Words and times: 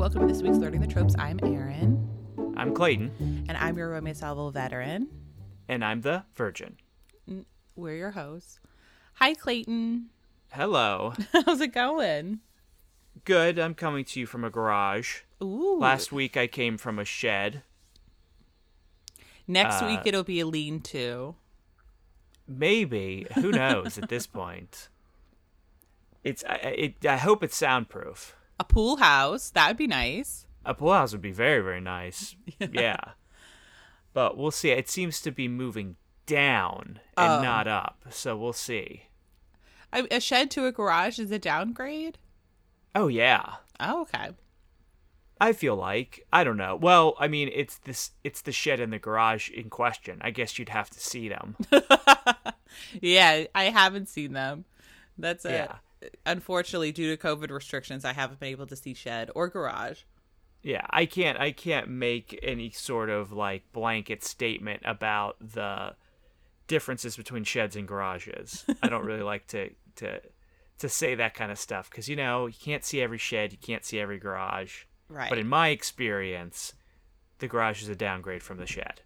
welcome 0.00 0.26
to 0.26 0.32
this 0.32 0.40
week's 0.42 0.56
Learning 0.56 0.80
the 0.80 0.86
Tropes. 0.86 1.14
I'm 1.18 1.38
Erin. 1.42 2.08
I'm 2.56 2.72
Clayton. 2.72 3.44
And 3.50 3.58
I'm 3.58 3.76
your 3.76 3.90
romance 3.90 4.22
novel 4.22 4.50
veteran. 4.50 5.08
And 5.68 5.84
I'm 5.84 6.00
the 6.00 6.24
virgin. 6.34 6.78
We're 7.76 7.96
your 7.96 8.12
hosts. 8.12 8.60
Hi, 9.16 9.34
Clayton. 9.34 10.06
Hello. 10.52 11.12
How's 11.44 11.60
it 11.60 11.74
going? 11.74 12.40
Good. 13.26 13.58
I'm 13.58 13.74
coming 13.74 14.06
to 14.06 14.20
you 14.20 14.24
from 14.24 14.42
a 14.42 14.48
garage. 14.48 15.18
Ooh. 15.42 15.76
Last 15.78 16.12
week 16.12 16.34
I 16.34 16.46
came 16.46 16.78
from 16.78 16.98
a 16.98 17.04
shed. 17.04 17.62
Next 19.46 19.82
uh, 19.82 19.86
week 19.86 20.00
it'll 20.06 20.24
be 20.24 20.40
a 20.40 20.46
lean 20.46 20.80
to. 20.80 21.34
Maybe. 22.48 23.26
Who 23.34 23.50
knows 23.50 23.98
at 23.98 24.08
this 24.08 24.26
point? 24.26 24.88
It's 26.24 26.42
I, 26.48 26.54
it, 26.54 27.04
I 27.04 27.18
hope 27.18 27.44
it's 27.44 27.54
soundproof. 27.54 28.34
A 28.60 28.64
pool 28.64 28.96
house. 28.96 29.50
That 29.50 29.68
would 29.68 29.76
be 29.78 29.86
nice. 29.88 30.46
A 30.64 30.74
pool 30.74 30.92
house 30.92 31.12
would 31.12 31.22
be 31.22 31.32
very, 31.32 31.62
very 31.62 31.80
nice. 31.80 32.36
yeah. 32.72 33.00
But 34.12 34.36
we'll 34.36 34.50
see. 34.50 34.70
It 34.70 34.88
seems 34.88 35.20
to 35.22 35.32
be 35.32 35.48
moving 35.48 35.96
down 36.26 37.00
and 37.16 37.32
Oh. 37.32 37.42
not 37.42 37.66
up. 37.66 38.04
So 38.10 38.36
we'll 38.36 38.52
see. 38.52 39.04
A, 39.92 40.06
a 40.14 40.20
shed 40.20 40.50
to 40.52 40.66
a 40.66 40.72
garage 40.72 41.18
is 41.18 41.30
a 41.32 41.38
downgrade? 41.38 42.18
Oh 42.94 43.08
yeah. 43.08 43.54
Oh, 43.80 44.02
okay. 44.02 44.30
I 45.40 45.54
feel 45.54 45.74
like 45.74 46.26
I 46.32 46.44
don't 46.44 46.58
know. 46.58 46.76
Well, 46.76 47.16
I 47.18 47.26
mean, 47.26 47.50
it's 47.52 47.78
this 47.78 48.10
it's 48.22 48.42
the 48.42 48.52
shed 48.52 48.78
and 48.78 48.92
the 48.92 48.98
garage 48.98 49.48
in 49.48 49.70
question. 49.70 50.18
I 50.20 50.30
guess 50.32 50.58
you'd 50.58 50.68
have 50.68 50.90
to 50.90 51.00
see 51.00 51.28
them. 51.30 51.56
Yeah, 53.00 53.44
I 53.54 53.64
haven't 53.64 54.08
seen 54.08 54.32
them. 54.32 54.64
That's 55.18 55.44
it. 55.44 55.50
Yeah. 55.52 55.76
Unfortunately, 56.24 56.92
due 56.92 57.14
to 57.14 57.22
COVID 57.22 57.50
restrictions, 57.50 58.04
I 58.04 58.12
haven't 58.12 58.40
been 58.40 58.48
able 58.48 58.66
to 58.66 58.76
see 58.76 58.94
shed 58.94 59.30
or 59.34 59.48
garage. 59.48 60.02
Yeah, 60.62 60.86
I 60.90 61.06
can't 61.06 61.38
I 61.38 61.52
can't 61.52 61.88
make 61.88 62.38
any 62.42 62.70
sort 62.70 63.08
of 63.08 63.32
like 63.32 63.72
blanket 63.72 64.22
statement 64.22 64.82
about 64.84 65.36
the 65.40 65.94
differences 66.66 67.16
between 67.16 67.44
sheds 67.44 67.76
and 67.76 67.88
garages. 67.88 68.64
I 68.82 68.88
don't 68.88 69.04
really 69.04 69.22
like 69.32 69.46
to 69.48 69.70
to 69.96 70.20
to 70.78 70.88
say 70.88 71.14
that 71.14 71.34
kind 71.34 71.50
of 71.50 71.58
stuff 71.58 71.88
cuz 71.90 72.08
you 72.08 72.16
know, 72.16 72.46
you 72.46 72.56
can't 72.60 72.84
see 72.84 73.00
every 73.00 73.18
shed, 73.18 73.52
you 73.52 73.58
can't 73.58 73.84
see 73.84 73.98
every 73.98 74.18
garage. 74.18 74.84
Right. 75.08 75.28
But 75.28 75.38
in 75.38 75.48
my 75.48 75.68
experience, 75.68 76.74
the 77.38 77.48
garage 77.48 77.82
is 77.82 77.88
a 77.88 77.96
downgrade 77.96 78.42
from 78.42 78.58
the 78.58 78.66
shed. 78.66 79.00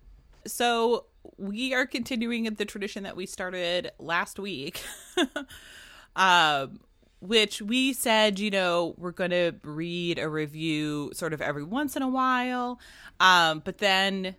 So 0.46 1.06
we 1.38 1.72
are 1.72 1.86
continuing 1.86 2.44
the 2.44 2.64
tradition 2.64 3.05
that 3.05 3.16
we 3.16 3.27
started 3.27 3.92
last 3.98 4.38
week, 4.38 4.83
um, 6.16 6.80
which 7.27 7.62
we 7.62 7.92
said, 7.92 8.39
you 8.39 8.50
know, 8.50 8.94
we're 8.98 9.11
going 9.11 9.30
to 9.30 9.53
read 9.62 10.19
a 10.19 10.28
review 10.28 11.11
sort 11.14 11.33
of 11.33 11.41
every 11.41 11.64
once 11.64 11.97
in 11.97 12.03
a 12.03 12.08
while. 12.08 12.78
Um, 13.20 13.62
but 13.64 13.78
then 13.78 14.36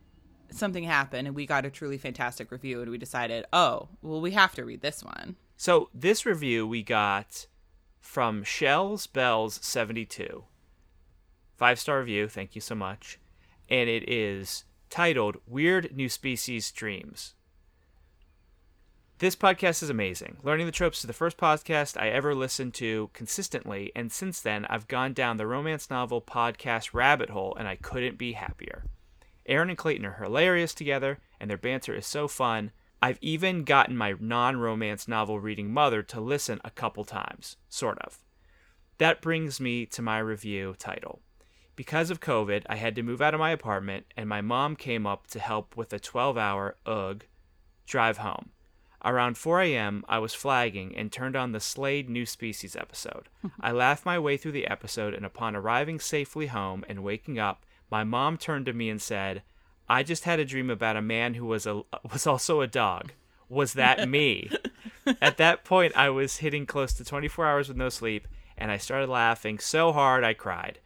something 0.52 0.84
happened 0.84 1.28
and 1.28 1.36
we 1.36 1.46
got 1.46 1.66
a 1.66 1.70
truly 1.70 1.98
fantastic 1.98 2.52
review 2.52 2.82
and 2.82 2.92
we 2.92 2.98
decided, 2.98 3.46
oh, 3.52 3.90
well, 4.02 4.22
we 4.22 4.32
have 4.32 4.54
to 4.56 4.66
read 4.66 4.82
this 4.82 5.04
one. 5.04 5.36
So 5.58 5.90
this 5.94 6.26
review 6.26 6.68
we 6.68 6.84
got 6.84 7.48
from 8.00 8.44
Shells 8.44 9.08
Bells 9.08 9.60
72. 9.64 10.44
Five 11.56 11.80
star 11.80 12.00
review, 12.00 12.28
thank 12.28 12.56
you 12.56 12.62
so 12.62 12.76
much. 12.76 13.20
And 13.70 13.90
it 13.90 14.08
is 14.10 14.66
titled 14.90 15.38
Weird 15.48 15.96
New 15.96 16.10
Species 16.10 16.72
Dreams. 16.72 17.35
This 19.20 19.34
podcast 19.38 19.82
is 19.82 19.90
amazing. 19.90 20.36
Learning 20.44 20.66
the 20.66 20.74
Tropes 20.74 20.98
is 20.98 21.08
the 21.08 21.14
first 21.14 21.38
podcast 21.38 21.96
I 21.96 22.10
ever 22.10 22.36
listened 22.36 22.74
to 22.74 23.10
consistently, 23.14 23.90
and 23.96 24.12
since 24.12 24.42
then 24.42 24.66
I've 24.66 24.90
gone 24.90 25.14
down 25.14 25.38
the 25.38 25.48
romance 25.48 25.90
novel 25.90 26.22
podcast 26.22 26.94
rabbit 26.94 27.30
hole 27.30 27.56
and 27.58 27.66
I 27.66 27.78
couldn't 27.78 28.18
be 28.18 28.34
happier. 28.34 28.84
Erin 29.46 29.70
and 29.70 29.78
Clayton 29.78 30.06
are 30.06 30.22
hilarious 30.22 30.74
together, 30.74 31.20
and 31.40 31.50
their 31.50 31.58
banter 31.58 31.96
is 31.96 32.06
so 32.06 32.28
fun. 32.28 32.72
I've 33.02 33.18
even 33.22 33.64
gotten 33.64 33.96
my 33.96 34.16
non 34.20 34.58
romance 34.58 35.08
novel 35.08 35.40
reading 35.40 35.72
mother 35.72 36.04
to 36.04 36.20
listen 36.20 36.60
a 36.66 36.70
couple 36.70 37.06
times, 37.06 37.56
sort 37.70 38.00
of. 38.00 38.20
That 38.98 39.22
brings 39.22 39.62
me 39.62 39.86
to 39.86 40.02
my 40.02 40.20
review 40.20 40.76
title. 40.78 41.22
Because 41.78 42.10
of 42.10 42.20
COVID, 42.20 42.64
I 42.68 42.76
had 42.76 42.96
to 42.96 43.04
move 43.04 43.22
out 43.22 43.34
of 43.34 43.40
my 43.40 43.52
apartment, 43.52 44.08
and 44.18 44.28
my 44.28 44.42
mom 44.42 44.76
came 44.76 45.08
up 45.08 45.28
to 45.28 45.40
help 45.40 45.78
with 45.78 45.94
a 45.94 46.00
12 46.00 46.38
hour, 46.38 46.76
ugh, 46.86 47.24
drive 47.86 48.18
home. 48.18 48.50
Around 49.06 49.38
4 49.38 49.62
a.m., 49.62 50.04
I 50.10 50.18
was 50.18 50.34
flagging 50.34 50.96
and 50.98 51.12
turned 51.12 51.36
on 51.36 51.52
the 51.52 51.60
Slade 51.60 52.10
New 52.10 52.26
Species 52.26 52.76
episode. 52.76 53.30
I 53.62 53.72
laughed 53.72 54.04
my 54.04 54.18
way 54.18 54.36
through 54.36 54.54
the 54.54 54.66
episode, 54.66 55.14
and 55.14 55.24
upon 55.24 55.56
arriving 55.56 56.00
safely 56.00 56.48
home 56.48 56.84
and 56.90 57.04
waking 57.04 57.38
up, 57.38 57.64
my 57.92 58.04
mom 58.04 58.38
turned 58.38 58.66
to 58.66 58.74
me 58.74 58.90
and 58.90 59.00
said, 59.00 59.44
I 59.88 60.02
just 60.02 60.24
had 60.24 60.40
a 60.40 60.46
dream 60.46 60.72
about 60.72 60.98
a 60.98 61.04
man 61.04 61.36
who 61.36 61.46
was 61.46 61.68
a 61.68 61.84
was 62.12 62.26
also 62.26 62.62
a 62.62 62.68
dog. 62.68 63.12
Was 63.48 63.74
that 63.74 64.10
me? 64.10 64.50
At 65.22 65.38
that 65.38 65.64
point, 65.64 65.96
I 65.96 66.10
was 66.10 66.38
hitting 66.38 66.66
close 66.66 66.94
to 66.94 67.06
24 67.06 67.46
hours 67.46 67.68
with 67.68 67.78
no 67.78 67.90
sleep, 67.90 68.28
and 68.58 68.72
I 68.72 68.78
started 68.78 69.08
laughing 69.08 69.60
so 69.60 69.92
hard 69.92 70.24
I 70.24 70.34
cried. 70.34 70.80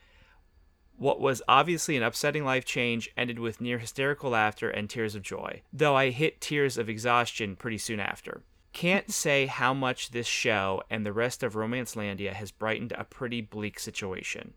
What 0.99 1.21
was 1.21 1.41
obviously 1.47 1.95
an 1.95 2.03
upsetting 2.03 2.43
life 2.43 2.65
change 2.65 3.09
ended 3.15 3.39
with 3.39 3.61
near 3.61 3.77
hysterical 3.77 4.31
laughter 4.31 4.69
and 4.69 4.89
tears 4.89 5.15
of 5.15 5.21
joy, 5.21 5.61
though 5.71 5.95
I 5.95 6.09
hit 6.09 6.41
tears 6.41 6.77
of 6.77 6.89
exhaustion 6.89 7.55
pretty 7.55 7.77
soon 7.77 8.01
after. 8.01 8.43
Can't 8.73 9.09
say 9.09 9.45
how 9.45 9.73
much 9.73 10.11
this 10.11 10.27
show 10.27 10.83
and 10.89 11.05
the 11.05 11.13
rest 11.13 11.41
of 11.41 11.53
Romancelandia 11.53 12.33
has 12.33 12.51
brightened 12.51 12.91
a 12.91 13.05
pretty 13.05 13.39
bleak 13.39 13.79
situation. 13.79 14.53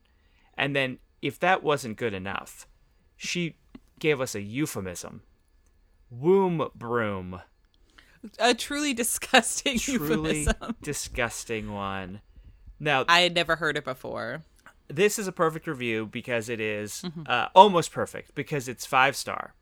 And 0.58 0.74
then, 0.74 0.98
if 1.22 1.38
that 1.38 1.62
wasn't 1.62 1.96
good 1.96 2.12
enough, 2.12 2.66
she 3.16 3.54
gave 4.00 4.20
us 4.20 4.34
a 4.34 4.42
euphemism. 4.42 5.22
Womb 6.10 6.68
broom. 6.74 7.40
A 8.40 8.52
truly 8.52 8.92
disgusting 9.02 9.78
Truly 9.78 10.40
euphemism. 10.40 10.76
disgusting 10.82 11.72
one. 11.72 12.20
Now, 12.80 13.04
I 13.06 13.20
had 13.20 13.32
never 13.34 13.54
heard 13.54 13.76
it 13.76 13.84
before. 13.84 14.42
This 14.94 15.18
is 15.18 15.26
a 15.26 15.32
perfect 15.32 15.66
review 15.66 16.06
because 16.06 16.48
it 16.48 16.60
is, 16.60 17.02
Mm-hmm. 17.02 17.22
uh, 17.26 17.48
almost 17.54 17.92
perfect 17.92 18.34
because 18.34 18.68
it's 18.68 18.86
five 18.86 19.16
star. 19.16 19.54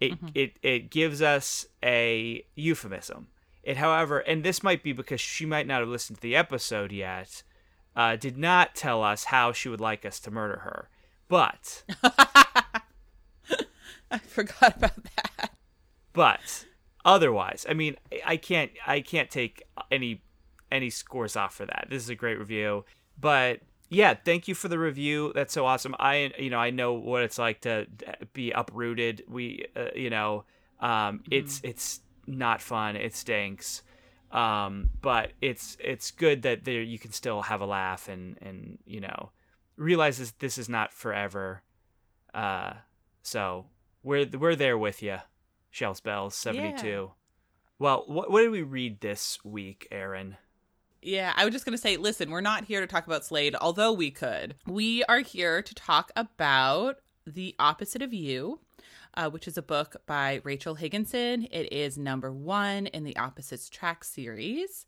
It, 0.00 0.12
Mm-hmm. 0.12 0.26
it 0.34 0.56
it 0.62 0.90
gives 0.90 1.22
us 1.22 1.66
a 1.82 2.44
euphemism. 2.54 3.28
It, 3.62 3.76
however, 3.76 4.18
and 4.20 4.42
this 4.42 4.62
might 4.62 4.82
be 4.82 4.92
because 4.92 5.20
she 5.20 5.46
might 5.46 5.66
not 5.68 5.80
have 5.80 5.88
listened 5.88 6.16
to 6.18 6.22
the 6.22 6.34
episode 6.34 6.90
yet, 6.90 7.44
uh, 7.94 8.16
did 8.16 8.36
not 8.36 8.74
tell 8.74 9.02
us 9.04 9.24
how 9.24 9.52
she 9.52 9.68
would 9.68 9.80
like 9.80 10.04
us 10.04 10.18
to 10.20 10.30
murder 10.32 10.58
her. 10.64 10.88
But 11.28 11.84
I 14.10 14.18
forgot 14.18 14.76
about 14.76 15.04
that. 15.16 15.50
but 16.12 16.66
otherwise, 17.04 17.64
I 17.68 17.74
mean, 17.74 17.96
I 18.26 18.36
can't 18.36 18.70
I 18.86 19.00
can't 19.00 19.30
take 19.30 19.62
any 19.90 20.22
any 20.70 20.90
scores 20.90 21.36
off 21.36 21.54
for 21.54 21.66
that. 21.66 21.86
This 21.90 22.02
is 22.02 22.08
a 22.08 22.14
great 22.14 22.38
review, 22.38 22.84
but 23.18 23.60
yeah, 23.92 24.14
thank 24.14 24.48
you 24.48 24.54
for 24.54 24.68
the 24.68 24.78
review. 24.78 25.32
That's 25.34 25.52
so 25.52 25.66
awesome. 25.66 25.94
I 25.98 26.32
you 26.38 26.48
know 26.48 26.58
I 26.58 26.70
know 26.70 26.94
what 26.94 27.22
it's 27.22 27.38
like 27.38 27.60
to 27.62 27.86
be 28.32 28.50
uprooted. 28.50 29.22
We 29.28 29.66
uh, 29.76 29.88
you 29.94 30.08
know 30.08 30.44
um, 30.80 31.22
it's 31.30 31.60
it's 31.62 32.00
not 32.26 32.62
fun. 32.62 32.96
It 32.96 33.14
stinks. 33.14 33.82
Um, 34.30 34.88
but 35.02 35.32
it's 35.42 35.76
it's 35.78 36.10
good 36.10 36.40
that 36.42 36.64
there 36.64 36.80
you 36.80 36.98
can 36.98 37.12
still 37.12 37.42
have 37.42 37.60
a 37.60 37.66
laugh 37.66 38.08
and 38.08 38.38
and 38.40 38.78
you 38.86 39.00
know 39.00 39.30
realizes 39.76 40.32
this 40.38 40.56
is 40.56 40.70
not 40.70 40.94
forever. 40.94 41.62
Uh, 42.32 42.72
so 43.22 43.66
we're 44.02 44.26
we're 44.26 44.56
there 44.56 44.78
with 44.78 45.02
you, 45.02 45.18
Shells 45.70 46.00
Bells 46.00 46.34
seventy 46.34 46.72
two. 46.78 47.10
Well, 47.78 48.04
what 48.06 48.30
what 48.30 48.40
did 48.40 48.52
we 48.52 48.62
read 48.62 49.02
this 49.02 49.38
week, 49.44 49.86
Erin? 49.90 50.38
Yeah, 51.02 51.32
I 51.34 51.44
was 51.44 51.52
just 51.52 51.64
going 51.64 51.76
to 51.76 51.82
say, 51.82 51.96
listen, 51.96 52.30
we're 52.30 52.40
not 52.40 52.64
here 52.64 52.80
to 52.80 52.86
talk 52.86 53.06
about 53.06 53.24
Slade, 53.24 53.56
although 53.60 53.92
we 53.92 54.12
could. 54.12 54.54
We 54.68 55.02
are 55.04 55.18
here 55.18 55.60
to 55.60 55.74
talk 55.74 56.12
about 56.14 56.98
The 57.26 57.56
Opposite 57.58 58.02
of 58.02 58.14
You, 58.14 58.60
uh, 59.14 59.28
which 59.28 59.48
is 59.48 59.58
a 59.58 59.62
book 59.62 59.96
by 60.06 60.40
Rachel 60.44 60.76
Higginson. 60.76 61.48
It 61.50 61.72
is 61.72 61.98
number 61.98 62.32
one 62.32 62.86
in 62.86 63.02
the 63.02 63.16
Opposites 63.16 63.66
Attract 63.66 64.06
series. 64.06 64.86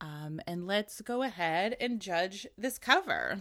Um, 0.00 0.40
and 0.46 0.64
let's 0.64 1.00
go 1.00 1.22
ahead 1.22 1.76
and 1.80 2.00
judge 2.00 2.46
this 2.56 2.78
cover. 2.78 3.40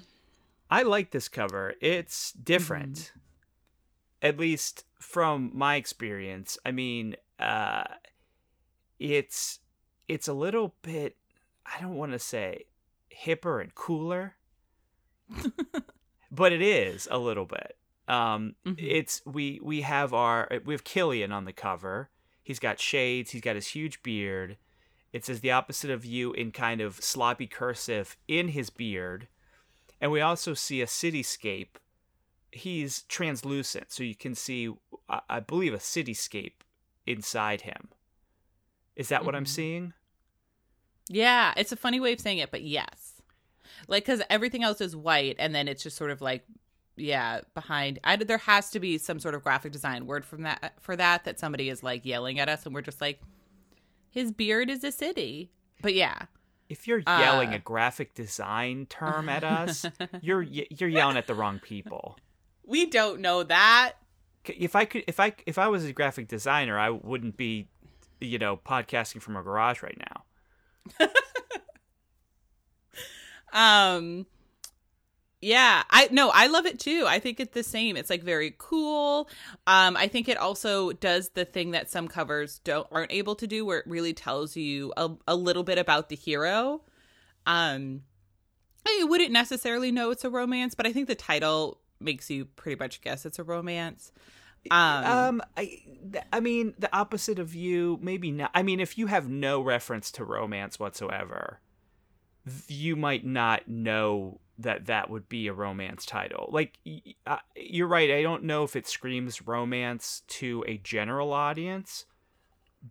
I 0.71 0.81
like 0.81 1.11
this 1.11 1.29
cover. 1.29 1.75
It's 1.81 2.31
different. 2.31 3.13
At 4.23 4.39
least 4.39 4.85
from 4.99 5.51
my 5.53 5.75
experience. 5.75 6.57
I 6.65 6.71
mean, 6.71 7.15
uh 7.39 7.83
it's 8.99 9.59
it's 10.07 10.27
a 10.27 10.33
little 10.33 10.75
bit 10.83 11.17
I 11.65 11.79
don't 11.81 11.95
want 11.95 12.11
to 12.13 12.19
say 12.19 12.65
hipper 13.25 13.61
and 13.61 13.73
cooler. 13.75 14.35
but 16.31 16.51
it 16.51 16.61
is 16.61 17.07
a 17.11 17.17
little 17.17 17.45
bit. 17.45 17.77
Um 18.07 18.55
Mhm. 18.65 18.75
it's 18.77 19.21
we 19.25 19.59
we 19.61 19.81
have 19.81 20.13
our 20.13 20.49
we 20.65 20.73
have 20.73 20.83
Killian 20.83 21.31
on 21.31 21.45
the 21.45 21.53
cover. 21.53 22.09
He's 22.43 22.59
got 22.59 22.79
shades, 22.79 23.31
he's 23.31 23.41
got 23.41 23.55
his 23.55 23.67
huge 23.67 24.01
beard. 24.03 24.57
It 25.13 25.25
says 25.25 25.41
the 25.41 25.51
opposite 25.51 25.91
of 25.91 26.05
you 26.05 26.33
in 26.33 26.51
kind 26.51 26.81
of 26.81 26.95
sloppy 27.03 27.47
cursive 27.47 28.17
in 28.27 28.49
his 28.49 28.69
beard 28.69 29.27
and 29.99 30.11
we 30.11 30.21
also 30.21 30.53
see 30.53 30.81
a 30.81 30.87
cityscape. 30.87 31.75
He's 32.51 33.03
translucent, 33.03 33.91
so 33.91 34.01
you 34.03 34.15
can 34.15 34.33
see, 34.35 34.73
I, 35.07 35.21
I 35.29 35.39
believe, 35.41 35.73
a 35.75 35.77
cityscape 35.77 36.63
inside 37.05 37.61
him. 37.61 37.89
Is 38.95 39.09
that 39.09 39.23
what 39.23 39.35
I'm 39.35 39.45
Mhm. 39.45 39.49
seeing? 39.49 39.93
Yeah, 41.09 41.53
it's 41.57 41.71
a 41.71 41.75
funny 41.75 41.99
way 41.99 42.13
of 42.13 42.19
saying 42.19 42.37
it, 42.39 42.51
but 42.51 42.61
yes. 42.61 43.21
Like 43.87 44.05
cuz 44.05 44.21
everything 44.29 44.63
else 44.63 44.81
is 44.81 44.95
white 44.95 45.35
and 45.39 45.53
then 45.55 45.67
it's 45.67 45.83
just 45.83 45.97
sort 45.97 46.11
of 46.11 46.21
like 46.21 46.45
yeah, 46.97 47.41
behind 47.55 47.99
I 48.03 48.15
there 48.17 48.37
has 48.37 48.69
to 48.71 48.79
be 48.79 48.97
some 48.97 49.19
sort 49.19 49.33
of 49.33 49.43
graphic 49.43 49.71
design 49.71 50.05
word 50.05 50.25
from 50.25 50.43
that 50.43 50.73
for 50.79 50.95
that 50.95 51.23
that 51.23 51.39
somebody 51.39 51.69
is 51.69 51.81
like 51.83 52.05
yelling 52.05 52.39
at 52.39 52.47
us 52.49 52.65
and 52.65 52.75
we're 52.75 52.81
just 52.81 53.01
like 53.01 53.19
his 54.09 54.31
beard 54.31 54.69
is 54.69 54.83
a 54.83 54.91
city. 54.91 55.51
But 55.81 55.93
yeah. 55.93 56.23
If 56.69 56.87
you're 56.87 56.99
yelling 57.05 57.49
Uh. 57.49 57.55
a 57.55 57.59
graphic 57.59 58.13
design 58.13 58.85
term 58.85 59.27
at 59.29 59.43
us, 59.43 59.85
you're 60.21 60.41
you're 60.43 60.89
yelling 60.89 61.17
at 61.17 61.27
the 61.27 61.33
wrong 61.33 61.59
people. 61.59 62.17
We 62.65 62.85
don't 62.85 63.19
know 63.19 63.43
that. 63.43 63.93
If 64.45 64.75
I 64.75 64.85
could, 64.85 65.03
if 65.07 65.19
I 65.19 65.33
if 65.45 65.57
I 65.57 65.67
was 65.67 65.83
a 65.85 65.91
graphic 65.93 66.27
designer, 66.27 66.79
I 66.79 66.89
wouldn't 66.89 67.35
be, 67.35 67.67
you 68.21 68.37
know, 68.37 68.57
podcasting 68.57 69.21
from 69.21 69.35
a 69.35 69.43
garage 69.43 69.81
right 69.83 69.97
now. 69.97 70.23
Um 73.53 74.25
yeah, 75.43 75.81
I 75.89 76.07
no, 76.11 76.29
I 76.31 76.47
love 76.47 76.67
it 76.67 76.79
too. 76.79 77.05
I 77.07 77.17
think 77.17 77.39
it's 77.39 77.53
the 77.53 77.63
same. 77.63 77.97
It's 77.97 78.11
like 78.11 78.21
very 78.23 78.53
cool. 78.59 79.27
Um 79.65 79.97
I 79.97 80.07
think 80.07 80.29
it 80.29 80.37
also 80.37 80.91
does 80.91 81.29
the 81.29 81.45
thing 81.45 81.71
that 81.71 81.89
some 81.89 82.07
covers 82.07 82.59
don't 82.59 82.87
aren't 82.91 83.11
able 83.11 83.35
to 83.35 83.47
do 83.47 83.65
where 83.65 83.79
it 83.79 83.87
really 83.87 84.13
tells 84.13 84.55
you 84.55 84.93
a, 84.97 85.09
a 85.27 85.35
little 85.35 85.63
bit 85.63 85.79
about 85.79 86.09
the 86.09 86.15
hero. 86.15 86.81
Um 87.45 88.03
you 88.97 89.07
wouldn't 89.07 89.31
necessarily 89.31 89.91
know 89.91 90.11
it's 90.11 90.25
a 90.25 90.29
romance, 90.29 90.75
but 90.75 90.85
I 90.87 90.93
think 90.93 91.07
the 91.07 91.15
title 91.15 91.79
makes 91.99 92.29
you 92.29 92.45
pretty 92.45 92.77
much 92.79 93.01
guess 93.01 93.25
it's 93.25 93.39
a 93.39 93.43
romance. 93.43 94.11
Um, 94.69 95.03
Um, 95.05 95.41
I, 95.57 95.65
th- 96.11 96.25
I 96.31 96.39
mean, 96.39 96.73
the 96.77 96.93
opposite 96.95 97.39
of 97.39 97.55
you, 97.55 97.99
maybe 98.01 98.31
not. 98.31 98.51
I 98.53 98.63
mean, 98.63 98.79
if 98.79 98.97
you 98.97 99.07
have 99.07 99.27
no 99.29 99.61
reference 99.61 100.11
to 100.13 100.23
romance 100.23 100.79
whatsoever, 100.79 101.59
you 102.67 102.95
might 102.95 103.25
not 103.25 103.67
know 103.67 104.39
that 104.57 104.85
that 104.85 105.09
would 105.09 105.27
be 105.27 105.47
a 105.47 105.53
romance 105.53 106.05
title. 106.05 106.49
Like, 106.51 106.77
uh, 107.25 107.37
you're 107.55 107.87
right. 107.87 108.11
I 108.11 108.21
don't 108.21 108.43
know 108.43 108.63
if 108.63 108.75
it 108.75 108.87
screams 108.87 109.47
romance 109.47 110.21
to 110.27 110.63
a 110.67 110.77
general 110.77 111.33
audience, 111.33 112.05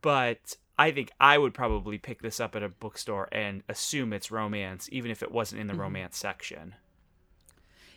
but 0.03 0.57
I 0.79 0.91
think 0.91 1.13
I 1.21 1.39
would 1.39 1.55
probably 1.55 1.99
pick 1.99 2.23
this 2.23 2.41
up 2.41 2.57
at 2.57 2.63
a 2.63 2.69
bookstore 2.69 3.29
and 3.33 3.63
assume 3.69 4.13
it's 4.13 4.31
romance, 4.31 4.89
even 4.91 5.11
if 5.11 5.23
it 5.23 5.31
wasn't 5.31 5.61
in 5.61 5.67
the 5.69 5.75
Mhm. 5.75 5.79
romance 5.79 6.17
section. 6.19 6.75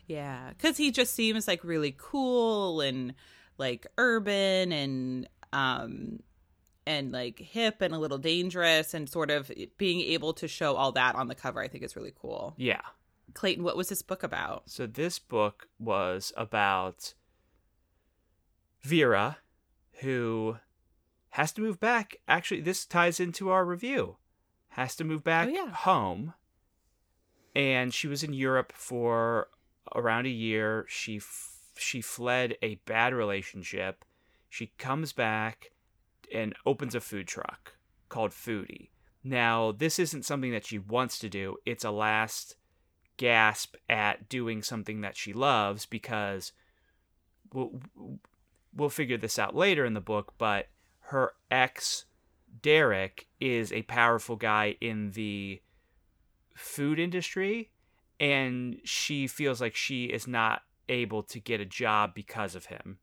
Yeah, 0.08 0.50
because 0.50 0.78
he 0.78 0.92
just 0.92 1.14
seems 1.14 1.48
like 1.48 1.64
really 1.64 1.96
cool 1.98 2.82
and 2.82 3.14
like 3.58 3.88
urban 3.98 4.72
and 4.72 5.30
um 5.52 6.20
and 6.86 7.12
like 7.12 7.40
hip 7.40 7.82
and 7.82 7.94
a 7.94 7.98
little 7.98 8.18
dangerous 8.18 8.94
and 8.94 9.10
sort 9.10 9.32
of 9.32 9.52
being 9.78 10.02
able 10.02 10.34
to 10.34 10.48
show 10.48 10.76
all 10.76 10.92
that 10.92 11.16
on 11.16 11.28
the 11.28 11.36
cover. 11.36 11.62
I 11.62 11.68
think 11.68 11.84
is 11.84 11.96
really 11.96 12.14
cool. 12.20 12.54
Yeah. 12.58 12.82
Clayton, 13.34 13.64
what 13.64 13.78
was 13.78 13.90
this 13.90 14.02
book 14.02 14.22
about? 14.22 14.64
So 14.70 14.86
this 14.86 15.18
book 15.18 15.68
was 15.80 16.34
about 16.36 17.14
Vera, 18.82 19.38
who 20.02 20.58
has 21.30 21.52
to 21.54 21.62
move 21.62 21.80
back. 21.80 22.18
Actually, 22.28 22.62
this 22.62 22.86
ties 22.86 23.20
into 23.20 23.50
our 23.50 23.66
review. 23.66 24.18
Has 24.70 24.96
to 24.98 25.04
move 25.04 25.24
back 25.24 25.48
Oh, 25.48 25.52
yeah. 25.52 25.70
home. 25.70 26.34
And 27.56 27.94
she 27.94 28.08
was 28.08 28.24
in 28.24 28.34
Europe 28.34 28.74
for 28.76 29.48
around 29.96 30.26
a 30.26 30.30
year. 30.30 30.86
She 30.90 31.18
f- 31.18 31.53
she 31.76 32.02
fled 32.02 32.56
a 32.62 32.76
bad 32.86 33.14
relationship. 33.14 34.06
She 34.50 34.74
comes 34.78 35.14
back 35.14 35.72
and 36.34 36.56
opens 36.66 36.96
a 36.96 37.02
food 37.02 37.28
truck 37.28 37.76
called 38.10 38.32
Foodie. 38.32 38.90
Now, 39.24 39.72
this 39.72 40.00
isn't 40.00 40.26
something 40.26 40.52
that 40.52 40.66
she 40.66 40.78
wants 40.78 41.18
to 41.20 41.30
do. 41.30 41.58
It's 41.66 41.86
a 41.86 41.92
last 41.92 42.56
gasp 43.18 43.76
at 43.90 44.28
doing 44.28 44.62
something 44.62 45.02
that 45.02 45.16
she 45.16 45.34
loves 45.34 45.86
because 45.86 46.52
we'll, 47.54 47.80
we'll 48.76 48.90
figure 48.90 49.18
this 49.18 49.40
out 49.40 49.56
later 49.56 49.86
in 49.86 49.94
the 49.94 50.02
book, 50.02 50.34
but 50.38 50.68
her 51.08 51.34
ex, 51.50 52.06
Derek, 52.62 53.28
is 53.40 53.72
a 53.72 53.84
powerful 53.84 54.36
guy 54.36 54.76
in 54.82 55.12
the 55.12 55.62
food 56.56 57.00
industry, 57.00 57.70
and 58.20 58.80
she 58.84 59.28
feels 59.28 59.62
like 59.62 59.76
she 59.76 60.06
is 60.06 60.28
not 60.28 60.64
able 60.90 61.24
to 61.24 61.40
get 61.40 61.62
a 61.62 61.66
job 61.66 62.14
because 62.14 62.56
of 62.56 62.66
him. 62.66 62.98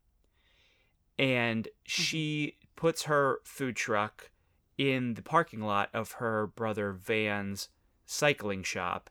And 1.17 1.65
mm-hmm. 1.65 1.71
she 1.83 2.57
puts 2.75 3.03
her 3.03 3.39
food 3.43 3.75
truck 3.75 4.31
in 4.77 5.13
the 5.13 5.21
parking 5.21 5.61
lot 5.61 5.89
of 5.93 6.13
her 6.13 6.47
brother 6.47 6.91
Van's 6.93 7.69
cycling 8.05 8.63
shop 8.63 9.09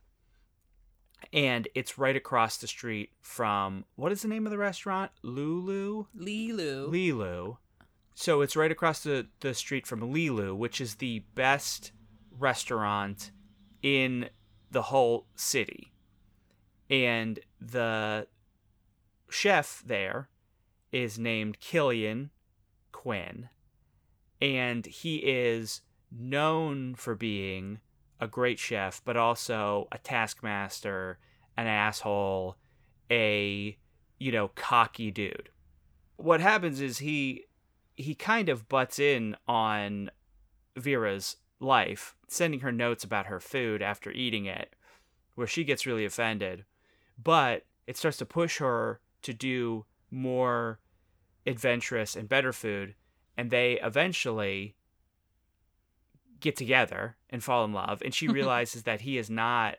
and 1.32 1.68
it's 1.74 1.98
right 1.98 2.16
across 2.16 2.56
the 2.56 2.66
street 2.66 3.10
from 3.20 3.84
what 3.96 4.12
is 4.12 4.22
the 4.22 4.28
name 4.28 4.46
of 4.46 4.50
the 4.50 4.58
restaurant? 4.58 5.10
Lulu? 5.22 6.06
Lilu. 6.16 6.90
Lilu. 6.90 7.56
So 8.14 8.40
it's 8.40 8.56
right 8.56 8.70
across 8.70 9.02
the, 9.02 9.28
the 9.40 9.54
street 9.54 9.86
from 9.86 10.00
Lilu, 10.00 10.56
which 10.56 10.80
is 10.80 10.96
the 10.96 11.20
best 11.34 11.92
restaurant 12.38 13.30
in 13.82 14.28
the 14.70 14.82
whole 14.82 15.26
city. 15.36 15.92
And 16.88 17.38
the 17.60 18.26
chef 19.30 19.82
there 19.84 20.28
is 20.92 21.18
named 21.18 21.60
Killian 21.60 22.30
Quinn. 22.92 23.48
And 24.40 24.86
he 24.86 25.16
is 25.16 25.82
known 26.10 26.94
for 26.94 27.14
being 27.14 27.80
a 28.20 28.26
great 28.26 28.58
chef, 28.58 29.02
but 29.04 29.16
also 29.16 29.88
a 29.92 29.98
taskmaster, 29.98 31.18
an 31.56 31.66
asshole, 31.66 32.56
a 33.10 33.76
you 34.18 34.32
know 34.32 34.48
cocky 34.48 35.10
dude. 35.10 35.50
What 36.16 36.40
happens 36.40 36.80
is 36.80 36.98
he 36.98 37.44
he 37.96 38.14
kind 38.14 38.48
of 38.48 38.68
butts 38.68 38.98
in 38.98 39.36
on 39.46 40.10
Vera's 40.76 41.36
life, 41.58 42.14
sending 42.28 42.60
her 42.60 42.72
notes 42.72 43.04
about 43.04 43.26
her 43.26 43.40
food 43.40 43.82
after 43.82 44.10
eating 44.10 44.46
it, 44.46 44.74
where 45.34 45.46
she 45.46 45.64
gets 45.64 45.86
really 45.86 46.04
offended. 46.04 46.64
But 47.22 47.66
it 47.86 47.96
starts 47.96 48.16
to 48.18 48.26
push 48.26 48.58
her 48.58 49.00
to 49.22 49.32
do 49.32 49.86
more 50.10 50.80
adventurous 51.46 52.16
and 52.16 52.28
better 52.28 52.52
food, 52.52 52.94
and 53.36 53.50
they 53.50 53.80
eventually 53.80 54.76
get 56.40 56.56
together 56.56 57.16
and 57.28 57.44
fall 57.44 57.64
in 57.64 57.72
love 57.72 58.02
and 58.02 58.14
she 58.14 58.26
realizes 58.38 58.84
that 58.84 59.02
he 59.02 59.18
is 59.18 59.30
not 59.30 59.76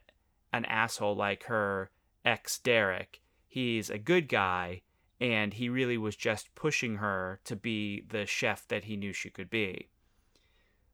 an 0.54 0.66
asshole 0.66 1.16
like 1.16 1.46
her 1.46 1.92
ex 2.24 2.60
Derek. 2.60 3.22
He's 3.48 3.90
a 3.90 3.98
good 3.98 4.30
guy 4.30 4.82
and 5.20 5.54
he 5.54 5.70
really 5.70 5.98
was 5.98 6.16
just 6.16 6.54
pushing 6.56 6.96
her 6.96 7.40
to 7.46 7.56
be 7.56 8.06
the 8.10 8.26
chef 8.26 8.68
that 8.70 8.86
he 8.86 8.96
knew 8.96 9.14
she 9.14 9.30
could 9.30 9.50
be. 9.50 9.90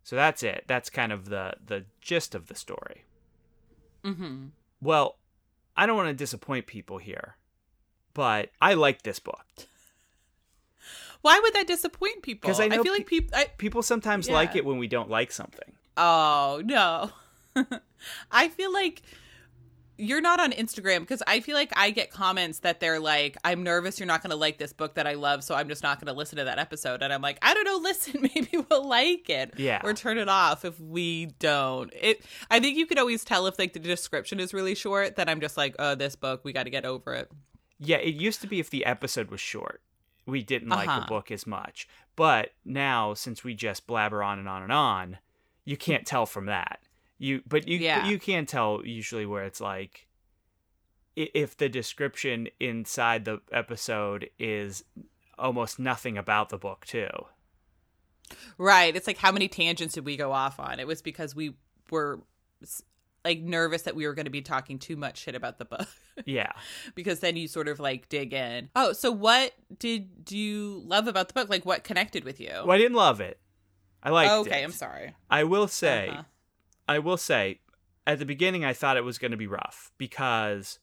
So 0.03 0.15
that's 0.15 0.43
it. 0.43 0.63
That's 0.67 0.89
kind 0.89 1.11
of 1.11 1.29
the 1.29 1.53
the 1.65 1.85
gist 2.01 2.33
of 2.33 2.47
the 2.47 2.55
story. 2.55 3.05
Mm-hmm. 4.03 4.47
Well, 4.81 5.17
I 5.75 5.85
don't 5.85 5.97
want 5.97 6.09
to 6.09 6.13
disappoint 6.13 6.65
people 6.65 6.97
here, 6.97 7.37
but 8.17 8.49
I 8.59 8.73
like 8.73 9.03
this 9.03 9.19
book. 9.19 9.45
Why 11.21 11.39
would 11.39 11.53
that 11.53 11.67
disappoint 11.67 12.23
people? 12.23 12.47
Because 12.47 12.59
I 12.59 12.67
know 12.67 12.81
feel 12.81 12.91
like 12.91 13.05
people. 13.05 13.39
People 13.59 13.83
sometimes 13.83 14.27
like 14.27 14.55
it 14.55 14.65
when 14.65 14.79
we 14.79 14.87
don't 14.87 15.09
like 15.09 15.31
something. 15.31 15.73
Oh 15.95 16.61
no. 16.65 17.11
I 18.31 18.47
feel 18.49 18.73
like 18.73 19.03
you're 19.99 20.21
not 20.21 20.39
on 20.39 20.51
Instagram 20.51 21.01
because 21.01 21.21
I 21.27 21.39
feel 21.41 21.55
like 21.55 21.71
I 21.75 21.91
get 21.91 22.11
comments 22.11 22.59
that 22.59 22.79
they're 22.79 22.99
like, 22.99 23.37
I'm 23.43 23.63
nervous 23.63 23.99
you're 23.99 24.07
not 24.07 24.21
going 24.21 24.31
to 24.31 24.35
like 24.35 24.57
this 24.57 24.73
book 24.73 24.95
that 24.95 25.07
I 25.07 25.13
love, 25.13 25.43
so 25.43 25.55
I'm 25.55 25.67
just 25.67 25.83
not 25.83 25.99
going 25.99 26.11
to 26.11 26.17
listen 26.17 26.37
to 26.37 26.45
that 26.45 26.59
episode. 26.59 27.01
And 27.01 27.11
I'm 27.11 27.21
like, 27.21 27.37
I 27.41 27.53
don't 27.53 27.65
know, 27.65 27.77
listen, 27.81 28.21
maybe 28.21 28.65
we'll 28.69 28.87
like 28.87 29.29
it. 29.29 29.53
Yeah. 29.57 29.81
Or 29.83 29.93
turn 29.93 30.17
it 30.17 30.29
off 30.29 30.65
if 30.65 30.79
we 30.79 31.27
don't. 31.39 31.91
It 31.99 32.23
I 32.49 32.59
think 32.59 32.77
you 32.77 32.85
could 32.85 32.99
always 32.99 33.23
tell 33.23 33.45
if 33.47 33.59
like 33.59 33.73
the 33.73 33.79
description 33.79 34.39
is 34.39 34.53
really 34.53 34.75
short 34.75 35.17
that 35.17 35.29
I'm 35.29 35.39
just 35.39 35.55
like, 35.55 35.75
oh, 35.77 35.93
this 35.93 36.15
book, 36.15 36.41
we 36.43 36.53
got 36.53 36.63
to 36.63 36.71
get 36.71 36.85
over 36.85 37.13
it. 37.13 37.31
Yeah, 37.79 37.97
it 37.97 38.15
used 38.15 38.41
to 38.41 38.47
be 38.47 38.59
if 38.59 38.69
the 38.69 38.85
episode 38.85 39.29
was 39.29 39.39
short, 39.41 39.81
we 40.25 40.41
didn't 40.43 40.69
like 40.69 40.87
Uh-huh. 40.87 41.01
the 41.01 41.05
book 41.05 41.31
as 41.31 41.45
much. 41.47 41.87
But 42.15 42.53
now, 42.65 43.13
since 43.13 43.43
we 43.43 43.53
just 43.53 43.85
blabber 43.87 44.23
on 44.23 44.39
and 44.39 44.49
on 44.49 44.63
and 44.63 44.71
on, 44.71 45.17
you 45.65 45.77
can't 45.77 46.05
tell 46.07 46.25
from 46.25 46.45
that. 46.47 46.79
You, 47.19 47.41
but 47.47 47.67
you, 47.67 47.77
Yeah. 47.77 48.01
but 48.01 48.09
you 48.09 48.19
can 48.19 48.45
tell 48.45 48.81
usually 48.85 49.25
where 49.25 49.43
it's 49.43 49.61
like, 49.61 50.07
if 51.15 51.57
the 51.57 51.67
description 51.69 52.47
inside 52.59 53.25
the 53.25 53.41
episode 53.51 54.29
is 54.37 54.83
almost 55.37 55.79
nothing 55.79 56.17
about 56.17 56.49
the 56.49 56.57
book 56.57 56.85
too. 56.85 57.09
Right. 58.57 58.95
It's 58.95 59.07
like 59.07 59.17
how 59.17 59.31
many 59.31 59.47
tangents 59.47 59.93
did 59.95 60.05
we 60.05 60.17
go 60.17 60.31
off 60.31 60.59
on? 60.59 60.79
It 60.79 60.87
was 60.87 61.01
because 61.01 61.35
we 61.35 61.53
were 61.89 62.19
like 63.27 63.41
nervous 63.41 63.83
that 63.83 63.95
we 63.95 64.07
were 64.07 64.13
going 64.13 64.25
to 64.25 64.31
be 64.31 64.41
talking 64.41 64.79
too 64.79 64.95
much 64.95 65.17
shit 65.17 65.35
about 65.35 65.57
the 65.57 65.65
book. 65.65 65.87
Yeah. 66.25 66.51
because 66.95 67.19
then 67.19 67.35
you 67.35 67.47
sort 67.47 67.67
of 67.67 67.79
like 67.79 68.09
dig 68.09 68.33
in. 68.33 68.69
Oh, 68.75 68.91
so 68.93 69.11
what 69.11 69.51
did 69.77 70.09
you 70.31 70.81
love 70.85 71.07
about 71.07 71.27
the 71.27 71.33
book? 71.35 71.47
Like 71.49 71.63
what 71.63 71.83
connected 71.83 72.23
with 72.23 72.39
you? 72.39 72.49
Well, 72.65 72.71
I 72.71 72.77
didn't 72.79 72.95
love 72.97 73.21
it. 73.21 73.39
I 74.01 74.09
liked 74.09 74.31
it. 74.31 74.49
okay, 74.51 74.63
I'm 74.63 74.71
sorry. 74.71 75.13
I 75.29 75.43
will 75.43 75.67
say, 75.67 76.07
Uh-huh. 76.09 76.23
I 76.87 76.97
will 76.99 77.17
say, 77.17 77.59
at 78.07 78.17
the 78.17 78.25
beginning, 78.25 78.65
I 78.65 78.73
thought 78.73 78.97
it 78.97 79.03
was 79.03 79.17
going 79.19 79.29
to 79.31 79.37
be 79.37 79.45
rough 79.45 79.91
because 79.99 80.79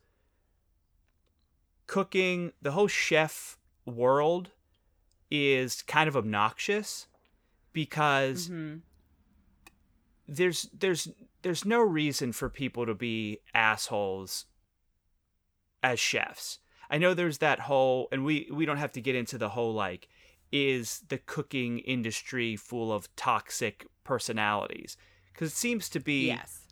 cooking, 1.86 2.52
the 2.62 2.72
whole 2.72 2.88
chef 2.88 3.58
world 3.84 4.50
is 5.30 5.82
kind 5.82 6.08
of 6.08 6.16
obnoxious 6.16 7.06
because 7.72 8.48
Mhm. 8.48 8.82
there's 10.28 10.68
there's 10.72 11.08
there's 11.44 11.64
no 11.64 11.80
reason 11.80 12.32
for 12.32 12.48
people 12.48 12.84
to 12.86 12.94
be 12.94 13.38
assholes 13.54 14.46
as 15.82 16.00
chefs. 16.00 16.58
I 16.90 16.98
know 16.98 17.14
there's 17.14 17.38
that 17.38 17.60
whole 17.60 18.08
and 18.10 18.24
we 18.24 18.48
we 18.52 18.66
don't 18.66 18.78
have 18.78 18.92
to 18.92 19.00
get 19.00 19.14
into 19.14 19.38
the 19.38 19.50
whole 19.50 19.72
like 19.72 20.08
is 20.50 21.02
the 21.08 21.18
cooking 21.18 21.78
industry 21.80 22.56
full 22.56 22.92
of 22.92 23.14
toxic 23.16 23.86
personalities 24.04 24.96
cuz 25.34 25.52
it 25.52 25.56
seems 25.56 25.88
to 25.90 26.00
be 26.00 26.26
Yes. 26.26 26.62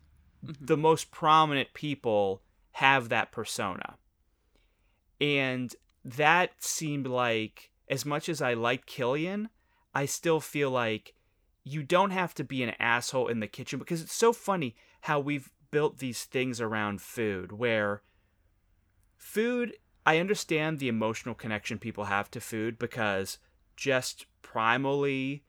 Mm-hmm. 0.45 0.65
the 0.65 0.77
most 0.77 1.11
prominent 1.11 1.73
people 1.75 2.43
have 2.73 3.09
that 3.11 3.31
persona. 3.31 3.99
And 5.21 5.75
that 6.05 6.51
seemed 6.63 7.07
like, 7.07 7.71
as 7.89 8.05
much 8.05 8.29
as 8.29 8.43
I 8.43 8.55
like 8.55 8.87
Killian, 8.87 9.51
I 9.95 10.07
still 10.07 10.41
feel 10.41 10.71
like 10.71 11.15
you 11.65 11.83
don't 11.83 12.11
have 12.11 12.35
to 12.35 12.45
be 12.45 12.63
an 12.63 12.75
asshole 12.79 13.29
in 13.29 13.41
the 13.41 13.47
kitchen 13.47 13.79
because 13.79 14.03
it's 14.03 14.15
so 14.15 14.33
funny 14.33 14.75
how 15.03 15.21
we've 15.21 15.51
built 15.71 15.99
these 15.99 16.25
things 16.25 16.61
around 16.61 17.01
food 17.01 17.53
where 17.53 18.03
food, 19.17 19.75
I 20.05 20.19
understand 20.19 20.79
the 20.79 20.89
emotional 20.89 21.35
connection 21.35 21.79
people 21.79 22.05
have 22.05 22.31
to 22.33 22.41
food 22.41 22.79
because 22.79 23.39
just 23.77 24.27
primally, 24.43 25.43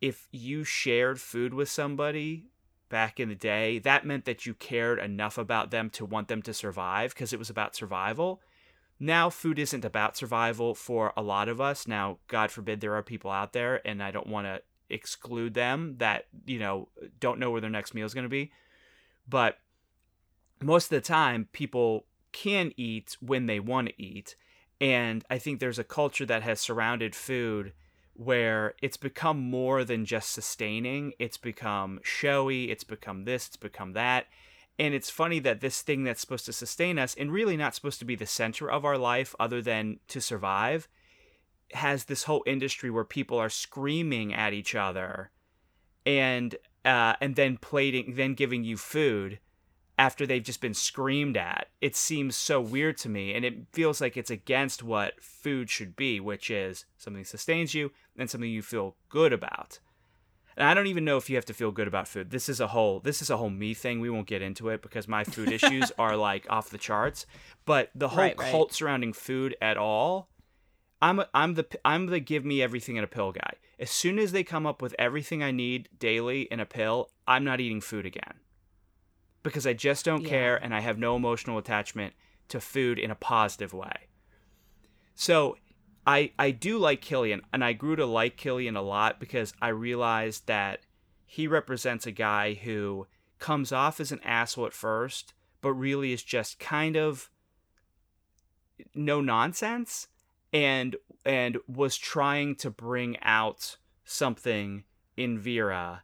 if 0.00 0.28
you 0.32 0.64
shared 0.64 1.20
food 1.20 1.54
with 1.54 1.68
somebody 1.68 2.48
back 2.88 3.18
in 3.18 3.28
the 3.28 3.34
day, 3.34 3.78
that 3.78 4.04
meant 4.04 4.24
that 4.24 4.44
you 4.44 4.54
cared 4.54 4.98
enough 4.98 5.38
about 5.38 5.70
them 5.70 5.88
to 5.90 6.04
want 6.04 6.28
them 6.28 6.42
to 6.42 6.52
survive 6.52 7.14
because 7.14 7.32
it 7.32 7.38
was 7.38 7.50
about 7.50 7.76
survival. 7.76 8.40
Now, 9.00 9.30
food 9.30 9.58
isn't 9.58 9.84
about 9.84 10.16
survival 10.16 10.74
for 10.74 11.12
a 11.16 11.22
lot 11.22 11.48
of 11.48 11.60
us. 11.60 11.88
Now, 11.88 12.18
God 12.28 12.50
forbid 12.50 12.80
there 12.80 12.94
are 12.94 13.02
people 13.02 13.30
out 13.30 13.52
there, 13.52 13.84
and 13.86 14.02
I 14.02 14.10
don't 14.10 14.28
want 14.28 14.46
to 14.46 14.62
exclude 14.88 15.54
them 15.54 15.96
that, 15.98 16.26
you 16.46 16.58
know, 16.58 16.88
don't 17.20 17.38
know 17.38 17.50
where 17.50 17.60
their 17.60 17.70
next 17.70 17.94
meal 17.94 18.06
is 18.06 18.14
going 18.14 18.24
to 18.24 18.28
be. 18.28 18.52
But 19.28 19.58
most 20.60 20.86
of 20.86 20.90
the 20.90 21.00
time, 21.00 21.48
people 21.52 22.06
can 22.32 22.72
eat 22.76 23.16
when 23.20 23.46
they 23.46 23.60
want 23.60 23.88
to 23.88 24.02
eat. 24.02 24.36
And 24.80 25.24
I 25.30 25.38
think 25.38 25.60
there's 25.60 25.78
a 25.78 25.84
culture 25.84 26.26
that 26.26 26.42
has 26.42 26.60
surrounded 26.60 27.14
food 27.14 27.72
where 28.14 28.74
it's 28.82 28.96
become 28.96 29.38
more 29.38 29.84
than 29.84 30.04
just 30.04 30.30
sustaining. 30.30 31.12
It's 31.18 31.38
become 31.38 32.00
showy, 32.02 32.70
it's 32.70 32.84
become 32.84 33.24
this, 33.24 33.48
it's 33.48 33.56
become 33.56 33.92
that. 33.92 34.26
And 34.78 34.94
it's 34.94 35.10
funny 35.10 35.38
that 35.40 35.60
this 35.60 35.82
thing 35.82 36.04
that's 36.04 36.20
supposed 36.20 36.46
to 36.46 36.52
sustain 36.52 36.98
us 36.98 37.14
and 37.14 37.30
really 37.30 37.56
not 37.56 37.74
supposed 37.74 37.98
to 38.00 38.04
be 38.04 38.16
the 38.16 38.26
center 38.26 38.70
of 38.70 38.84
our 38.84 38.98
life 38.98 39.34
other 39.38 39.62
than 39.62 40.00
to 40.08 40.20
survive 40.20 40.88
has 41.74 42.04
this 42.04 42.24
whole 42.24 42.42
industry 42.46 42.90
where 42.90 43.04
people 43.04 43.38
are 43.38 43.48
screaming 43.50 44.32
at 44.34 44.52
each 44.52 44.74
other 44.74 45.30
and 46.04 46.56
uh, 46.84 47.14
and 47.20 47.36
then 47.36 47.56
plating 47.56 48.14
then 48.16 48.34
giving 48.34 48.64
you 48.64 48.76
food 48.76 49.38
after 49.98 50.26
they've 50.26 50.42
just 50.42 50.60
been 50.60 50.74
screamed 50.74 51.36
at. 51.36 51.68
It 51.80 51.94
seems 51.94 52.34
so 52.34 52.60
weird 52.60 52.96
to 52.98 53.08
me, 53.08 53.34
and 53.34 53.44
it 53.44 53.66
feels 53.72 54.00
like 54.00 54.16
it's 54.16 54.30
against 54.30 54.82
what 54.82 55.22
food 55.22 55.70
should 55.70 55.94
be, 55.94 56.18
which 56.18 56.50
is 56.50 56.86
something 56.96 57.24
sustains 57.24 57.74
you 57.74 57.92
and 58.16 58.28
something 58.28 58.50
you 58.50 58.62
feel 58.62 58.96
good 59.08 59.32
about. 59.32 59.78
And 60.56 60.68
I 60.68 60.74
don't 60.74 60.86
even 60.88 61.04
know 61.04 61.16
if 61.16 61.30
you 61.30 61.36
have 61.36 61.46
to 61.46 61.54
feel 61.54 61.70
good 61.70 61.88
about 61.88 62.08
food. 62.08 62.30
This 62.30 62.48
is 62.48 62.60
a 62.60 62.66
whole 62.68 63.00
this 63.00 63.22
is 63.22 63.30
a 63.30 63.36
whole 63.36 63.48
me 63.50 63.74
thing. 63.74 64.00
We 64.00 64.10
won't 64.10 64.26
get 64.26 64.42
into 64.42 64.68
it 64.70 64.82
because 64.82 65.06
my 65.08 65.24
food 65.24 65.50
issues 65.58 65.92
are 65.98 66.16
like 66.16 66.46
off 66.50 66.70
the 66.70 66.78
charts. 66.78 67.26
But 67.64 67.90
the 67.94 68.08
whole 68.08 68.18
Right, 68.18 68.38
right. 68.38 68.50
cult 68.50 68.72
surrounding 68.72 69.12
food 69.12 69.56
at 69.62 69.76
all, 69.76 70.28
I'm 71.02 71.18
a, 71.18 71.28
I'm 71.34 71.54
the 71.54 71.66
I'm 71.84 72.06
the 72.06 72.20
give 72.20 72.44
me 72.44 72.62
everything 72.62 72.96
in 72.96 73.02
a 73.04 73.08
pill 73.08 73.32
guy. 73.32 73.54
As 73.78 73.90
soon 73.90 74.20
as 74.20 74.30
they 74.30 74.44
come 74.44 74.66
up 74.66 74.80
with 74.80 74.94
everything 74.98 75.42
I 75.42 75.50
need 75.50 75.88
daily 75.98 76.42
in 76.42 76.60
a 76.60 76.64
pill, 76.64 77.10
I'm 77.26 77.42
not 77.42 77.60
eating 77.60 77.80
food 77.80 78.06
again. 78.06 78.34
Because 79.42 79.66
I 79.66 79.72
just 79.72 80.04
don't 80.04 80.22
Yeah. 80.22 80.28
care 80.28 80.56
and 80.64 80.72
I 80.72 80.78
have 80.80 80.98
no 80.98 81.16
emotional 81.16 81.58
attachment 81.58 82.14
to 82.48 82.60
food 82.60 83.00
in 83.00 83.10
a 83.10 83.16
positive 83.16 83.74
way. 83.74 84.06
So 85.16 85.58
I 86.06 86.30
I 86.38 86.52
do 86.52 86.78
like 86.78 87.00
Killian, 87.00 87.42
and 87.52 87.64
I 87.64 87.72
grew 87.72 87.96
to 87.96 88.06
like 88.06 88.36
Killian 88.36 88.76
a 88.76 88.82
lot 88.82 89.18
because 89.18 89.52
I 89.60 89.68
realized 89.68 90.46
that 90.46 90.80
he 91.26 91.48
represents 91.48 92.06
a 92.06 92.12
guy 92.12 92.54
who 92.54 93.08
comes 93.40 93.72
off 93.72 93.98
as 93.98 94.12
an 94.12 94.20
asshole 94.22 94.66
at 94.66 94.72
first, 94.72 95.34
but 95.60 95.72
really 95.72 96.12
is 96.12 96.22
just 96.22 96.60
kind 96.60 96.94
of 96.94 97.28
no 98.94 99.20
nonsense 99.20 100.06
and 100.52 100.96
and 101.24 101.58
was 101.68 101.96
trying 101.96 102.56
to 102.56 102.70
bring 102.70 103.16
out 103.22 103.76
something 104.04 104.84
in 105.16 105.38
Vera. 105.38 106.02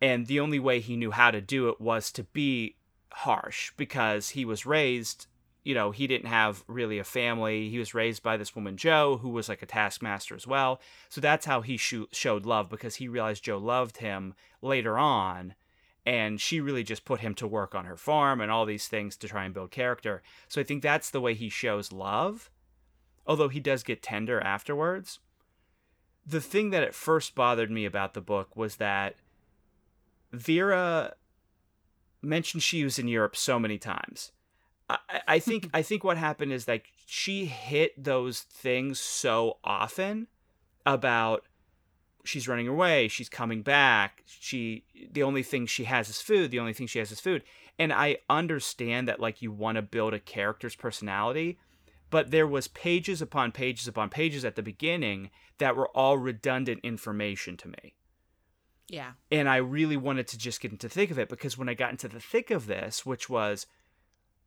And 0.00 0.26
the 0.26 0.40
only 0.40 0.58
way 0.58 0.80
he 0.80 0.96
knew 0.96 1.10
how 1.10 1.30
to 1.30 1.40
do 1.40 1.68
it 1.68 1.80
was 1.80 2.10
to 2.12 2.24
be 2.24 2.76
harsh 3.10 3.72
because 3.76 4.30
he 4.30 4.44
was 4.44 4.64
raised 4.64 5.26
you 5.64 5.74
know 5.74 5.90
he 5.90 6.06
didn't 6.06 6.28
have 6.28 6.64
really 6.66 6.98
a 6.98 7.04
family. 7.04 7.68
He 7.68 7.78
was 7.78 7.94
raised 7.94 8.22
by 8.22 8.36
this 8.36 8.56
woman 8.56 8.76
joe 8.76 9.18
who 9.18 9.28
was 9.28 9.48
like 9.48 9.62
a 9.62 9.66
taskmaster 9.66 10.34
as 10.34 10.46
well. 10.46 10.80
So 11.08 11.20
that's 11.20 11.46
how 11.46 11.60
he 11.60 11.76
sho- 11.76 12.08
showed 12.10 12.46
love 12.46 12.68
because 12.68 12.96
he 12.96 13.08
realized 13.08 13.44
joe 13.44 13.58
loved 13.58 13.98
him 13.98 14.34
later 14.60 14.98
on. 14.98 15.54
And 16.04 16.40
she 16.40 16.60
really 16.60 16.82
just 16.82 17.04
put 17.04 17.20
him 17.20 17.32
to 17.36 17.46
work 17.46 17.76
on 17.76 17.84
her 17.84 17.96
farm 17.96 18.40
and 18.40 18.50
all 18.50 18.66
these 18.66 18.88
things 18.88 19.16
to 19.18 19.28
try 19.28 19.44
and 19.44 19.54
build 19.54 19.70
character. 19.70 20.22
So 20.48 20.60
i 20.60 20.64
think 20.64 20.82
that's 20.82 21.10
the 21.10 21.20
way 21.20 21.34
he 21.34 21.48
shows 21.48 21.92
love 21.92 22.50
although 23.26 23.48
he 23.48 23.60
does 23.60 23.82
get 23.82 24.02
tender 24.02 24.40
afterwards 24.40 25.18
the 26.24 26.40
thing 26.40 26.70
that 26.70 26.82
at 26.82 26.94
first 26.94 27.34
bothered 27.34 27.70
me 27.70 27.84
about 27.84 28.14
the 28.14 28.20
book 28.20 28.56
was 28.56 28.76
that 28.76 29.16
vera 30.32 31.14
mentioned 32.20 32.62
she 32.62 32.84
was 32.84 32.98
in 32.98 33.08
europe 33.08 33.36
so 33.36 33.58
many 33.58 33.78
times 33.78 34.32
I, 34.88 35.20
I 35.28 35.38
think 35.38 35.70
I 35.74 35.82
think 35.82 36.04
what 36.04 36.16
happened 36.16 36.52
is 36.52 36.68
like 36.68 36.92
she 37.06 37.46
hit 37.46 38.02
those 38.02 38.40
things 38.40 39.00
so 39.00 39.58
often 39.64 40.28
about 40.84 41.44
she's 42.24 42.48
running 42.48 42.68
away, 42.68 43.08
she's 43.08 43.28
coming 43.28 43.62
back, 43.62 44.22
she 44.26 44.84
the 45.10 45.22
only 45.22 45.42
thing 45.42 45.66
she 45.66 45.84
has 45.84 46.08
is 46.08 46.20
food, 46.20 46.50
the 46.50 46.60
only 46.60 46.72
thing 46.72 46.86
she 46.86 46.98
has 46.98 47.10
is 47.12 47.20
food. 47.20 47.42
And 47.78 47.92
I 47.92 48.18
understand 48.28 49.08
that 49.08 49.20
like 49.20 49.42
you 49.42 49.50
want 49.50 49.76
to 49.76 49.82
build 49.82 50.14
a 50.14 50.20
character's 50.20 50.76
personality, 50.76 51.58
but 52.12 52.30
there 52.30 52.46
was 52.46 52.68
pages 52.68 53.20
upon 53.20 53.50
pages 53.50 53.88
upon 53.88 54.08
pages 54.08 54.44
at 54.44 54.54
the 54.54 54.62
beginning 54.62 55.30
that 55.58 55.74
were 55.74 55.88
all 55.88 56.16
redundant 56.18 56.78
information 56.84 57.56
to 57.56 57.66
me 57.68 57.94
Yeah. 58.88 59.12
and 59.30 59.48
I 59.48 59.56
really 59.56 59.96
wanted 59.96 60.28
to 60.28 60.38
just 60.38 60.60
get 60.60 60.70
into 60.70 60.86
the 60.88 60.94
thick 60.94 61.10
of 61.10 61.18
it 61.18 61.28
because 61.28 61.58
when 61.58 61.68
I 61.68 61.74
got 61.74 61.90
into 61.90 62.08
the 62.08 62.20
thick 62.20 62.50
of 62.50 62.66
this, 62.66 63.04
which 63.06 63.28
was 63.28 63.66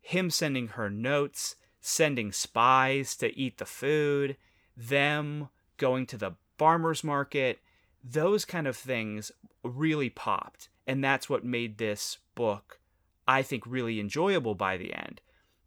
him 0.02 0.30
sending 0.30 0.68
her 0.70 0.90
notes, 0.90 1.56
sending 1.82 2.32
spies 2.32 3.16
to 3.18 3.36
eat 3.38 3.58
the 3.58 3.66
food, 3.66 4.38
them 4.78 5.50
going 5.78 6.06
to 6.08 6.18
the 6.18 6.32
farmers 6.58 7.04
market, 7.04 7.60
those 8.04 8.46
kind 8.46 8.68
of 8.68 8.78
things 8.78 9.32
really 9.64 10.10
popped. 10.10 10.70
And 10.86 11.04
that's 11.04 11.28
what 11.28 11.44
made 11.44 11.78
this 11.80 12.20
book, 12.36 12.80
I 13.28 13.42
think, 13.42 13.64
really 13.66 14.00
enjoyable 14.00 14.54
by 14.54 14.78
the 14.78 14.94
end. 14.94 15.22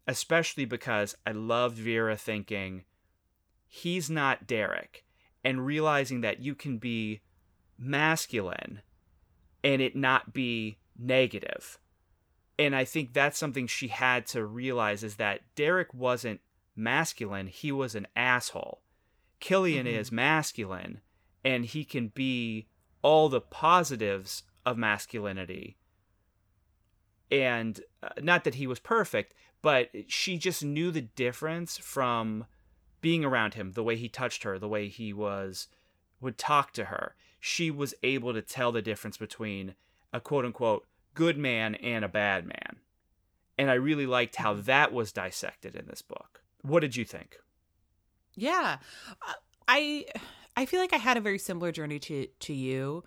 Especially 0.08 0.64
because 0.64 1.14
I 1.26 1.32
loved 1.32 1.76
Vera 1.76 2.16
thinking, 2.16 2.84
he's 3.66 4.08
not 4.08 4.46
Derek, 4.46 5.04
and 5.44 5.64
realizing 5.64 6.22
that 6.22 6.40
you 6.40 6.54
can 6.54 6.78
be 6.78 7.20
masculine 7.76 8.80
and 9.62 9.82
it 9.82 9.94
not 9.94 10.32
be 10.32 10.78
negative. 10.98 11.78
And 12.58 12.74
I 12.74 12.84
think 12.84 13.12
that's 13.12 13.38
something 13.38 13.66
she 13.66 13.88
had 13.88 14.26
to 14.28 14.44
realize 14.44 15.04
is 15.04 15.16
that 15.16 15.42
Derek 15.54 15.92
wasn't 15.92 16.40
masculine, 16.74 17.46
he 17.46 17.70
was 17.70 17.94
an 17.94 18.06
asshole. 18.16 18.80
Killian 19.40 19.86
Mhm. 19.86 19.92
is 19.92 20.10
masculine 20.10 21.02
and 21.44 21.66
he 21.66 21.84
can 21.84 22.08
be 22.08 22.66
all 23.02 23.28
the 23.28 23.40
positives 23.40 24.42
of 24.64 24.76
masculinity. 24.78 25.76
And 27.30 27.80
uh, 28.02 28.08
not 28.20 28.44
that 28.44 28.56
he 28.56 28.66
was 28.66 28.80
perfect, 28.80 29.34
but 29.62 29.90
she 30.06 30.38
just 30.38 30.64
knew 30.64 30.90
the 30.90 31.02
difference 31.02 31.76
from 31.76 32.46
being 33.00 33.24
around 33.24 33.54
him, 33.54 33.72
the 33.72 33.82
way 33.82 33.96
he 33.96 34.08
touched 34.08 34.42
her, 34.42 34.58
the 34.58 34.68
way 34.68 34.88
he 34.88 35.12
was 35.12 35.68
would 36.20 36.38
talk 36.38 36.72
to 36.72 36.86
her. 36.86 37.14
She 37.40 37.70
was 37.70 37.94
able 38.02 38.32
to 38.32 38.42
tell 38.42 38.72
the 38.72 38.82
difference 38.82 39.16
between 39.16 39.74
a 40.12 40.20
quote 40.20 40.44
unquote 40.44 40.86
good 41.14 41.38
man 41.38 41.74
and 41.76 42.04
a 42.04 42.08
bad 42.08 42.44
man. 42.44 42.76
And 43.56 43.70
I 43.70 43.74
really 43.74 44.06
liked 44.06 44.36
how 44.36 44.54
that 44.54 44.92
was 44.92 45.12
dissected 45.12 45.74
in 45.74 45.86
this 45.86 46.02
book. 46.02 46.42
What 46.62 46.80
did 46.80 46.96
you 46.96 47.04
think? 47.04 47.36
Yeah. 48.34 48.78
Uh, 49.26 49.32
I 49.66 50.06
I 50.56 50.66
feel 50.66 50.80
like 50.80 50.92
I 50.92 50.98
had 50.98 51.16
a 51.16 51.20
very 51.20 51.38
similar 51.38 51.72
journey 51.72 51.98
to 52.00 52.26
to 52.40 52.52
you. 52.52 53.04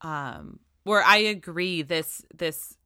Um 0.00 0.60
where 0.84 1.02
I 1.02 1.18
agree 1.18 1.82
this 1.82 2.24
this 2.34 2.76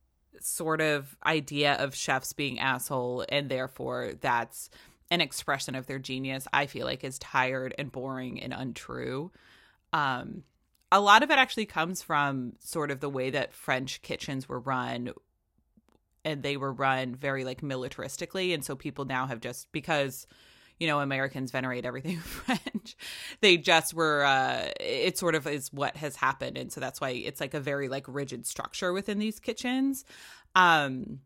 sort 0.41 0.81
of 0.81 1.17
idea 1.25 1.75
of 1.75 1.95
chefs 1.95 2.33
being 2.33 2.59
asshole 2.59 3.25
and 3.29 3.49
therefore 3.49 4.13
that's 4.21 4.71
an 5.11 5.21
expression 5.21 5.75
of 5.75 5.87
their 5.87 5.99
genius 5.99 6.47
I 6.53 6.67
feel 6.67 6.87
like 6.87 7.05
is 7.05 7.19
tired 7.19 7.75
and 7.79 7.93
boring 7.93 8.43
and 8.43 8.53
untrue. 8.53 9.31
Um 9.93 10.45
a 10.91 11.01
lot 11.01 11.23
of 11.23 11.31
it 11.31 11.39
actually 11.39 11.67
comes 11.67 12.03
from 12.03 12.53
sort 12.59 12.91
of 12.91 13.01
the 13.01 13.09
way 13.09 13.31
that 13.31 13.55
French 13.55 14.03
kitchens 14.03 14.49
were 14.49 14.61
run 14.61 15.13
and 16.25 16.43
they 16.43 16.57
were 16.57 16.73
run 16.73 17.15
very 17.15 17.45
like 17.45 17.63
militaristically 17.63 18.53
and 18.55 18.65
so 18.65 18.77
people 18.77 19.05
now 19.05 19.27
have 19.27 19.41
just 19.41 19.71
because 19.73 20.27
you 20.83 20.89
know 20.89 20.99
americans 20.99 21.53
venerate 21.53 21.85
everything 21.85 22.19
french. 22.19 22.97
They 23.41 23.57
just 23.57 23.95
were 23.95 24.25
uh 24.25 24.71
it 24.81 25.17
sort 25.17 25.37
of 25.37 25.47
is 25.47 25.73
what 25.73 25.97
has 25.97 26.17
happened. 26.17 26.59
And 26.59 26.73
so 26.73 26.81
that's 26.81 27.01
why 27.01 27.11
it's 27.11 27.41
like 27.41 27.55
a 27.55 27.61
very 27.61 27.89
like 27.89 28.05
rigid 28.09 28.47
structure 28.47 28.93
within 28.93 29.21
these 29.21 29.39
kitchens. 29.39 30.05
Um 30.57 31.21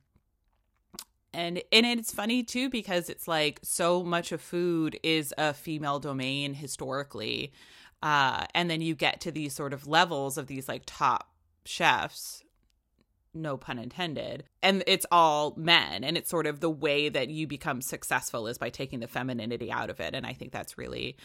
and 1.32 1.62
and 1.72 1.86
it's 1.86 2.12
funny 2.12 2.42
too 2.42 2.68
because 2.68 3.08
it's 3.08 3.26
like 3.26 3.60
so 3.62 4.04
much 4.04 4.30
of 4.30 4.42
food 4.42 5.00
is 5.02 5.32
a 5.38 5.54
female 5.54 6.00
domain 6.00 6.52
historically 6.52 7.52
uh 8.02 8.44
and 8.54 8.70
then 8.70 8.82
you 8.82 8.94
get 8.94 9.22
to 9.22 9.30
these 9.30 9.54
sort 9.54 9.72
of 9.72 9.86
levels 9.86 10.36
of 10.36 10.46
these 10.46 10.68
like 10.68 10.82
top 10.84 11.30
chefs 11.64 12.42
no 13.36 13.56
pun 13.56 13.78
intended 13.78 14.44
and 14.62 14.82
it's 14.86 15.06
all 15.12 15.54
men 15.56 16.02
and 16.02 16.16
it's 16.16 16.30
sort 16.30 16.46
of 16.46 16.60
the 16.60 16.70
way 16.70 17.08
that 17.08 17.28
you 17.28 17.46
become 17.46 17.80
successful 17.80 18.46
is 18.46 18.58
by 18.58 18.70
taking 18.70 19.00
the 19.00 19.08
femininity 19.08 19.70
out 19.70 19.90
of 19.90 20.00
it 20.00 20.14
and 20.14 20.26
i 20.26 20.32
think 20.32 20.52
that's 20.52 20.76
really 20.78 21.16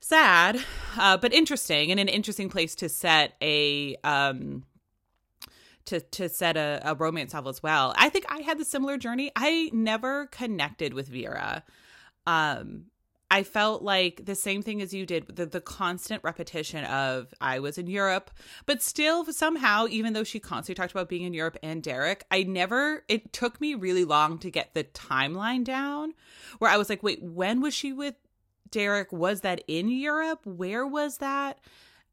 sad 0.00 0.58
uh, 0.98 1.16
but 1.16 1.32
interesting 1.32 1.90
and 1.90 2.00
an 2.00 2.08
interesting 2.08 2.48
place 2.48 2.74
to 2.74 2.88
set 2.88 3.34
a 3.42 3.96
um 4.04 4.64
to 5.84 6.00
to 6.00 6.28
set 6.28 6.56
a, 6.56 6.80
a 6.84 6.94
romance 6.94 7.34
novel 7.34 7.50
as 7.50 7.62
well. 7.62 7.94
I 7.96 8.08
think 8.08 8.24
i 8.28 8.40
had 8.40 8.58
the 8.58 8.64
similar 8.64 8.96
journey. 8.96 9.30
I 9.36 9.70
never 9.72 10.26
connected 10.26 10.94
with 10.94 11.08
vera 11.08 11.64
um 12.26 12.86
I 13.32 13.44
felt 13.44 13.80
like 13.80 14.26
the 14.26 14.34
same 14.34 14.60
thing 14.60 14.82
as 14.82 14.92
you 14.92 15.06
did, 15.06 15.26
the, 15.34 15.46
the 15.46 15.62
constant 15.62 16.22
repetition 16.22 16.84
of 16.84 17.32
I 17.40 17.60
was 17.60 17.78
in 17.78 17.86
Europe, 17.86 18.30
but 18.66 18.82
still 18.82 19.24
somehow, 19.32 19.86
even 19.88 20.12
though 20.12 20.22
she 20.22 20.38
constantly 20.38 20.74
talked 20.74 20.92
about 20.92 21.08
being 21.08 21.22
in 21.22 21.32
Europe 21.32 21.56
and 21.62 21.82
Derek, 21.82 22.26
I 22.30 22.42
never, 22.42 23.04
it 23.08 23.32
took 23.32 23.58
me 23.58 23.74
really 23.74 24.04
long 24.04 24.38
to 24.40 24.50
get 24.50 24.74
the 24.74 24.84
timeline 24.84 25.64
down 25.64 26.12
where 26.58 26.70
I 26.70 26.76
was 26.76 26.90
like, 26.90 27.02
wait, 27.02 27.22
when 27.22 27.62
was 27.62 27.72
she 27.72 27.90
with 27.90 28.16
Derek? 28.70 29.10
Was 29.14 29.40
that 29.40 29.64
in 29.66 29.88
Europe? 29.88 30.40
Where 30.44 30.86
was 30.86 31.16
that? 31.16 31.58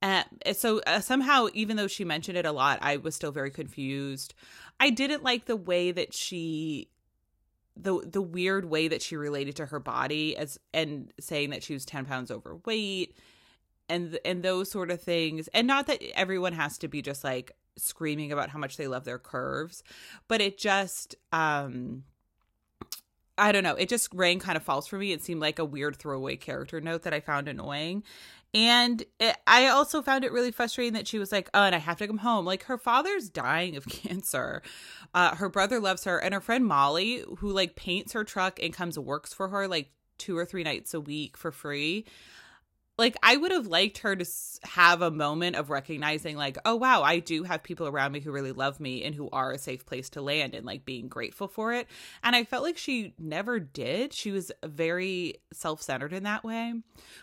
And 0.02 0.26
so 0.54 0.80
uh, 0.88 1.02
somehow, 1.02 1.48
even 1.54 1.76
though 1.76 1.88
she 1.88 2.06
mentioned 2.06 2.38
it 2.38 2.46
a 2.46 2.54
lot, 2.54 2.80
I 2.82 2.96
was 2.96 3.14
still 3.14 3.34
very 3.34 3.52
confused. 3.52 4.34
I 4.80 4.90
didn't 4.90 5.24
like 5.24 5.48
the 5.48 5.58
way 5.58 5.92
that 5.92 6.14
she 6.14 6.88
the 7.82 8.00
the 8.06 8.22
weird 8.22 8.66
way 8.66 8.88
that 8.88 9.02
she 9.02 9.16
related 9.16 9.56
to 9.58 9.66
her 9.68 9.80
body 9.80 10.36
as 10.36 10.60
and 10.74 11.12
saying 11.20 11.52
that 11.52 11.64
she 11.64 11.74
was 11.74 11.86
10 11.86 12.06
pounds 12.06 12.32
overweight 12.32 13.16
and 13.88 14.20
and 14.26 14.44
those 14.44 14.70
sort 14.70 14.92
of 14.92 15.02
things 15.02 15.48
and 15.50 15.68
not 15.68 15.88
that 15.88 16.02
everyone 16.18 16.54
has 16.54 16.78
to 16.78 16.88
be 16.88 17.02
just 17.02 17.24
like 17.24 17.52
screaming 17.78 18.32
about 18.32 18.50
how 18.50 18.60
much 18.60 18.78
they 18.78 18.88
love 18.88 19.06
their 19.06 19.20
curves 19.20 19.84
but 20.28 20.42
it 20.42 20.58
just 20.58 21.16
um 21.32 22.04
I 23.40 23.54
don't 23.54 23.64
know. 23.64 23.76
It 23.76 23.88
just 23.88 24.14
rang 24.14 24.40
kind 24.40 24.58
of 24.58 24.64
false 24.64 24.86
for 24.86 24.98
me. 24.98 25.14
It 25.14 25.24
seemed 25.24 25.40
like 25.40 25.60
a 25.60 25.66
weird 25.66 25.96
throwaway 25.96 26.36
character 26.36 26.82
note 26.82 27.04
that 27.04 27.14
I 27.14 27.22
found 27.22 27.48
annoying. 27.48 28.04
And 28.54 29.04
it, 29.20 29.36
I 29.46 29.68
also 29.68 30.02
found 30.02 30.24
it 30.24 30.32
really 30.32 30.52
frustrating 30.52 30.94
that 30.94 31.08
she 31.08 31.20
was 31.20 31.32
like, 31.32 31.50
oh, 31.54 31.64
and 31.64 31.76
I 31.76 31.78
have 31.78 31.98
to 32.00 32.08
come 32.08 32.18
home. 32.18 32.46
Like 32.46 32.64
her 32.64 32.78
father's 32.78 33.30
dying 33.30 33.76
of 33.76 33.86
cancer. 33.90 34.62
Uh, 35.14 35.36
her 35.36 35.50
brother 35.50 35.80
loves 35.80 36.06
her. 36.06 36.18
And 36.18 36.34
her 36.34 36.42
friend 36.42 36.66
Molly, 36.66 37.24
who 37.38 37.52
like 37.52 37.76
paints 37.76 38.14
her 38.14 38.24
truck 38.24 38.60
and 38.62 38.74
comes 38.74 38.98
works 38.98 39.34
for 39.34 39.50
her 39.50 39.68
like 39.68 39.92
two 40.18 40.38
or 40.38 40.46
three 40.46 40.64
nights 40.64 40.94
a 40.94 41.00
week 41.00 41.38
for 41.38 41.52
free 41.52 42.06
like 43.00 43.16
I 43.24 43.38
would 43.38 43.52
have 43.52 43.66
liked 43.66 44.00
her 44.00 44.16
to 44.16 44.26
have 44.64 45.02
a 45.02 45.10
moment 45.10 45.56
of 45.56 45.70
recognizing 45.70 46.36
like 46.36 46.58
oh 46.66 46.76
wow 46.76 47.02
I 47.02 47.20
do 47.20 47.44
have 47.44 47.64
people 47.64 47.88
around 47.88 48.12
me 48.12 48.20
who 48.20 48.32
really 48.32 48.52
love 48.52 48.80
me 48.80 49.04
and 49.04 49.16
who 49.16 49.30
are 49.32 49.52
a 49.52 49.58
safe 49.58 49.86
place 49.86 50.10
to 50.12 50.22
land 50.22 50.54
and 50.54 50.66
like 50.66 50.86
being 50.86 51.08
grateful 51.08 51.48
for 51.48 51.74
it. 51.74 51.88
And 52.22 52.36
I 52.36 52.44
felt 52.44 52.64
like 52.64 52.78
she 52.78 53.14
never 53.18 53.60
did. 53.60 54.14
She 54.14 54.32
was 54.32 54.52
very 54.64 55.36
self-centered 55.54 56.14
in 56.14 56.24
that 56.24 56.44
way 56.44 56.74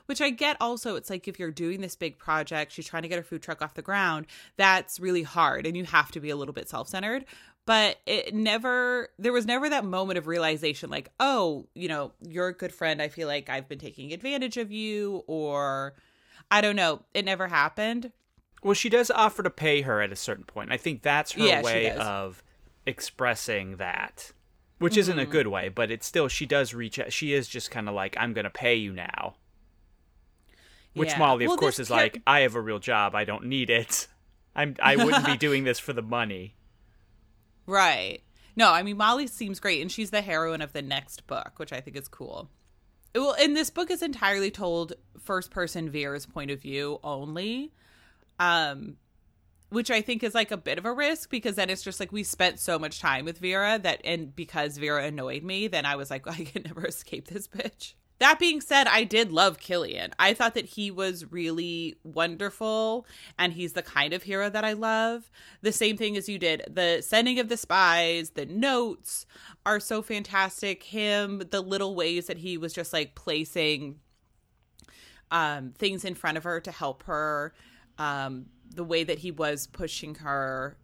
which 0.06 0.20
I 0.20 0.30
get 0.30 0.56
also. 0.60 0.96
It's 0.96 1.10
like 1.10 1.28
if 1.28 1.38
you're 1.38 1.50
doing 1.50 1.80
this 1.80 1.94
big 1.94 2.18
project 2.18 2.72
she's 2.72 2.86
trying 2.86 3.02
to 3.02 3.08
get 3.08 3.18
her 3.18 3.24
food 3.24 3.42
truck 3.42 3.60
off 3.62 3.74
the 3.74 3.82
ground 3.82 4.26
that's 4.56 4.98
really 4.98 5.22
hard 5.22 5.66
and 5.66 5.76
you 5.76 5.84
have 5.84 6.10
to 6.12 6.20
be 6.20 6.30
a 6.30 6.36
little 6.36 6.54
bit 6.54 6.68
self-centered 6.68 7.26
but 7.66 7.98
it 8.06 8.32
never 8.32 9.08
there 9.18 9.32
was 9.32 9.44
never 9.44 9.68
that 9.68 9.84
moment 9.84 10.16
of 10.16 10.26
realization 10.26 10.88
like 10.88 11.10
oh 11.20 11.66
you 11.74 11.88
know 11.88 12.12
you're 12.26 12.48
a 12.48 12.54
good 12.54 12.72
friend. 12.72 13.02
I 13.02 13.08
feel 13.08 13.28
like 13.28 13.50
i've 13.50 13.68
been 13.68 13.78
taking 13.78 14.12
advantage 14.12 14.56
of 14.56 14.72
you 14.72 15.24
or 15.26 15.94
i 16.50 16.62
don't 16.62 16.76
know. 16.76 17.02
It 17.12 17.26
never 17.26 17.48
happened. 17.48 18.12
Well 18.62 18.74
she 18.74 18.88
does 18.88 19.10
offer 19.10 19.42
to 19.42 19.50
pay 19.50 19.82
her 19.82 20.00
at 20.00 20.12
a 20.12 20.16
certain 20.16 20.44
point. 20.44 20.72
I 20.72 20.78
think 20.78 21.02
that's 21.02 21.32
her 21.32 21.44
yeah, 21.44 21.62
way 21.62 21.90
of 21.90 22.42
expressing 22.86 23.76
that 23.76 24.32
which 24.78 24.92
mm-hmm. 24.92 25.00
isn't 25.00 25.18
a 25.18 25.22
mm-hmm. 25.22 25.32
good 25.32 25.46
way 25.48 25.68
but 25.68 25.90
it's 25.90 26.06
still 26.06 26.28
she 26.28 26.46
does 26.46 26.72
reach 26.72 26.98
out. 26.98 27.12
She 27.12 27.34
is 27.34 27.48
just 27.48 27.70
kind 27.70 27.88
of 27.88 27.94
like 27.94 28.16
i'm 28.18 28.32
gonna 28.32 28.48
pay 28.48 28.76
you 28.76 28.92
now. 28.92 29.34
Which 30.94 31.10
yeah. 31.10 31.18
molly 31.18 31.44
of 31.44 31.50
well, 31.50 31.58
course 31.58 31.80
is 31.80 31.90
like 31.90 32.22
i 32.26 32.40
have 32.40 32.54
a 32.54 32.60
real 32.60 32.78
job. 32.78 33.14
I 33.16 33.24
don't 33.24 33.46
need 33.46 33.70
it. 33.70 34.06
I'm 34.54 34.76
i 34.80 34.94
wouldn't 34.94 35.26
be 35.26 35.36
doing 35.46 35.64
this 35.64 35.80
for 35.80 35.92
the 35.92 36.02
money 36.02 36.55
Right. 37.66 38.22
No, 38.54 38.72
I 38.72 38.82
mean 38.82 38.96
Molly 38.96 39.26
seems 39.26 39.60
great, 39.60 39.82
and 39.82 39.92
she's 39.92 40.10
the 40.10 40.22
heroine 40.22 40.62
of 40.62 40.72
the 40.72 40.82
next 40.82 41.26
book, 41.26 41.58
which 41.58 41.72
I 41.72 41.80
think 41.80 41.96
is 41.96 42.08
cool. 42.08 42.48
Well, 43.14 43.36
and 43.38 43.56
this 43.56 43.70
book 43.70 43.90
is 43.90 44.02
entirely 44.02 44.50
told 44.50 44.94
first 45.18 45.50
person 45.50 45.90
Vera's 45.90 46.26
point 46.26 46.50
of 46.50 46.60
view 46.60 47.00
only, 47.02 47.72
um, 48.38 48.96
which 49.70 49.90
I 49.90 50.00
think 50.02 50.22
is 50.22 50.34
like 50.34 50.50
a 50.50 50.56
bit 50.56 50.78
of 50.78 50.84
a 50.84 50.92
risk 50.92 51.30
because 51.30 51.56
then 51.56 51.70
it's 51.70 51.82
just 51.82 51.98
like 51.98 52.12
we 52.12 52.22
spent 52.22 52.60
so 52.60 52.78
much 52.78 53.00
time 53.00 53.24
with 53.24 53.38
Vera 53.38 53.78
that, 53.82 54.00
and 54.04 54.34
because 54.34 54.78
Vera 54.78 55.04
annoyed 55.04 55.42
me, 55.42 55.66
then 55.66 55.86
I 55.86 55.96
was 55.96 56.10
like, 56.10 56.26
I 56.28 56.44
can 56.44 56.62
never 56.64 56.86
escape 56.86 57.28
this 57.28 57.48
bitch. 57.48 57.94
That 58.18 58.38
being 58.38 58.60
said, 58.60 58.86
I 58.86 59.04
did 59.04 59.30
love 59.30 59.58
Killian. 59.58 60.12
I 60.18 60.32
thought 60.32 60.54
that 60.54 60.64
he 60.64 60.90
was 60.90 61.30
really 61.30 61.96
wonderful 62.02 63.06
and 63.38 63.52
he's 63.52 63.74
the 63.74 63.82
kind 63.82 64.14
of 64.14 64.22
hero 64.22 64.48
that 64.48 64.64
I 64.64 64.72
love. 64.72 65.30
The 65.60 65.72
same 65.72 65.96
thing 65.96 66.16
as 66.16 66.28
you 66.28 66.38
did. 66.38 66.64
The 66.70 67.02
sending 67.02 67.38
of 67.38 67.48
the 67.48 67.58
spies, 67.58 68.30
the 68.30 68.46
notes 68.46 69.26
are 69.66 69.80
so 69.80 70.00
fantastic. 70.00 70.82
Him, 70.82 71.42
the 71.50 71.60
little 71.60 71.94
ways 71.94 72.26
that 72.26 72.38
he 72.38 72.56
was 72.56 72.72
just 72.72 72.92
like 72.92 73.14
placing 73.14 74.00
um 75.32 75.72
things 75.76 76.04
in 76.04 76.14
front 76.14 76.38
of 76.38 76.44
her 76.44 76.60
to 76.60 76.70
help 76.70 77.02
her, 77.02 77.52
um 77.98 78.46
the 78.74 78.84
way 78.84 79.02
that 79.04 79.18
he 79.18 79.30
was 79.30 79.66
pushing 79.66 80.14
her. 80.16 80.76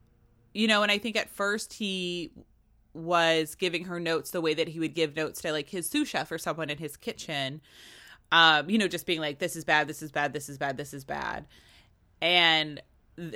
You 0.53 0.67
know, 0.67 0.83
and 0.83 0.93
I 0.93 0.99
think 0.99 1.17
at 1.17 1.31
first 1.31 1.73
he 1.75 2.31
was 2.95 3.55
giving 3.55 3.85
her 3.85 3.99
notes 3.99 4.31
the 4.31 4.41
way 4.41 4.55
that 4.55 4.69
he 4.69 4.79
would 4.79 4.95
give 4.95 5.17
notes 5.17 5.41
to 5.43 5.53
like 5.53 5.69
his 5.69 5.89
sous 5.89 6.09
chef 6.09 6.31
or 6.31 6.39
someone 6.39 6.71
in 6.71 6.79
his 6.79 6.97
kitchen. 6.97 7.61
Um, 8.31 8.69
you 8.71 8.79
know, 8.79 8.89
just 8.89 9.07
being 9.07 9.21
like, 9.21 9.39
this 9.39 9.57
is 9.57 9.65
bad, 9.65 9.89
this 9.89 10.03
is 10.03 10.11
bad, 10.11 10.33
this 10.33 10.49
is 10.49 10.59
bad, 10.59 10.77
this 10.77 10.95
is 10.95 11.05
bad. 11.05 11.47
And 12.21 12.81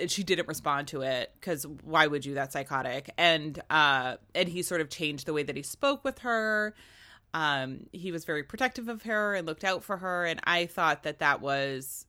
she 0.09 0.23
didn't 0.23 0.49
respond 0.49 0.89
to 0.89 1.03
it 1.03 1.33
because 1.39 1.67
why 1.83 2.07
would 2.07 2.25
you? 2.25 2.35
That's 2.35 2.55
psychotic. 2.55 3.11
And 3.19 3.61
uh, 3.69 4.17
and 4.35 4.49
he 4.49 4.63
sort 4.63 4.81
of 4.81 4.89
changed 4.89 5.27
the 5.27 5.33
way 5.33 5.43
that 5.43 5.57
he 5.57 5.63
spoke 5.63 6.05
with 6.05 6.21
her. 6.21 6.75
Um, 7.35 7.87
he 7.93 8.13
was 8.13 8.25
very 8.25 8.43
protective 8.43 8.89
of 8.89 9.03
her 9.03 9.35
and 9.35 9.47
looked 9.47 9.65
out 9.65 9.85
for 9.85 9.99
her, 9.99 10.25
and 10.25 10.41
I 10.45 10.67
thought 10.67 11.03
that 11.03 11.19
that 11.19 11.43
was 11.43 12.07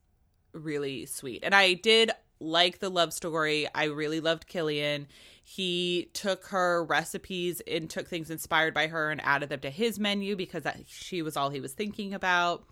really 0.53 1.05
sweet. 1.05 1.41
And 1.43 1.53
I 1.53 1.73
did 1.73 2.11
like 2.39 2.79
the 2.79 2.89
love 2.89 3.11
story. 3.13 3.67
I 3.73 3.85
really 3.85 4.21
loved 4.21 4.47
Killian 4.47 5.07
he 5.49 6.09
took 6.11 6.47
her 6.47 6.83
recipes 6.83 7.61
and 7.65 7.89
took 7.89 8.09
things 8.09 8.29
inspired 8.29 8.73
by 8.73 8.87
her 8.87 9.09
and 9.09 9.23
added 9.23 9.47
them 9.47 9.61
to 9.61 9.69
his 9.69 9.97
menu 9.97 10.35
because 10.35 10.63
that, 10.63 10.81
she 10.87 11.21
was 11.21 11.37
all 11.37 11.49
he 11.49 11.61
was 11.61 11.71
thinking 11.71 12.13
about. 12.13 12.65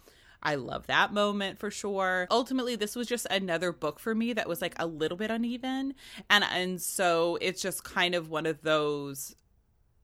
I 0.43 0.55
love 0.55 0.85
that 0.87 1.13
moment 1.13 1.57
for 1.57 1.71
sure. 1.71 2.27
Ultimately, 2.29 2.75
this 2.75 2.93
was 2.93 3.07
just 3.07 3.27
another 3.27 3.71
book 3.71 3.97
for 3.97 4.13
me 4.13 4.33
that 4.33 4.49
was 4.49 4.61
like 4.61 4.75
a 4.77 4.87
little 4.87 5.17
bit 5.17 5.31
uneven. 5.31 5.93
And 6.29 6.43
and 6.43 6.81
so 6.81 7.37
it's 7.39 7.61
just 7.61 7.85
kind 7.85 8.13
of 8.13 8.29
one 8.29 8.45
of 8.45 8.61
those 8.61 9.37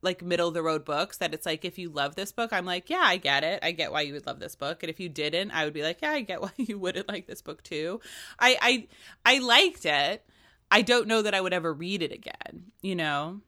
like 0.01 0.23
middle 0.23 0.47
of 0.47 0.53
the 0.53 0.63
road 0.63 0.85
books 0.85 1.17
that 1.17 1.33
it's 1.33 1.45
like 1.45 1.65
if 1.65 1.77
you 1.77 1.89
love 1.89 2.15
this 2.15 2.31
book, 2.31 2.53
I'm 2.53 2.65
like, 2.65 2.89
yeah, 2.89 3.03
I 3.03 3.17
get 3.17 3.43
it. 3.43 3.59
I 3.63 3.73
get 3.73 3.91
why 3.91 4.01
you 4.01 4.13
would 4.13 4.25
love 4.25 4.39
this 4.39 4.55
book. 4.55 4.81
And 4.81 4.89
if 4.89 5.01
you 5.01 5.09
didn't, 5.09 5.51
I 5.51 5.65
would 5.65 5.73
be 5.73 5.83
like, 5.83 6.01
yeah, 6.01 6.11
I 6.11 6.21
get 6.21 6.41
why 6.41 6.51
you 6.57 6.79
wouldn't 6.79 7.09
like 7.09 7.27
this 7.27 7.41
book 7.41 7.63
too. 7.63 7.99
I 8.39 8.57
I 8.61 8.87
I 9.25 9.39
liked 9.39 9.85
it 9.85 10.25
I 10.71 10.81
don't 10.81 11.07
know 11.07 11.21
that 11.21 11.33
I 11.33 11.41
would 11.41 11.53
ever 11.53 11.73
read 11.73 12.01
it 12.01 12.11
again, 12.11 12.71
you 12.81 12.95
know? 12.95 13.41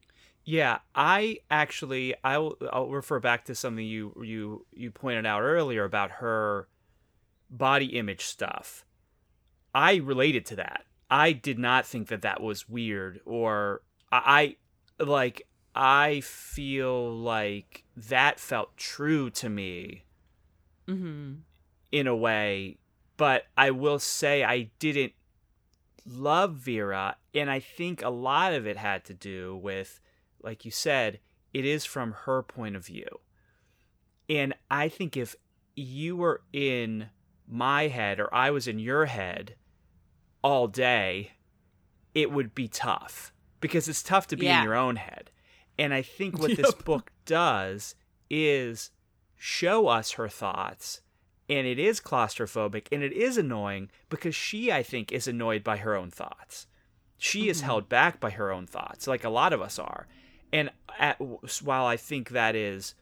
Yeah, 0.46 0.80
I 0.94 1.40
actually 1.50 2.16
I 2.24 2.38
will 2.38 2.58
I'll 2.72 2.90
refer 2.90 3.20
back 3.22 3.46
to 3.46 3.56
something 3.56 3.86
you 3.86 4.14
you 4.24 4.66
you 4.74 4.92
pointed 4.92 5.26
out 5.26 5.42
earlier 5.42 5.86
about 5.86 6.12
her 6.12 6.68
body 7.50 7.98
image 7.98 8.26
stuff. 8.26 8.84
I 9.74 9.96
related 9.96 10.46
to 10.48 10.58
that. 10.58 10.84
I 11.10 11.32
did 11.32 11.58
not 11.58 11.86
think 11.86 12.10
that 12.10 12.24
that 12.24 12.42
was 12.42 12.68
weird 12.68 13.22
or 13.26 13.82
I, 14.12 14.58
I 15.00 15.04
like 15.04 15.48
I 15.74 16.20
feel 16.22 17.12
like 17.18 17.86
that 17.96 18.40
felt 18.40 18.76
true 18.78 19.30
to 19.32 19.50
me 19.50 20.04
Mm-hmm. 20.88 21.36
in 21.94 22.08
a 22.08 22.16
way, 22.16 22.78
but 23.16 23.46
I 23.56 23.72
will 23.72 24.00
say 24.00 24.44
I 24.44 24.70
didn't 24.80 25.14
love 26.06 26.54
Vera, 26.56 27.18
and 27.34 27.50
I 27.50 27.60
think 27.60 28.02
a 28.04 28.10
lot 28.10 28.54
of 28.54 28.66
it 28.68 28.78
had 28.78 29.06
to 29.06 29.14
do 29.14 29.56
with, 29.56 30.00
like 30.42 30.66
you 30.66 30.72
said, 30.72 31.20
it 31.54 31.66
is 31.66 31.86
from 31.86 32.12
her 32.26 32.42
point 32.44 32.76
of 32.76 32.86
view. 32.86 33.20
And 34.30 34.54
I 34.72 34.90
think 34.90 35.16
if 35.18 35.36
you 35.76 36.16
were 36.16 36.42
in 36.52 37.10
my 37.48 37.88
head 37.88 38.20
or 38.20 38.34
I 38.34 38.52
was 38.52 38.68
in 38.68 38.80
your 38.80 39.06
head 39.06 39.56
all 40.44 40.68
day, 40.68 41.34
it 42.14 42.32
would 42.32 42.54
be 42.56 42.68
tough 42.68 43.34
because 43.60 43.88
it's 43.88 44.04
tough 44.04 44.28
to 44.28 44.36
be 44.38 44.46
Yeah. 44.46 44.60
in 44.60 44.64
your 44.66 44.76
own 44.76 44.96
head. 44.98 45.32
And 45.78 45.94
I 45.94 46.02
think 46.02 46.38
what 46.40 46.56
this 46.58 46.74
book 46.74 47.12
does 47.26 47.96
is 48.30 48.92
show 49.36 49.88
us 49.88 50.12
her 50.12 50.30
thoughts. 50.30 51.02
And 51.54 51.68
it 51.68 51.78
is 51.78 52.00
claustrophobic 52.02 52.88
and 52.92 53.04
it 53.04 53.14
is 53.14 53.38
annoying 53.38 53.92
because 54.10 54.34
she, 54.34 54.72
I 54.72 54.82
think, 54.82 55.12
is 55.12 55.28
annoyed 55.28 55.64
by 55.64 55.78
her 55.78 55.96
own 55.96 56.10
thoughts. 56.10 56.66
She 57.20 57.48
is 57.48 57.62
Mhm. 57.62 57.66
held 57.66 57.90
back 57.90 58.20
by 58.20 58.32
her 58.32 58.52
own 58.52 58.66
thoughts, 58.66 59.06
like 59.06 59.24
a 59.24 59.30
lot 59.30 59.54
of 59.54 59.62
us 59.62 59.78
are. 59.78 60.08
And 60.52 60.72
at, 60.98 61.18
while 61.62 61.86
I 61.86 61.96
think 61.96 62.30
that 62.30 62.56
is 62.56 62.96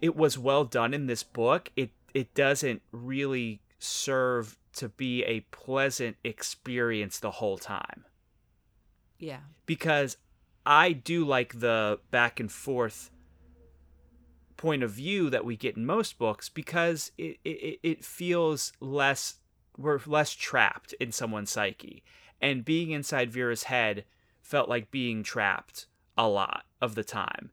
it 0.00 0.16
was 0.16 0.36
well 0.38 0.64
done 0.64 0.94
in 0.94 1.06
this 1.06 1.22
book 1.22 1.70
it 1.76 1.90
it 2.14 2.34
doesn't 2.34 2.82
really 2.90 3.60
serve 3.78 4.56
to 4.72 4.88
be 4.88 5.22
a 5.24 5.40
pleasant 5.52 6.16
experience 6.24 7.18
the 7.20 7.32
whole 7.32 7.58
time 7.58 8.04
Yeah. 9.18 9.40
because 9.66 10.16
i 10.64 10.92
do 10.92 11.24
like 11.24 11.60
the 11.60 12.00
back 12.10 12.40
and 12.40 12.50
forth 12.50 13.10
point 14.60 14.82
of 14.82 14.90
view 14.90 15.30
that 15.30 15.44
we 15.46 15.56
get 15.56 15.74
in 15.74 15.86
most 15.86 16.18
books 16.18 16.50
because 16.50 17.12
it 17.16 17.38
it, 17.44 17.80
it 17.82 18.04
feels 18.04 18.74
less 18.78 19.36
we're 19.78 19.98
less 20.06 20.34
trapped 20.34 20.92
in 21.00 21.10
someone's 21.12 21.50
psyche. 21.50 22.02
And 22.42 22.64
being 22.64 22.90
inside 22.90 23.32
vera's 23.32 23.64
head 23.64 24.04
felt 24.42 24.68
like 24.68 24.90
being 24.90 25.22
trapped 25.22 25.86
a 26.18 26.28
lot 26.28 26.64
of 26.78 26.94
the 26.94 27.04
time. 27.04 27.52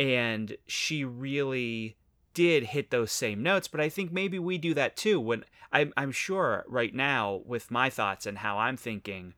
And 0.00 0.56
she 0.66 1.04
really 1.04 1.96
did 2.34 2.64
hit 2.64 2.90
those 2.90 3.10
same 3.10 3.42
notes 3.42 3.66
but 3.66 3.80
i 3.80 3.88
think 3.88 4.12
maybe 4.12 4.38
we 4.38 4.58
do 4.58 4.74
that 4.74 4.96
too. 4.96 5.20
When 5.20 5.44
i'm, 5.72 5.92
I'm 5.96 6.12
sure 6.12 6.64
right 6.66 6.94
now 6.94 7.42
with 7.46 7.70
my 7.70 7.88
thoughts 7.88 8.26
and 8.26 8.38
how 8.38 8.58
i'm 8.58 8.76
thinking 8.76 9.34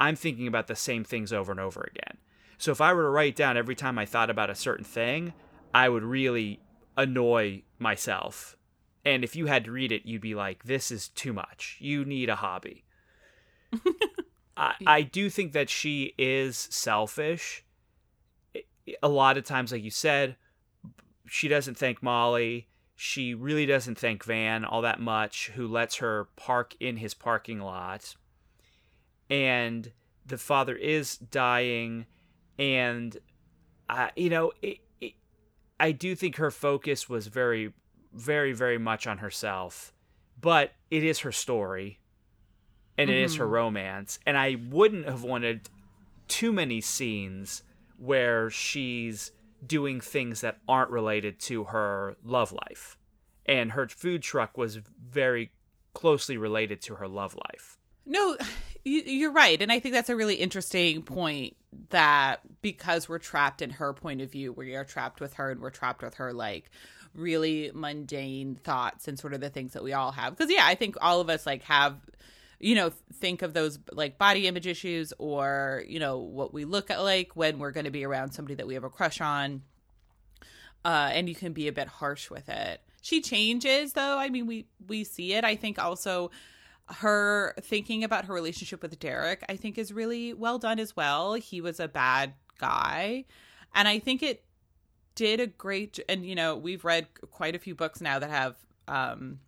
i'm 0.00 0.16
thinking 0.16 0.46
about 0.46 0.66
the 0.66 0.76
same 0.76 1.04
things 1.04 1.32
over 1.32 1.52
and 1.52 1.60
over 1.60 1.82
again. 1.90 2.18
So 2.56 2.70
if 2.72 2.80
i 2.80 2.92
were 2.94 3.02
to 3.02 3.08
write 3.08 3.36
down 3.36 3.58
every 3.58 3.74
time 3.74 3.98
i 3.98 4.06
thought 4.06 4.30
about 4.30 4.50
a 4.50 4.54
certain 4.54 4.84
thing 4.84 5.34
i 5.74 5.88
would 5.88 6.02
really 6.02 6.60
annoy 6.96 7.62
myself. 7.78 8.56
And 9.04 9.24
if 9.24 9.34
you 9.34 9.46
had 9.46 9.64
to 9.64 9.72
read 9.72 9.92
it 9.92 10.06
you'd 10.06 10.22
be 10.22 10.34
like 10.34 10.64
this 10.64 10.90
is 10.90 11.08
too 11.08 11.32
much. 11.32 11.76
You 11.80 12.04
need 12.04 12.28
a 12.28 12.36
hobby. 12.36 12.84
I, 14.56 14.74
I 14.86 15.02
do 15.02 15.30
think 15.30 15.52
that 15.52 15.70
she 15.70 16.14
is 16.18 16.56
selfish. 16.56 17.64
A 19.02 19.08
lot 19.08 19.38
of 19.38 19.44
times, 19.44 19.72
like 19.72 19.82
you 19.82 19.90
said, 19.90 20.36
she 21.26 21.48
doesn't 21.48 21.78
thank 21.78 22.02
Molly. 22.02 22.68
She 22.94 23.34
really 23.34 23.64
doesn't 23.64 23.98
thank 23.98 24.24
Van 24.24 24.64
all 24.64 24.82
that 24.82 25.00
much, 25.00 25.50
who 25.54 25.66
lets 25.66 25.96
her 25.96 26.28
park 26.36 26.74
in 26.78 26.98
his 26.98 27.14
parking 27.14 27.60
lot. 27.60 28.14
And 29.30 29.90
the 30.26 30.36
father 30.36 30.76
is 30.76 31.16
dying, 31.16 32.06
and 32.58 33.16
uh, 33.88 34.08
you 34.14 34.30
know, 34.30 34.52
it, 34.60 34.78
it, 34.91 34.91
I 35.82 35.90
do 35.92 36.14
think 36.14 36.36
her 36.36 36.50
focus 36.50 37.08
was 37.08 37.26
very, 37.26 37.72
very, 38.14 38.52
very 38.52 38.78
much 38.78 39.06
on 39.06 39.18
herself. 39.18 39.92
But 40.40 40.72
it 40.90 41.04
is 41.04 41.20
her 41.20 41.32
story, 41.32 41.98
and 42.96 43.10
it 43.10 43.16
is 43.16 43.36
her 43.36 43.46
Mhm. 43.46 43.50
romance, 43.50 44.18
and 44.24 44.38
I 44.38 44.54
wouldn't 44.54 45.06
have 45.06 45.22
wanted 45.22 45.68
too 46.28 46.52
many 46.52 46.80
scenes 46.80 47.62
where 47.98 48.48
she's 48.48 49.32
doing 49.66 50.00
things 50.00 50.40
that 50.40 50.60
aren't 50.68 50.90
related 50.90 51.38
to 51.40 51.64
her 51.64 52.16
love 52.24 52.52
life. 52.52 52.96
And 53.44 53.72
her 53.72 53.88
food 53.88 54.22
truck 54.22 54.56
was 54.56 54.76
very 54.76 55.52
closely 55.94 56.36
related 56.36 56.80
to 56.82 56.94
her 56.96 57.08
love 57.08 57.34
life. 57.34 57.76
No, 58.06 58.36
you're 58.84 59.32
right. 59.32 59.60
And 59.60 59.70
I 59.70 59.78
think 59.80 59.94
that's 59.94 60.10
a 60.10 60.16
really 60.16 60.36
interesting 60.36 61.02
point 61.02 61.56
that 61.90 62.40
because 62.60 63.08
we're 63.08 63.18
trapped 63.18 63.62
in 63.62 63.70
her 63.70 63.92
point 63.92 64.20
of 64.20 64.30
view, 64.30 64.52
we 64.52 64.74
are 64.74 64.84
trapped 64.84 65.20
with 65.20 65.34
her 65.34 65.50
and 65.50 65.60
we're 65.60 65.70
trapped 65.70 66.02
with 66.02 66.14
her, 66.14 66.32
like, 66.32 66.70
really 67.14 67.70
mundane 67.74 68.54
thoughts 68.56 69.08
and 69.08 69.18
sort 69.18 69.34
of 69.34 69.40
the 69.40 69.50
things 69.50 69.72
that 69.72 69.82
we 69.82 69.92
all 69.92 70.12
have. 70.12 70.36
Because, 70.36 70.50
yeah, 70.50 70.64
I 70.64 70.74
think 70.74 70.96
all 71.00 71.20
of 71.20 71.28
us, 71.28 71.46
like, 71.46 71.62
have 71.64 71.96
you 72.62 72.76
know 72.76 72.92
think 73.14 73.42
of 73.42 73.52
those 73.52 73.78
like 73.90 74.16
body 74.16 74.46
image 74.46 74.68
issues 74.68 75.12
or 75.18 75.82
you 75.88 75.98
know 75.98 76.18
what 76.18 76.54
we 76.54 76.64
look 76.64 76.90
at 76.90 77.02
like 77.02 77.34
when 77.34 77.58
we're 77.58 77.72
going 77.72 77.84
to 77.84 77.90
be 77.90 78.04
around 78.04 78.30
somebody 78.30 78.54
that 78.54 78.66
we 78.66 78.74
have 78.74 78.84
a 78.84 78.88
crush 78.88 79.20
on 79.20 79.62
uh 80.84 81.10
and 81.12 81.28
you 81.28 81.34
can 81.34 81.52
be 81.52 81.66
a 81.68 81.72
bit 81.72 81.88
harsh 81.88 82.30
with 82.30 82.48
it. 82.48 82.80
She 83.02 83.20
changes 83.20 83.94
though. 83.94 84.16
I 84.16 84.30
mean 84.30 84.46
we 84.46 84.66
we 84.86 85.02
see 85.02 85.34
it. 85.34 85.44
I 85.44 85.56
think 85.56 85.78
also 85.80 86.30
her 86.96 87.54
thinking 87.60 88.04
about 88.04 88.26
her 88.26 88.34
relationship 88.34 88.82
with 88.82 88.98
derek 88.98 89.44
i 89.48 89.56
think 89.56 89.78
is 89.78 89.92
really 89.92 90.32
well 90.32 90.58
done 90.58 90.78
as 90.78 90.96
well. 90.96 91.34
He 91.34 91.60
was 91.60 91.80
a 91.80 91.88
bad 91.88 92.34
guy. 92.58 93.24
And 93.74 93.88
i 93.88 93.98
think 93.98 94.22
it 94.22 94.44
did 95.14 95.40
a 95.40 95.46
great 95.46 95.98
and 96.08 96.24
you 96.24 96.34
know 96.34 96.56
we've 96.56 96.84
read 96.84 97.06
quite 97.30 97.54
a 97.54 97.58
few 97.58 97.74
books 97.74 98.00
now 98.00 98.18
that 98.18 98.30
have 98.30 98.56
um 98.88 99.40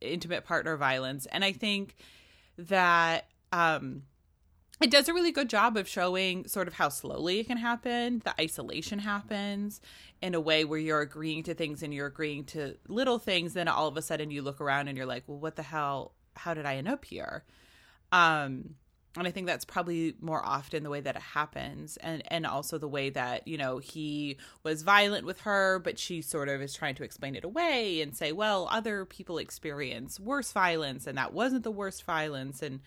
intimate 0.00 0.44
partner 0.44 0.76
violence. 0.76 1.26
And 1.26 1.44
i 1.44 1.52
think 1.52 1.96
that 2.56 3.26
um 3.52 4.02
it 4.80 4.92
does 4.92 5.08
a 5.08 5.14
really 5.14 5.32
good 5.32 5.48
job 5.48 5.76
of 5.76 5.88
showing 5.88 6.46
sort 6.46 6.68
of 6.68 6.74
how 6.74 6.88
slowly 6.88 7.40
it 7.40 7.48
can 7.48 7.56
happen. 7.56 8.22
The 8.24 8.40
isolation 8.40 9.00
happens 9.00 9.80
in 10.22 10.36
a 10.36 10.40
way 10.40 10.64
where 10.64 10.78
you're 10.78 11.00
agreeing 11.00 11.42
to 11.44 11.54
things 11.54 11.82
and 11.82 11.92
you're 11.92 12.06
agreeing 12.06 12.44
to 12.44 12.76
little 12.86 13.18
things. 13.18 13.54
Then 13.54 13.66
all 13.66 13.88
of 13.88 13.96
a 13.96 14.02
sudden 14.02 14.30
you 14.30 14.40
look 14.40 14.60
around 14.60 14.86
and 14.86 14.96
you're 14.96 15.06
like 15.06 15.24
well 15.26 15.38
what 15.38 15.56
the 15.56 15.64
hell 15.64 16.12
how 16.38 16.54
did 16.54 16.66
i 16.66 16.76
end 16.76 16.88
up 16.88 17.04
here? 17.04 17.44
Um 18.12 18.76
and 19.16 19.26
i 19.26 19.30
think 19.30 19.46
that's 19.46 19.64
probably 19.64 20.14
more 20.20 20.44
often 20.44 20.82
the 20.82 20.90
way 20.90 21.00
that 21.00 21.16
it 21.16 21.22
happens. 21.22 21.96
And 21.98 22.22
and 22.28 22.46
also 22.46 22.78
the 22.78 22.88
way 22.88 23.10
that 23.10 23.46
you 23.48 23.58
know 23.58 23.78
he 23.78 24.38
was 24.62 24.82
violent 24.82 25.26
with 25.26 25.40
her 25.42 25.78
but 25.80 25.98
she 25.98 26.22
sort 26.22 26.48
of 26.48 26.62
is 26.62 26.74
trying 26.74 26.94
to 26.96 27.04
explain 27.04 27.34
it 27.34 27.44
away 27.44 28.00
and 28.00 28.16
say 28.16 28.32
well 28.32 28.68
other 28.70 29.04
people 29.04 29.38
experience 29.38 30.20
worse 30.20 30.52
violence 30.52 31.06
and 31.06 31.18
that 31.18 31.32
wasn't 31.32 31.64
the 31.64 31.70
worst 31.70 32.04
violence. 32.04 32.62
And 32.62 32.80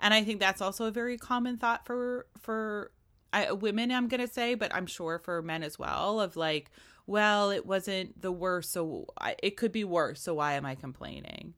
and 0.00 0.14
i 0.14 0.22
think 0.22 0.40
that's 0.40 0.60
also 0.60 0.86
a 0.86 0.90
very 0.90 1.18
common 1.18 1.56
thought 1.56 1.86
for 1.86 2.26
for 2.38 2.90
I, 3.32 3.52
women 3.52 3.90
i'm 3.90 4.08
gonna 4.08 4.28
say 4.28 4.54
but 4.54 4.74
i'm 4.74 4.86
sure 4.86 5.18
for 5.18 5.42
men 5.42 5.62
as 5.62 5.78
well 5.78 6.20
of 6.20 6.36
like 6.36 6.70
well 7.06 7.50
it 7.50 7.66
wasn't 7.66 8.20
the 8.20 8.32
worst 8.32 8.72
so 8.72 9.06
I, 9.18 9.36
it 9.42 9.56
could 9.56 9.72
be 9.72 9.84
worse 9.84 10.20
so 10.22 10.34
why 10.34 10.54
am 10.54 10.66
i 10.66 10.74
complaining 10.74 11.54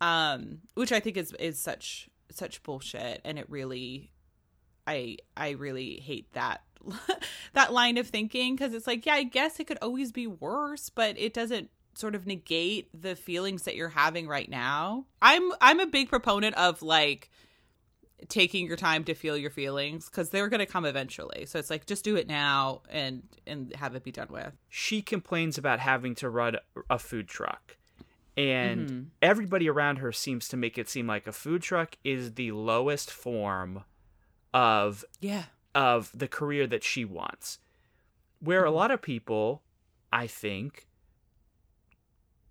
um 0.00 0.58
which 0.74 0.92
i 0.92 1.00
think 1.00 1.16
is 1.16 1.32
is 1.38 1.58
such 1.58 2.08
such 2.30 2.62
bullshit. 2.62 3.20
And 3.24 3.38
it 3.38 3.50
really 3.50 4.12
i 4.86 5.16
i 5.36 5.50
really 5.50 6.00
hate 6.00 6.32
that 6.32 6.62
that 7.52 7.72
line 7.72 7.98
of 7.98 8.08
thinking. 8.08 8.54
Because 8.54 8.74
it's 8.74 8.86
like 8.86 9.06
yeah 9.06 9.14
i 9.14 9.22
guess 9.22 9.60
it 9.60 9.66
could 9.66 9.78
always 9.82 10.12
be 10.12 10.26
worse 10.26 10.90
but 10.90 11.18
it 11.18 11.34
doesn't 11.34 11.70
sort 11.94 12.14
of 12.14 12.26
negate 12.26 12.88
the 12.98 13.16
feelings 13.16 13.64
that 13.64 13.76
you're 13.76 13.88
having 13.88 14.28
right 14.28 14.48
now. 14.48 15.06
I'm 15.20 15.52
i'm 15.60 15.80
a 15.80 15.86
big 15.86 16.08
proponent 16.08 16.56
of 16.56 16.82
like 16.82 17.30
taking 18.28 18.66
your 18.66 18.76
time 18.76 19.04
to 19.04 19.14
feel 19.14 19.36
your 19.36 19.50
feelings 19.50 20.08
because 20.08 20.30
they're 20.30 20.48
going 20.48 20.60
to 20.60 20.66
come 20.66 20.84
eventually. 20.84 21.46
So 21.46 21.58
it's 21.58 21.70
like 21.70 21.86
just 21.86 22.04
do 22.04 22.16
it 22.16 22.28
now 22.28 22.82
and 22.90 23.22
and 23.46 23.74
have 23.74 23.94
it 23.94 24.04
be 24.04 24.12
done 24.12 24.28
with. 24.30 24.52
She 24.68 25.02
complains 25.02 25.58
about 25.58 25.80
having 25.80 26.14
to 26.16 26.30
run 26.30 26.56
a 26.88 26.98
food 26.98 27.28
truck. 27.28 27.76
And 28.40 28.88
Mhm. 28.90 29.06
everybody 29.20 29.68
around 29.68 29.96
her 29.96 30.12
seems 30.12 30.48
to 30.48 30.56
make 30.56 30.78
it 30.78 30.88
seem 30.88 31.06
like 31.06 31.26
a 31.26 31.32
food 31.32 31.62
truck 31.62 31.96
is 32.04 32.34
the 32.34 32.52
lowest 32.52 33.10
form 33.10 33.84
of 34.54 35.04
yeah 35.20 35.44
of 35.74 36.10
the 36.14 36.26
career 36.28 36.66
that 36.66 36.82
she 36.82 37.04
wants. 37.04 37.58
Where 38.40 38.64
a 38.64 38.70
Mhm. 38.70 38.74
lot 38.74 38.90
of 38.90 39.02
people, 39.02 39.62
I 40.12 40.26
think, 40.26 40.86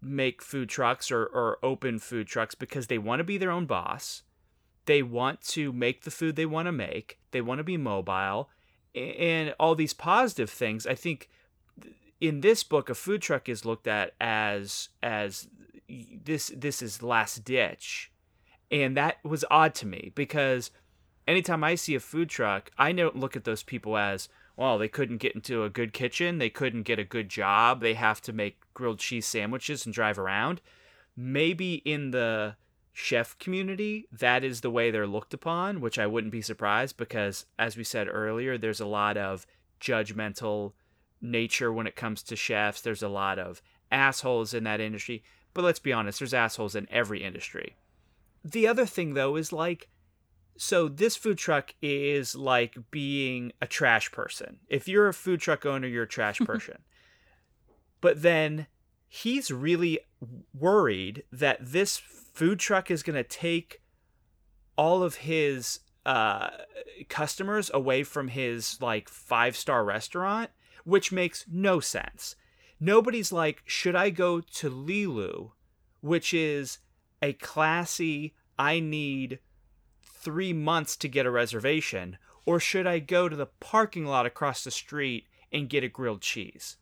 make 0.01 0.41
food 0.41 0.69
trucks 0.69 1.11
or, 1.11 1.25
or 1.25 1.59
open 1.63 1.99
food 1.99 2.27
trucks 2.27 2.55
because 2.55 2.87
they 2.87 2.97
want 2.97 3.19
to 3.19 3.23
be 3.23 3.37
their 3.37 3.51
own 3.51 3.65
boss. 3.65 4.23
they 4.85 5.03
want 5.03 5.39
to 5.41 5.71
make 5.71 6.01
the 6.01 6.09
food 6.09 6.35
they 6.35 6.47
want 6.47 6.65
to 6.65 6.71
make. 6.71 7.19
They 7.29 7.41
want 7.41 7.59
to 7.59 7.63
be 7.63 7.77
mobile 7.77 8.49
and 8.95 9.53
all 9.59 9.75
these 9.75 9.93
positive 9.93 10.49
things. 10.49 10.87
I 10.87 10.95
think 10.95 11.29
in 12.19 12.41
this 12.41 12.63
book 12.63 12.89
a 12.89 12.95
food 12.95 13.21
truck 13.21 13.47
is 13.47 13.65
looked 13.65 13.85
at 13.85 14.15
as 14.19 14.89
as 15.03 15.47
this 15.89 16.51
this 16.55 16.81
is 16.81 17.03
last 17.03 17.43
ditch. 17.43 18.11
And 18.71 18.95
that 18.97 19.17
was 19.23 19.43
odd 19.49 19.73
to 19.75 19.87
me 19.87 20.11
because 20.13 20.71
anytime 21.27 21.63
I 21.63 21.75
see 21.75 21.95
a 21.95 21.99
food 21.99 22.29
truck, 22.29 22.69
I 22.77 22.91
don't 22.91 23.15
look 23.15 23.35
at 23.35 23.43
those 23.43 23.63
people 23.63 23.97
as, 23.97 24.29
well, 24.55 24.77
they 24.77 24.87
couldn't 24.87 25.17
get 25.17 25.33
into 25.33 25.63
a 25.63 25.69
good 25.69 25.93
kitchen, 25.93 26.37
they 26.37 26.49
couldn't 26.49 26.83
get 26.83 26.99
a 26.99 27.03
good 27.03 27.29
job, 27.29 27.81
they 27.81 27.95
have 27.95 28.21
to 28.21 28.33
make 28.33 28.61
grilled 28.73 28.99
cheese 28.99 29.25
sandwiches 29.25 29.85
and 29.85 29.93
drive 29.93 30.19
around. 30.19 30.61
Maybe 31.15 31.75
in 31.75 32.11
the 32.11 32.55
chef 32.93 33.37
community, 33.39 34.07
that 34.11 34.43
is 34.43 34.61
the 34.61 34.69
way 34.69 34.91
they're 34.91 35.07
looked 35.07 35.33
upon, 35.33 35.81
which 35.81 35.97
I 35.97 36.07
wouldn't 36.07 36.33
be 36.33 36.41
surprised 36.41 36.97
because, 36.97 37.45
as 37.57 37.77
we 37.77 37.83
said 37.83 38.07
earlier, 38.09 38.57
there's 38.57 38.81
a 38.81 38.85
lot 38.85 39.17
of 39.17 39.47
judgmental 39.79 40.73
nature 41.21 41.71
when 41.71 41.87
it 41.87 41.95
comes 41.95 42.21
to 42.23 42.35
chefs. 42.35 42.81
There's 42.81 43.03
a 43.03 43.09
lot 43.09 43.39
of 43.39 43.61
assholes 43.91 44.53
in 44.53 44.63
that 44.65 44.81
industry. 44.81 45.23
But 45.53 45.63
let's 45.63 45.79
be 45.79 45.93
honest, 45.93 46.19
there's 46.19 46.33
assholes 46.33 46.75
in 46.75 46.87
every 46.91 47.23
industry. 47.23 47.75
The 48.43 48.67
other 48.67 48.85
thing, 48.85 49.13
though, 49.13 49.35
is 49.35 49.51
like, 49.51 49.89
so 50.57 50.87
this 50.87 51.15
food 51.15 51.37
truck 51.37 51.73
is 51.81 52.35
like 52.35 52.77
being 52.91 53.51
a 53.61 53.67
trash 53.67 54.11
person. 54.11 54.59
If 54.67 54.87
you're 54.87 55.07
a 55.07 55.13
food 55.13 55.39
truck 55.39 55.65
owner, 55.65 55.87
you're 55.87 56.03
a 56.03 56.07
trash 56.07 56.39
person. 56.45 56.79
but 58.01 58.21
then 58.21 58.67
he's 59.07 59.51
really 59.51 59.99
worried 60.53 61.23
that 61.31 61.57
this 61.59 61.97
food 61.97 62.59
truck 62.59 62.91
is 62.91 63.03
going 63.03 63.15
to 63.15 63.23
take 63.23 63.81
all 64.77 65.03
of 65.03 65.15
his 65.15 65.79
uh, 66.05 66.49
customers 67.09 67.69
away 67.73 68.03
from 68.03 68.29
his 68.29 68.81
like 68.81 69.09
five 69.09 69.57
star 69.57 69.83
restaurant, 69.83 70.49
which 70.83 71.11
makes 71.11 71.45
no 71.51 71.79
sense. 71.79 72.35
Nobody's 72.79 73.31
like, 73.31 73.61
should 73.65 73.95
I 73.95 74.09
go 74.09 74.39
to 74.39 74.69
Lilu, 74.69 75.51
which 76.01 76.33
is 76.33 76.79
a 77.21 77.33
classy, 77.33 78.33
I 78.57 78.79
need 78.79 79.39
three 80.03 80.53
months 80.53 80.95
to 80.97 81.07
get 81.07 81.25
a 81.25 81.31
reservation, 81.31 82.17
or 82.45 82.59
should 82.59 82.87
I 82.87 82.99
go 82.99 83.27
to 83.27 83.35
the 83.35 83.45
parking 83.45 84.05
lot 84.05 84.25
across 84.25 84.63
the 84.63 84.71
street 84.71 85.25
and 85.51 85.69
get 85.69 85.83
a 85.83 85.89
grilled 85.89 86.21
cheese? 86.21 86.77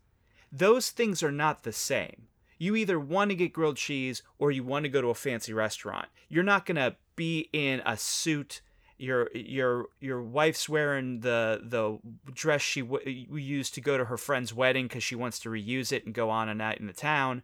Those 0.52 0.92
things 0.92 1.24
are 1.24 1.32
not 1.32 1.64
the 1.64 1.74
same 1.74 2.28
you 2.58 2.76
either 2.76 3.00
want 3.00 3.30
to 3.30 3.36
get 3.36 3.54
grilled 3.54 3.78
cheese 3.78 4.24
or 4.40 4.52
you 4.52 4.64
want 4.64 4.84
to 4.84 4.90
go 4.90 5.02
to 5.02 5.10
a 5.10 5.16
fancy 5.16 5.54
restaurant. 5.54 6.08
You're 6.28 6.44
not 6.44 6.66
going 6.66 6.78
to 6.78 6.96
be 7.16 7.50
in 7.54 7.82
a 7.86 7.98
suit. 7.98 8.62
Your 8.98 9.30
your 9.34 9.88
your 10.00 10.24
wife's 10.24 10.68
wearing 10.68 11.20
the 11.20 11.62
the 11.64 12.00
dress 12.34 12.62
she 12.62 12.82
w- 12.82 13.28
used 13.32 13.76
to 13.76 13.82
go 13.82 13.98
to 13.98 14.06
her 14.06 14.18
friend's 14.18 14.54
wedding 14.54 14.88
because 14.88 15.04
she 15.04 15.16
wants 15.16 15.40
to 15.40 15.50
reuse 15.50 15.92
it 15.92 16.06
and 16.06 16.16
go 16.16 16.30
on 16.30 16.50
a 16.50 16.56
night 16.56 16.80
in 16.80 16.88
the 16.88 16.94
town, 16.94 17.44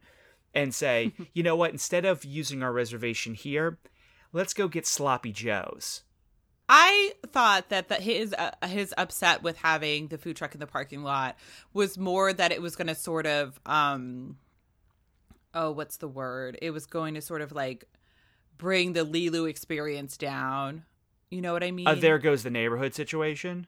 and 0.53 0.73
say, 0.73 1.13
you 1.33 1.43
know 1.43 1.55
what? 1.55 1.71
Instead 1.71 2.05
of 2.05 2.25
using 2.25 2.63
our 2.63 2.73
reservation 2.73 3.35
here, 3.35 3.77
let's 4.31 4.53
go 4.53 4.67
get 4.67 4.87
sloppy 4.87 5.31
joes. 5.31 6.01
I 6.69 7.13
thought 7.27 7.69
that 7.69 7.89
that 7.89 8.01
his 8.01 8.33
uh, 8.33 8.51
his 8.65 8.93
upset 8.97 9.43
with 9.43 9.57
having 9.57 10.07
the 10.07 10.17
food 10.17 10.35
truck 10.35 10.53
in 10.53 10.59
the 10.59 10.67
parking 10.67 11.03
lot 11.03 11.37
was 11.73 11.97
more 11.97 12.33
that 12.33 12.51
it 12.51 12.61
was 12.61 12.75
going 12.75 12.87
to 12.87 12.95
sort 12.95 13.27
of 13.27 13.59
um 13.65 14.37
oh, 15.53 15.71
what's 15.71 15.97
the 15.97 16.07
word? 16.07 16.57
It 16.61 16.71
was 16.71 16.85
going 16.85 17.13
to 17.13 17.21
sort 17.21 17.41
of 17.41 17.51
like 17.51 17.85
bring 18.57 18.93
the 18.93 19.05
Lilu 19.05 19.49
experience 19.49 20.17
down. 20.17 20.83
You 21.33 21.41
know 21.41 21.53
what 21.53 21.63
I 21.63 21.71
mean? 21.71 21.87
Uh, 21.87 21.95
there 21.95 22.19
goes 22.19 22.43
the 22.43 22.49
neighborhood 22.49 22.93
situation. 22.93 23.67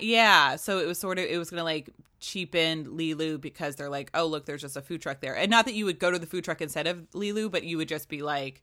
Yeah. 0.00 0.56
So 0.56 0.78
it 0.78 0.86
was 0.86 0.98
sort 0.98 1.18
of 1.18 1.24
it 1.24 1.38
was 1.38 1.50
gonna 1.50 1.64
like 1.64 1.90
cheapen 2.20 2.86
Lilu 2.86 3.40
because 3.40 3.76
they're 3.76 3.90
like, 3.90 4.10
oh 4.14 4.26
look, 4.26 4.46
there's 4.46 4.62
just 4.62 4.76
a 4.76 4.82
food 4.82 5.00
truck 5.00 5.20
there, 5.20 5.36
and 5.36 5.50
not 5.50 5.64
that 5.66 5.74
you 5.74 5.84
would 5.84 5.98
go 5.98 6.10
to 6.10 6.18
the 6.18 6.26
food 6.26 6.44
truck 6.44 6.60
instead 6.60 6.86
of 6.86 7.08
Lilu, 7.12 7.50
but 7.50 7.64
you 7.64 7.76
would 7.76 7.88
just 7.88 8.08
be 8.08 8.22
like, 8.22 8.62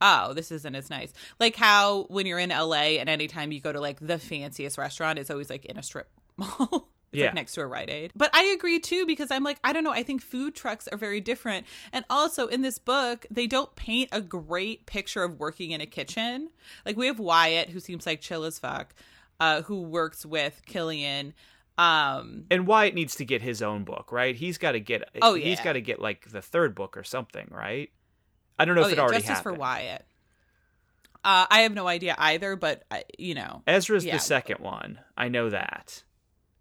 oh, 0.00 0.32
this 0.34 0.50
isn't 0.52 0.74
as 0.74 0.90
nice. 0.90 1.12
Like 1.40 1.56
how 1.56 2.04
when 2.08 2.26
you're 2.26 2.38
in 2.38 2.50
LA 2.50 2.98
and 2.98 3.08
anytime 3.08 3.52
you 3.52 3.60
go 3.60 3.72
to 3.72 3.80
like 3.80 3.98
the 4.00 4.18
fanciest 4.18 4.78
restaurant, 4.78 5.18
it's 5.18 5.30
always 5.30 5.50
like 5.50 5.64
in 5.64 5.78
a 5.78 5.82
strip 5.82 6.08
mall. 6.36 6.88
It's 7.12 7.20
yeah. 7.20 7.26
like 7.26 7.34
next 7.34 7.54
to 7.54 7.62
a 7.62 7.66
Rite 7.66 7.88
Aid. 7.88 8.12
But 8.14 8.30
I 8.34 8.44
agree 8.44 8.80
too 8.80 9.06
because 9.06 9.30
I'm 9.30 9.42
like, 9.42 9.58
I 9.64 9.72
don't 9.72 9.84
know. 9.84 9.92
I 9.92 10.02
think 10.02 10.20
food 10.20 10.54
trucks 10.54 10.88
are 10.88 10.98
very 10.98 11.20
different. 11.20 11.66
And 11.92 12.04
also 12.10 12.48
in 12.48 12.60
this 12.60 12.78
book, 12.78 13.24
they 13.30 13.46
don't 13.46 13.74
paint 13.76 14.10
a 14.12 14.20
great 14.20 14.84
picture 14.86 15.22
of 15.22 15.38
working 15.38 15.70
in 15.70 15.80
a 15.80 15.86
kitchen. 15.86 16.50
Like 16.84 16.96
we 16.96 17.06
have 17.06 17.18
Wyatt, 17.18 17.70
who 17.70 17.80
seems 17.80 18.06
like 18.06 18.20
chill 18.20 18.44
as 18.44 18.58
fuck, 18.58 18.94
uh, 19.40 19.62
who 19.62 19.82
works 19.82 20.26
with 20.26 20.60
Killian. 20.66 21.32
Um, 21.78 22.44
and 22.50 22.66
Wyatt 22.66 22.94
needs 22.94 23.14
to 23.16 23.24
get 23.24 23.40
his 23.40 23.62
own 23.62 23.84
book, 23.84 24.12
right? 24.12 24.34
He's 24.34 24.58
got 24.58 24.72
to 24.72 24.80
get. 24.80 25.08
Oh 25.22 25.34
yeah. 25.34 25.46
He's 25.46 25.60
got 25.60 25.74
to 25.74 25.80
get 25.80 26.00
like 26.00 26.28
the 26.28 26.42
third 26.42 26.74
book 26.74 26.96
or 26.96 27.04
something, 27.04 27.48
right? 27.50 27.90
I 28.58 28.64
don't 28.64 28.74
know 28.74 28.82
oh, 28.82 28.86
if 28.86 28.92
it 28.92 28.96
yeah, 28.96 29.02
already 29.02 29.18
Justice 29.18 29.36
happened. 29.38 29.56
for 29.56 29.60
Wyatt. 29.60 30.04
Uh, 31.24 31.46
I 31.50 31.60
have 31.60 31.74
no 31.74 31.86
idea 31.86 32.14
either, 32.18 32.56
but 32.56 32.84
uh, 32.90 32.98
you 33.18 33.34
know, 33.34 33.62
Ezra's 33.66 34.04
yeah. 34.04 34.16
the 34.16 34.20
second 34.20 34.60
one. 34.60 34.98
I 35.16 35.28
know 35.28 35.50
that. 35.50 36.02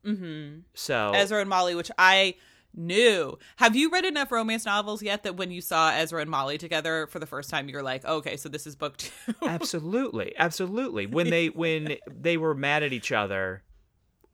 Mm-hmm. 0.08 0.60
So 0.74 1.12
Ezra 1.14 1.42
and 1.42 1.50
Molly, 1.50 1.76
which 1.76 1.92
I 1.98 2.36
knew. 2.74 3.38
Have 3.58 3.76
you 3.76 3.90
read 3.90 4.06
enough 4.06 4.32
romance 4.32 4.66
novels 4.66 5.02
yet 5.02 5.24
that 5.24 5.36
when 5.36 5.52
you 5.52 5.62
saw 5.62 5.92
Ezra 5.92 6.22
and 6.22 6.30
Molly 6.30 6.58
together 6.58 7.08
for 7.08 7.20
the 7.20 7.26
first 7.26 7.50
time, 7.50 7.68
you're 7.68 7.84
like, 7.84 8.06
okay, 8.06 8.38
so 8.38 8.48
this 8.48 8.68
is 8.68 8.76
book 8.76 8.98
two? 8.98 9.12
absolutely, 9.42 10.34
absolutely. 10.38 11.08
When 11.08 11.30
they 11.30 11.48
when 11.48 11.98
they 12.08 12.38
were 12.38 12.54
mad 12.54 12.84
at 12.84 12.94
each 12.94 13.12
other, 13.12 13.64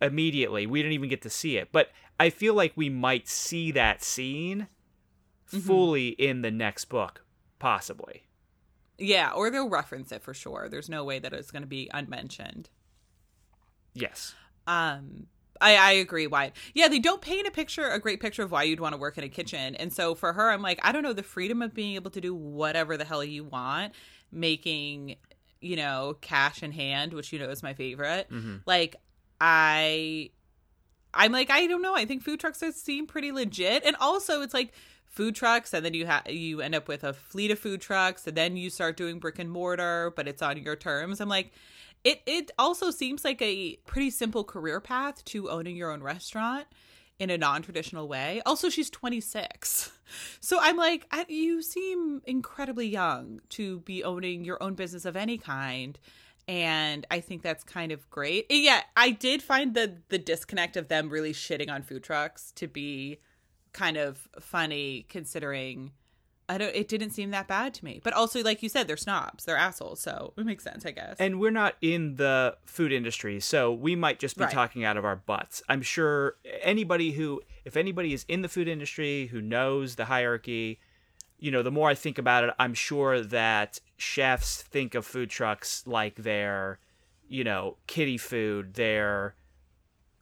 immediately 0.02 0.68
we 0.68 0.82
didn't 0.82 0.94
even 0.94 1.10
get 1.10 1.22
to 1.24 1.30
see 1.30 1.58
it, 1.58 1.70
but 1.72 1.90
I 2.20 2.30
feel 2.30 2.54
like 2.54 2.74
we 2.76 2.90
might 2.90 3.28
see 3.28 3.72
that 3.72 4.04
scene 4.04 4.68
mm-hmm. 5.52 5.60
fully 5.60 6.10
in 6.10 6.42
the 6.42 6.52
next 6.52 6.86
book, 6.86 7.24
possibly. 7.60 8.24
Yeah, 9.00 9.32
or 9.32 9.50
they'll 9.50 9.70
reference 9.70 10.12
it 10.12 10.22
for 10.22 10.36
sure. 10.36 10.68
There's 10.70 10.90
no 10.90 11.04
way 11.04 11.18
that 11.18 11.34
it's 11.34 11.50
going 11.50 11.64
to 11.64 11.68
be 11.68 11.90
unmentioned. 11.94 12.70
Yes. 13.96 14.36
Um 14.68 15.28
I, 15.62 15.76
I 15.76 15.92
agree. 15.94 16.28
Why? 16.28 16.52
Yeah, 16.74 16.88
they 16.88 17.00
don't 17.00 17.22
paint 17.22 17.48
a 17.48 17.52
picture, 17.52 17.88
a 17.88 18.00
great 18.00 18.20
picture 18.20 18.44
of 18.44 18.52
why 18.52 18.64
you'd 18.64 18.80
want 18.80 18.94
to 18.94 19.00
work 19.00 19.18
in 19.18 19.24
a 19.24 19.30
kitchen. 19.30 19.76
And 19.76 19.94
so 19.94 20.16
for 20.16 20.34
her, 20.34 20.52
I'm 20.52 20.62
like, 20.62 20.80
I 20.84 20.92
don't 20.92 21.04
know, 21.04 21.14
the 21.14 21.24
freedom 21.24 21.62
of 21.62 21.74
being 21.74 21.96
able 21.96 22.12
to 22.12 22.22
do 22.22 22.36
whatever 22.36 22.98
the 22.98 23.06
hell 23.06 23.24
you 23.24 23.44
want, 23.44 23.94
making, 24.32 25.16
you 25.62 25.76
know, 25.76 26.18
cash 26.22 26.64
in 26.64 26.72
hand, 26.72 27.14
which 27.14 27.32
you 27.32 27.40
know 27.40 27.50
is 27.50 27.64
my 27.64 27.74
favorite. 27.74 28.30
Mm-hmm. 28.30 28.58
Like, 28.66 28.98
I, 29.40 30.32
I'm 31.14 31.32
like, 31.32 31.50
I 31.50 31.68
don't 31.68 31.82
know. 31.82 31.96
I 31.96 32.06
think 32.06 32.24
food 32.24 32.40
trucks 32.40 32.62
seem 32.76 33.08
pretty 33.08 33.32
legit, 33.32 33.86
and 33.86 33.96
also 34.00 34.42
it's 34.42 34.54
like 34.54 34.74
food 35.14 35.36
trucks 35.36 35.76
and 35.76 35.86
then 35.86 35.94
you 35.94 36.08
have 36.08 36.28
you 36.28 36.60
end 36.60 36.74
up 36.74 36.88
with 36.88 37.04
a 37.04 37.14
fleet 37.14 37.52
of 37.52 37.60
food 37.60 37.80
trucks 37.80 38.26
and 38.26 38.36
then 38.36 38.58
you 38.58 38.68
start 38.68 38.98
doing 38.98 39.20
brick 39.20 39.38
and 39.38 39.52
mortar 39.52 40.12
but 40.16 40.28
it's 40.28 40.42
on 40.42 40.58
your 40.58 40.76
terms 40.76 41.22
i'm 41.22 41.30
like 41.30 41.52
it 42.04 42.22
it 42.26 42.52
also 42.58 42.92
seems 42.92 43.24
like 43.24 43.42
a 43.42 43.78
pretty 43.86 44.10
simple 44.10 44.44
career 44.44 44.80
path 44.80 45.24
to 45.26 45.50
owning 45.50 45.76
your 45.76 45.92
own 45.92 46.04
restaurant 46.04 46.68
in 47.20 47.30
a 47.30 47.38
non-traditional 47.38 48.08
way. 48.08 48.42
Also, 48.46 48.70
she's 48.70 48.90
26. 48.90 49.92
So 50.42 50.60
I'm 50.62 50.78
like, 50.78 51.12
you 51.28 51.64
seem 51.64 52.22
incredibly 52.26 52.88
young 52.88 53.40
to 53.50 53.80
be 53.80 54.04
owning 54.04 54.46
your 54.46 54.62
own 54.62 54.76
business 54.76 55.06
of 55.06 55.16
any 55.16 55.40
kind. 55.40 55.98
And 56.48 57.08
I 57.10 57.20
think 57.20 57.42
that's 57.42 57.64
kind 57.64 57.92
of 57.92 58.08
great. 58.12 58.46
Yeah, 58.52 58.82
I 58.96 59.10
did 59.10 59.42
find 59.42 59.74
the 59.74 60.02
the 60.10 60.20
disconnect 60.20 60.78
of 60.78 60.88
them 60.88 61.10
really 61.10 61.34
shitting 61.34 61.72
on 61.72 61.82
food 61.82 62.04
trucks 62.04 62.52
to 62.58 62.68
be 62.68 63.22
kind 63.72 63.98
of 63.98 64.28
funny 64.40 65.08
considering 65.10 65.94
I 66.54 66.58
don't. 66.60 66.76
It 66.76 66.88
didn't 66.88 67.10
seem 67.10 67.32
that 67.32 67.48
bad 67.48 67.74
to 67.76 67.86
me. 67.86 68.00
But 68.04 68.14
also, 68.14 68.44
like 68.44 68.62
you 68.62 68.70
said, 68.70 68.88
they're 68.88 68.96
snobs. 68.96 69.46
They're 69.46 69.58
assholes. 69.58 70.00
So 70.00 70.34
it 70.38 70.46
makes 70.46 70.64
sense, 70.64 70.86
I 70.86 70.92
guess. 70.92 71.16
And 71.20 71.40
we're 71.40 71.52
not 71.52 71.76
in 71.82 72.16
the 72.18 72.56
food 72.64 72.92
industry, 72.92 73.40
so 73.40 73.74
we 73.74 73.96
might 73.96 74.20
just 74.20 74.38
be 74.38 74.44
right. 74.44 74.54
talking 74.54 74.84
out 74.84 74.96
of 74.96 75.04
our 75.04 75.16
butts. 75.16 75.64
I'm 75.68 75.82
sure 75.82 76.36
anybody 76.62 77.12
who, 77.12 77.42
if 77.66 77.76
anybody 77.76 78.14
is 78.14 78.24
in 78.28 78.44
the 78.44 78.50
food 78.50 78.68
industry 78.68 79.28
who 79.28 79.42
knows 79.42 79.96
the 79.96 80.06
hierarchy, 80.06 80.80
you 81.40 81.50
know, 81.50 81.64
the 81.64 81.72
more 81.72 81.90
I 81.90 81.96
think 81.96 82.20
about 82.20 82.44
it, 82.44 82.52
I'm 82.60 82.76
sure 82.76 83.22
that 83.22 83.80
chefs 83.98 84.62
think 84.62 84.94
of 84.94 85.06
food 85.06 85.32
trucks 85.32 85.84
like 85.88 86.16
they're, 86.18 86.80
you 87.28 87.44
know, 87.44 87.78
kitty 87.88 88.18
food. 88.20 88.76
They're 88.76 89.34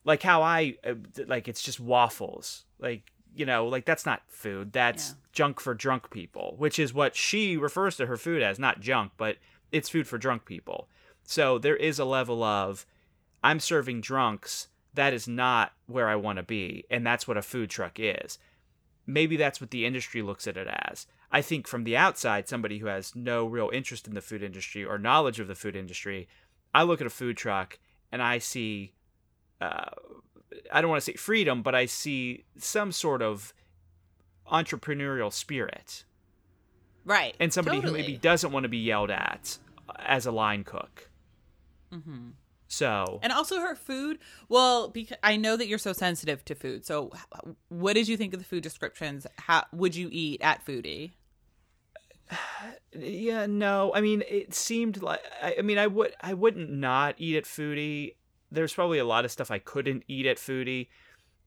like 0.06 0.24
how 0.24 0.41
I 0.41 0.78
uh, 0.88 0.94
like 1.28 1.50
it's 1.50 1.62
just 1.62 1.80
waffles. 1.80 2.63
Like 2.80 3.12
you 3.36 3.46
know, 3.46 3.67
like 3.67 3.86
that's 3.86 4.06
not 4.06 4.22
food. 4.28 4.74
That's 4.74 5.10
yeah. 5.10 5.15
junk 5.32 5.60
for 5.60 5.74
drunk 5.74 6.10
people, 6.10 6.56
which 6.58 6.80
is 6.80 6.94
what 6.94 7.15
she 7.15 7.58
refers 7.58 7.98
to 7.98 8.08
her 8.08 8.17
food 8.17 8.41
as, 8.41 8.60
not 8.60 8.82
junk, 8.82 9.13
but 9.17 9.38
it's 9.72 9.89
food 9.89 10.08
for 10.08 10.17
drunk 10.17 10.46
people. 10.46 10.88
So 11.24 11.58
there 11.58 11.76
is 11.76 12.00
a 12.00 12.06
level 12.06 12.44
of 12.44 12.86
I'm 13.44 13.60
serving 13.60 14.02
drunks. 14.02 14.67
That 14.94 15.13
is 15.13 15.28
not 15.28 15.72
where 15.88 16.10
I 16.10 16.15
want 16.15 16.38
to 16.38 16.44
be, 16.44 16.86
and 16.89 17.06
that's 17.06 17.28
what 17.28 17.38
a 17.38 17.41
food 17.41 17.70
truck 17.70 17.94
is. 17.98 18.38
Maybe 19.08 19.38
that's 19.38 19.62
what 19.62 19.72
the 19.72 19.86
industry 19.86 20.22
looks 20.22 20.48
at 20.48 20.58
it 20.58 20.67
as. 20.67 21.08
I 21.32 21.41
think 21.41 21.67
from 21.67 21.86
the 21.86 21.96
outside, 21.96 22.50
somebody 22.50 22.80
who 22.80 22.88
has 22.88 23.15
no 23.15 23.46
real 23.46 23.70
interest 23.72 24.08
in 24.08 24.13
the 24.13 24.22
food 24.22 24.44
industry 24.44 24.84
or 24.84 24.98
knowledge 24.98 25.39
of 25.39 25.48
the 25.48 25.56
food 25.56 25.76
industry, 25.76 26.28
I 26.74 26.84
look 26.84 27.00
at 27.00 27.08
a 27.08 27.12
food 27.12 27.38
truck 27.38 27.80
and 28.12 28.22
I 28.22 28.38
see, 28.39 28.94
uh, 29.62 29.91
I 30.72 30.82
don't 30.82 30.90
want 30.90 31.02
to 31.02 31.12
say 31.12 31.16
freedom, 31.16 31.62
but 31.62 31.76
I 31.76 31.86
see 31.86 32.44
some 32.58 32.92
sort 32.92 33.22
of 33.22 33.54
entrepreneurial 34.52 35.32
spirit. 35.32 36.04
Right. 37.06 37.36
And 37.40 37.52
somebody 37.52 37.78
totally. 37.78 38.02
who 38.02 38.08
maybe 38.08 38.18
doesn't 38.18 38.52
want 38.52 38.64
to 38.64 38.70
be 38.70 38.78
yelled 38.78 39.12
at 39.12 39.58
as 40.00 40.26
a 40.26 40.32
line 40.32 40.64
cook. 40.64 41.10
Mm-hmm. 41.92 42.30
So 42.68 43.20
And 43.22 43.34
also 43.34 43.60
her 43.60 43.76
food. 43.76 44.20
Well, 44.48 44.88
because 44.88 45.18
I 45.24 45.36
know 45.36 45.58
that 45.58 45.68
you're 45.68 45.78
so 45.78 45.92
sensitive 45.92 46.46
to 46.46 46.56
food. 46.56 46.86
So, 46.86 47.12
what 47.68 47.94
did 47.94 48.08
you 48.08 48.16
think 48.16 48.34
of 48.34 48.40
the 48.40 48.46
food 48.46 48.64
descriptions? 48.64 49.28
How 49.40 49.66
would 49.74 49.94
you 49.94 50.08
eat 50.10 50.42
at 50.42 50.66
Foodie? 50.66 51.12
yeah, 52.98 53.46
no. 53.46 53.92
I 53.94 54.00
mean, 54.00 54.24
it 54.26 54.54
seemed 54.54 55.02
like 55.02 55.20
I, 55.44 55.56
I 55.60 55.62
mean, 55.64 55.78
I 55.78 55.88
would 55.88 56.14
I 56.22 56.34
wouldn't 56.34 56.72
not 56.72 57.16
eat 57.18 57.36
at 57.36 57.44
Foodie. 57.44 58.16
There's 58.52 58.74
probably 58.74 59.00
a 59.00 59.06
lot 59.06 59.26
of 59.26 59.32
stuff 59.32 59.52
I 59.52 59.60
couldn't 59.60 60.04
eat 60.08 60.26
at 60.26 60.38
Foodie. 60.38 60.88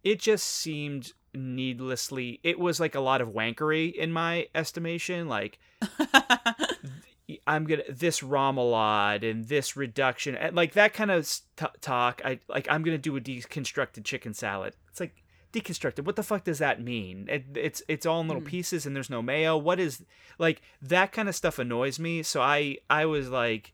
It 0.02 0.18
just 0.18 0.46
seemed 0.46 1.12
needlessly. 1.34 2.40
It 2.42 2.58
was 2.58 2.80
like 2.80 2.94
a 2.94 3.00
lot 3.00 3.20
of 3.20 3.28
wankery 3.28 3.92
in 3.94 4.12
my 4.12 4.48
estimation. 4.54 5.28
Like 5.28 5.58
I'm 7.46 7.64
gonna 7.64 7.82
this 7.88 8.20
remoulade 8.20 9.28
and 9.28 9.46
this 9.46 9.76
reduction 9.76 10.34
and 10.34 10.54
like 10.54 10.74
that 10.74 10.94
kind 10.94 11.10
of 11.10 11.28
t- 11.56 11.66
talk. 11.80 12.22
I 12.24 12.38
like 12.48 12.66
I'm 12.70 12.82
gonna 12.82 12.98
do 12.98 13.16
a 13.16 13.20
deconstructed 13.20 14.04
chicken 14.04 14.34
salad. 14.34 14.74
It's 14.90 15.00
like 15.00 15.24
deconstructed. 15.52 16.04
What 16.04 16.16
the 16.16 16.22
fuck 16.22 16.44
does 16.44 16.58
that 16.58 16.82
mean? 16.82 17.26
It, 17.28 17.44
it's 17.54 17.82
it's 17.88 18.06
all 18.06 18.20
in 18.20 18.28
little 18.28 18.42
hmm. 18.42 18.48
pieces 18.48 18.86
and 18.86 18.94
there's 18.94 19.10
no 19.10 19.22
mayo. 19.22 19.56
What 19.56 19.80
is 19.80 20.04
like 20.38 20.62
that 20.82 21.12
kind 21.12 21.28
of 21.28 21.34
stuff 21.34 21.58
annoys 21.58 21.98
me. 21.98 22.22
So 22.22 22.42
I 22.42 22.78
I 22.90 23.06
was 23.06 23.30
like, 23.30 23.72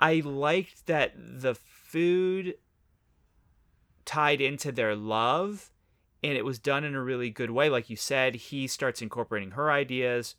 I 0.00 0.20
liked 0.24 0.86
that 0.86 1.14
the 1.16 1.56
food 1.96 2.56
tied 4.04 4.42
into 4.42 4.70
their 4.70 4.94
love 4.94 5.70
and 6.22 6.36
it 6.36 6.44
was 6.44 6.58
done 6.58 6.84
in 6.84 6.94
a 6.94 7.02
really 7.02 7.30
good 7.30 7.50
way. 7.50 7.70
Like 7.70 7.88
you 7.88 7.96
said 7.96 8.34
he 8.34 8.66
starts 8.66 9.00
incorporating 9.00 9.52
her 9.52 9.70
ideas 9.70 10.34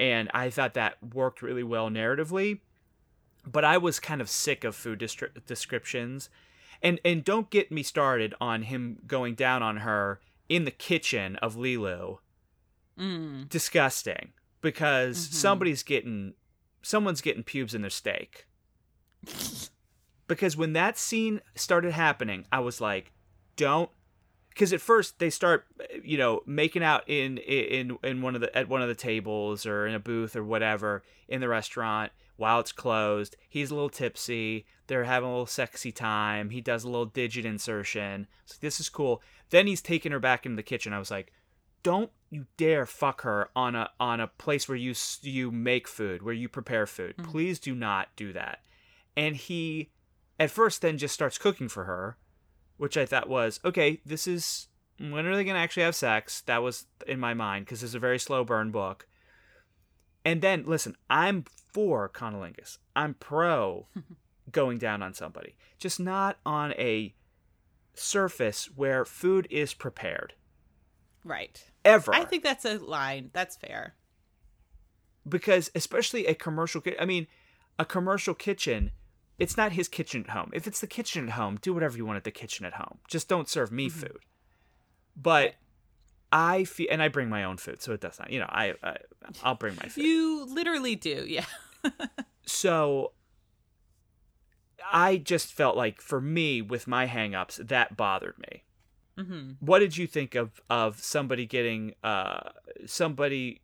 and 0.00 0.28
i 0.34 0.48
thought 0.50 0.74
that 0.74 0.96
worked 1.14 1.42
really 1.42 1.62
well 1.62 1.88
narratively. 1.90 2.58
But 3.46 3.64
i 3.64 3.78
was 3.78 4.00
kind 4.00 4.20
of 4.20 4.28
sick 4.28 4.64
of 4.64 4.74
food 4.74 4.98
distri- 4.98 5.46
descriptions. 5.46 6.28
And 6.82 6.98
and 7.04 7.22
don't 7.24 7.50
get 7.50 7.70
me 7.70 7.84
started 7.84 8.34
on 8.40 8.62
him 8.62 8.98
going 9.06 9.34
down 9.36 9.62
on 9.62 9.76
her 9.78 10.20
in 10.48 10.64
the 10.64 10.70
kitchen 10.72 11.36
of 11.36 11.54
lilu 11.54 12.18
Mm. 12.98 13.48
disgusting 13.48 14.32
because 14.60 15.16
Mhm. 15.28 15.32
somebody's 15.34 15.82
getting 15.84 16.34
someone's 16.82 17.20
getting 17.20 17.44
pubes 17.44 17.74
in 17.76 17.80
their 17.82 17.90
steak 18.02 18.46
because 20.30 20.56
when 20.56 20.72
that 20.72 20.96
scene 20.96 21.40
started 21.54 21.92
happening 21.92 22.44
i 22.50 22.58
was 22.58 22.80
like 22.80 23.12
don't 23.56 23.90
because 24.48 24.72
at 24.72 24.80
first 24.80 25.18
they 25.18 25.30
start 25.30 25.64
you 26.02 26.18
know 26.18 26.40
making 26.46 26.82
out 26.82 27.02
in 27.06 27.38
in 27.38 27.96
in 28.02 28.20
one 28.22 28.34
of 28.34 28.40
the 28.40 28.56
at 28.56 28.68
one 28.68 28.82
of 28.82 28.88
the 28.88 28.94
tables 28.94 29.64
or 29.66 29.86
in 29.86 29.94
a 29.94 30.00
booth 30.00 30.34
or 30.34 30.42
whatever 30.44 31.02
in 31.28 31.40
the 31.40 31.48
restaurant 31.48 32.10
while 32.36 32.58
it's 32.58 32.72
closed. 32.72 33.36
He's 33.50 33.70
a 33.70 33.74
little 33.74 33.90
tipsy. 33.90 34.64
They're 34.86 35.04
having 35.04 35.28
a 35.28 35.32
little 35.32 35.44
sexy 35.46 35.92
time. 35.92 36.48
He 36.48 36.62
does 36.62 36.84
a 36.84 36.88
little 36.88 37.04
digit 37.04 37.44
insertion. 37.44 38.26
So 38.46 38.56
this 38.62 38.80
is 38.80 38.88
cool. 38.88 39.22
Then 39.50 39.66
he's 39.66 39.82
taking 39.82 40.10
her 40.12 40.18
back 40.18 40.46
into 40.46 40.56
the 40.56 40.62
kitchen. 40.62 40.92
I 40.92 40.98
was 40.98 41.10
like 41.10 41.32
don't 41.82 42.10
you 42.30 42.46
dare 42.56 42.86
fuck 42.86 43.22
her 43.22 43.48
on 43.54 43.74
a 43.74 43.90
on 44.00 44.20
a 44.20 44.26
place 44.26 44.68
where 44.68 44.76
you 44.76 44.90
s- 44.92 45.20
you 45.22 45.50
make 45.50 45.86
food 45.86 46.22
where 46.22 46.34
you 46.34 46.48
prepare 46.48 46.86
food. 46.86 47.14
Mm-hmm. 47.16 47.30
Please 47.30 47.58
do 47.58 47.74
not 47.74 48.08
do 48.16 48.32
that. 48.32 48.60
And 49.16 49.36
he 49.36 49.90
at 50.40 50.50
first 50.50 50.82
then 50.82 50.98
just 50.98 51.14
starts 51.14 51.38
cooking 51.38 51.68
for 51.68 51.84
her 51.84 52.16
which 52.78 52.96
i 52.96 53.06
thought 53.06 53.28
was 53.28 53.60
okay 53.64 54.00
this 54.04 54.26
is 54.26 54.66
when 54.98 55.24
are 55.26 55.36
they 55.36 55.44
going 55.44 55.54
to 55.54 55.60
actually 55.60 55.82
have 55.84 55.94
sex 55.94 56.40
that 56.42 56.62
was 56.62 56.86
in 57.06 57.20
my 57.20 57.32
mind 57.34 57.64
because 57.64 57.82
it's 57.84 57.94
a 57.94 57.98
very 58.00 58.18
slow 58.18 58.42
burn 58.42 58.70
book 58.72 59.06
and 60.24 60.42
then 60.42 60.64
listen 60.66 60.96
i'm 61.08 61.44
for 61.72 62.08
cunnilingus 62.08 62.78
i'm 62.96 63.14
pro 63.14 63.86
going 64.50 64.78
down 64.78 65.02
on 65.02 65.14
somebody 65.14 65.54
just 65.78 66.00
not 66.00 66.38
on 66.44 66.72
a 66.72 67.14
surface 67.94 68.68
where 68.74 69.04
food 69.04 69.46
is 69.50 69.74
prepared 69.74 70.34
Right. 71.22 71.62
ever 71.84 72.14
I 72.14 72.24
think 72.24 72.42
that's 72.42 72.64
a 72.64 72.78
line. 72.78 73.28
That's 73.34 73.54
fair. 73.54 73.94
because 75.28 75.70
especially 75.74 76.24
a 76.26 76.34
commercial 76.34 76.82
i 76.98 77.04
mean 77.04 77.26
a 77.78 77.84
commercial 77.84 78.32
kitchen 78.34 78.90
it's 79.40 79.56
not 79.56 79.72
his 79.72 79.88
kitchen 79.88 80.24
at 80.28 80.30
home. 80.30 80.50
If 80.52 80.66
it's 80.66 80.80
the 80.80 80.86
kitchen 80.86 81.26
at 81.26 81.34
home 81.34 81.58
do 81.60 81.72
whatever 81.72 81.96
you 81.96 82.04
want 82.06 82.18
at 82.18 82.24
the 82.24 82.30
kitchen 82.30 82.66
at 82.66 82.74
home. 82.74 82.98
Just 83.08 83.28
don't 83.28 83.48
serve 83.48 83.72
me 83.72 83.88
food. 83.88 84.18
But 85.16 85.54
i 86.32 86.62
feel 86.62 86.86
and 86.92 87.02
i 87.02 87.08
bring 87.08 87.28
my 87.28 87.42
own 87.42 87.56
food 87.56 87.82
so 87.82 87.92
it 87.92 88.00
does 88.00 88.16
not 88.20 88.30
you 88.30 88.38
know 88.38 88.46
i, 88.50 88.72
I 88.84 88.96
i'll 89.42 89.56
bring 89.56 89.74
my 89.82 89.88
food. 89.88 90.04
You 90.04 90.46
literally 90.46 90.94
do. 90.94 91.24
Yeah. 91.26 91.46
so 92.46 93.12
i 94.92 95.16
just 95.16 95.52
felt 95.52 95.76
like 95.76 96.00
for 96.00 96.20
me 96.20 96.62
with 96.62 96.86
my 96.86 97.06
hangups 97.08 97.56
that 97.66 97.96
bothered 97.96 98.38
me. 98.38 98.62
Hmm 99.18 99.52
what 99.58 99.80
did 99.80 99.96
you 99.96 100.06
think 100.06 100.34
of 100.36 100.60
of 100.70 101.00
somebody 101.00 101.46
getting 101.46 101.94
uh 102.04 102.50
somebody 102.86 103.60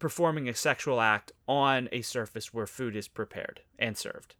performing 0.00 0.48
a 0.48 0.54
sexual 0.54 1.00
act 1.00 1.30
on 1.46 1.88
a 1.92 2.02
surface 2.02 2.52
where 2.52 2.66
food 2.66 2.96
is 2.96 3.06
prepared 3.06 3.60
and 3.78 3.96
served 3.96 4.34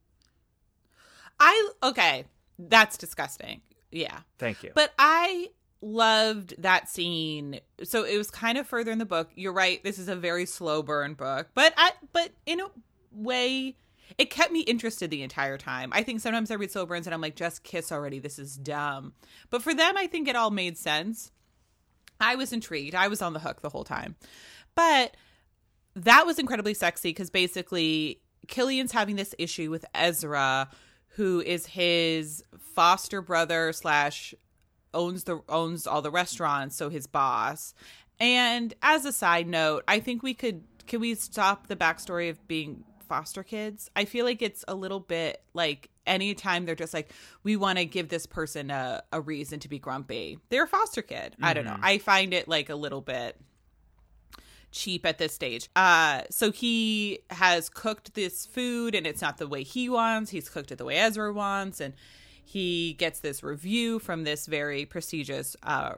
I 1.40 1.70
okay. 1.82 2.24
That's 2.58 2.96
disgusting. 2.96 3.62
Yeah. 3.90 4.20
thank 4.38 4.62
you 4.62 4.70
But 4.74 4.92
I 4.98 5.48
loved 5.80 6.54
that 6.58 6.88
scene. 6.88 7.60
So 7.82 8.04
it 8.04 8.16
was 8.16 8.30
kind 8.30 8.58
of 8.58 8.66
further 8.66 8.92
in 8.92 8.98
the 8.98 9.06
book. 9.06 9.30
You're 9.34 9.52
right. 9.52 9.82
This 9.82 9.98
is 9.98 10.08
a 10.08 10.14
very 10.14 10.46
slow 10.46 10.82
burn 10.82 11.14
book, 11.14 11.48
but 11.54 11.72
I 11.76 11.92
but 12.12 12.30
in 12.46 12.60
a 12.60 12.66
way 13.10 13.76
it 14.18 14.28
kept 14.28 14.52
me 14.52 14.60
interested 14.60 15.10
the 15.10 15.22
entire 15.22 15.56
time. 15.56 15.90
I 15.92 16.02
think 16.02 16.20
sometimes 16.20 16.50
I 16.50 16.54
read 16.54 16.70
slow 16.70 16.84
burns 16.84 17.06
and 17.06 17.14
I'm 17.14 17.20
like 17.20 17.36
just 17.36 17.62
kiss 17.62 17.90
already. 17.90 18.18
This 18.18 18.38
is 18.38 18.56
dumb. 18.56 19.14
But 19.48 19.62
for 19.62 19.74
them 19.74 19.96
I 19.96 20.06
think 20.06 20.28
it 20.28 20.36
all 20.36 20.50
made 20.50 20.76
sense. 20.76 21.32
I 22.20 22.34
was 22.34 22.52
intrigued. 22.52 22.94
I 22.94 23.08
was 23.08 23.22
on 23.22 23.32
the 23.32 23.40
hook 23.40 23.62
the 23.62 23.70
whole 23.70 23.84
time. 23.84 24.16
But 24.74 25.16
that 25.96 26.26
was 26.26 26.38
incredibly 26.38 26.74
sexy 26.74 27.10
because 27.10 27.30
basically 27.30 28.20
Killian's 28.48 28.92
having 28.92 29.16
this 29.16 29.34
issue 29.38 29.70
with 29.70 29.84
Ezra, 29.94 30.68
who 31.10 31.40
is 31.40 31.66
his 31.66 32.44
foster 32.74 33.20
brother 33.20 33.72
slash 33.72 34.34
owns 34.94 35.24
the 35.24 35.40
owns 35.48 35.86
all 35.86 36.02
the 36.02 36.10
restaurants, 36.10 36.76
so 36.76 36.88
his 36.88 37.06
boss. 37.06 37.74
And 38.18 38.74
as 38.82 39.04
a 39.04 39.12
side 39.12 39.48
note, 39.48 39.84
I 39.88 40.00
think 40.00 40.22
we 40.22 40.34
could 40.34 40.64
can 40.86 41.00
we 41.00 41.14
stop 41.14 41.68
the 41.68 41.76
backstory 41.76 42.30
of 42.30 42.46
being 42.48 42.84
foster 43.08 43.42
kids? 43.42 43.90
I 43.94 44.04
feel 44.04 44.24
like 44.24 44.42
it's 44.42 44.64
a 44.68 44.74
little 44.74 45.00
bit 45.00 45.42
like 45.54 45.90
anytime 46.06 46.66
they're 46.66 46.74
just 46.74 46.94
like, 46.94 47.12
we 47.42 47.56
want 47.56 47.78
to 47.78 47.84
give 47.84 48.08
this 48.08 48.26
person 48.26 48.70
a, 48.70 49.02
a 49.12 49.20
reason 49.20 49.60
to 49.60 49.68
be 49.68 49.78
grumpy. 49.78 50.38
They're 50.48 50.64
a 50.64 50.68
foster 50.68 51.02
kid. 51.02 51.36
I 51.40 51.54
don't 51.54 51.64
know. 51.64 51.72
Mm-hmm. 51.72 51.84
I 51.84 51.98
find 51.98 52.34
it 52.34 52.48
like 52.48 52.68
a 52.68 52.74
little 52.74 53.00
bit 53.00 53.36
cheap 54.70 55.04
at 55.06 55.18
this 55.18 55.32
stage. 55.34 55.68
Uh 55.76 56.22
so 56.30 56.50
he 56.52 57.20
has 57.30 57.68
cooked 57.68 58.14
this 58.14 58.46
food 58.46 58.94
and 58.94 59.06
it's 59.06 59.22
not 59.22 59.38
the 59.38 59.48
way 59.48 59.62
he 59.62 59.88
wants. 59.88 60.30
He's 60.30 60.48
cooked 60.48 60.72
it 60.72 60.78
the 60.78 60.84
way 60.84 60.96
Ezra 60.96 61.32
wants 61.32 61.80
and 61.80 61.94
he 62.44 62.94
gets 62.94 63.20
this 63.20 63.42
review 63.42 63.98
from 63.98 64.24
this 64.24 64.46
very 64.46 64.84
prestigious 64.84 65.56
uh 65.62 65.94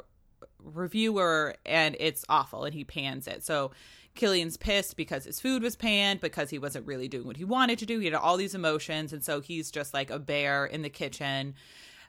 reviewer 0.63 1.55
and 1.67 1.97
it's 1.99 2.25
awful 2.29 2.65
and 2.65 2.75
he 2.75 2.85
pans 2.85 3.27
it. 3.27 3.43
So 3.43 3.73
Killian's 4.15 4.57
pissed 4.57 4.97
because 4.97 5.25
his 5.25 5.41
food 5.41 5.63
was 5.63 5.75
panned 5.75 6.21
because 6.21 6.51
he 6.51 6.59
wasn't 6.59 6.87
really 6.87 7.09
doing 7.09 7.27
what 7.27 7.39
he 7.39 7.45
wanted 7.45 7.79
to 7.79 7.87
do. 7.87 7.99
He 7.99 8.07
had 8.07 8.15
all 8.15 8.37
these 8.37 8.55
emotions 8.55 9.13
and 9.13 9.25
so 9.25 9.41
he's 9.41 9.71
just 9.71 9.95
like 9.95 10.11
a 10.11 10.19
bear 10.19 10.67
in 10.67 10.83
the 10.83 10.91
kitchen 10.91 11.55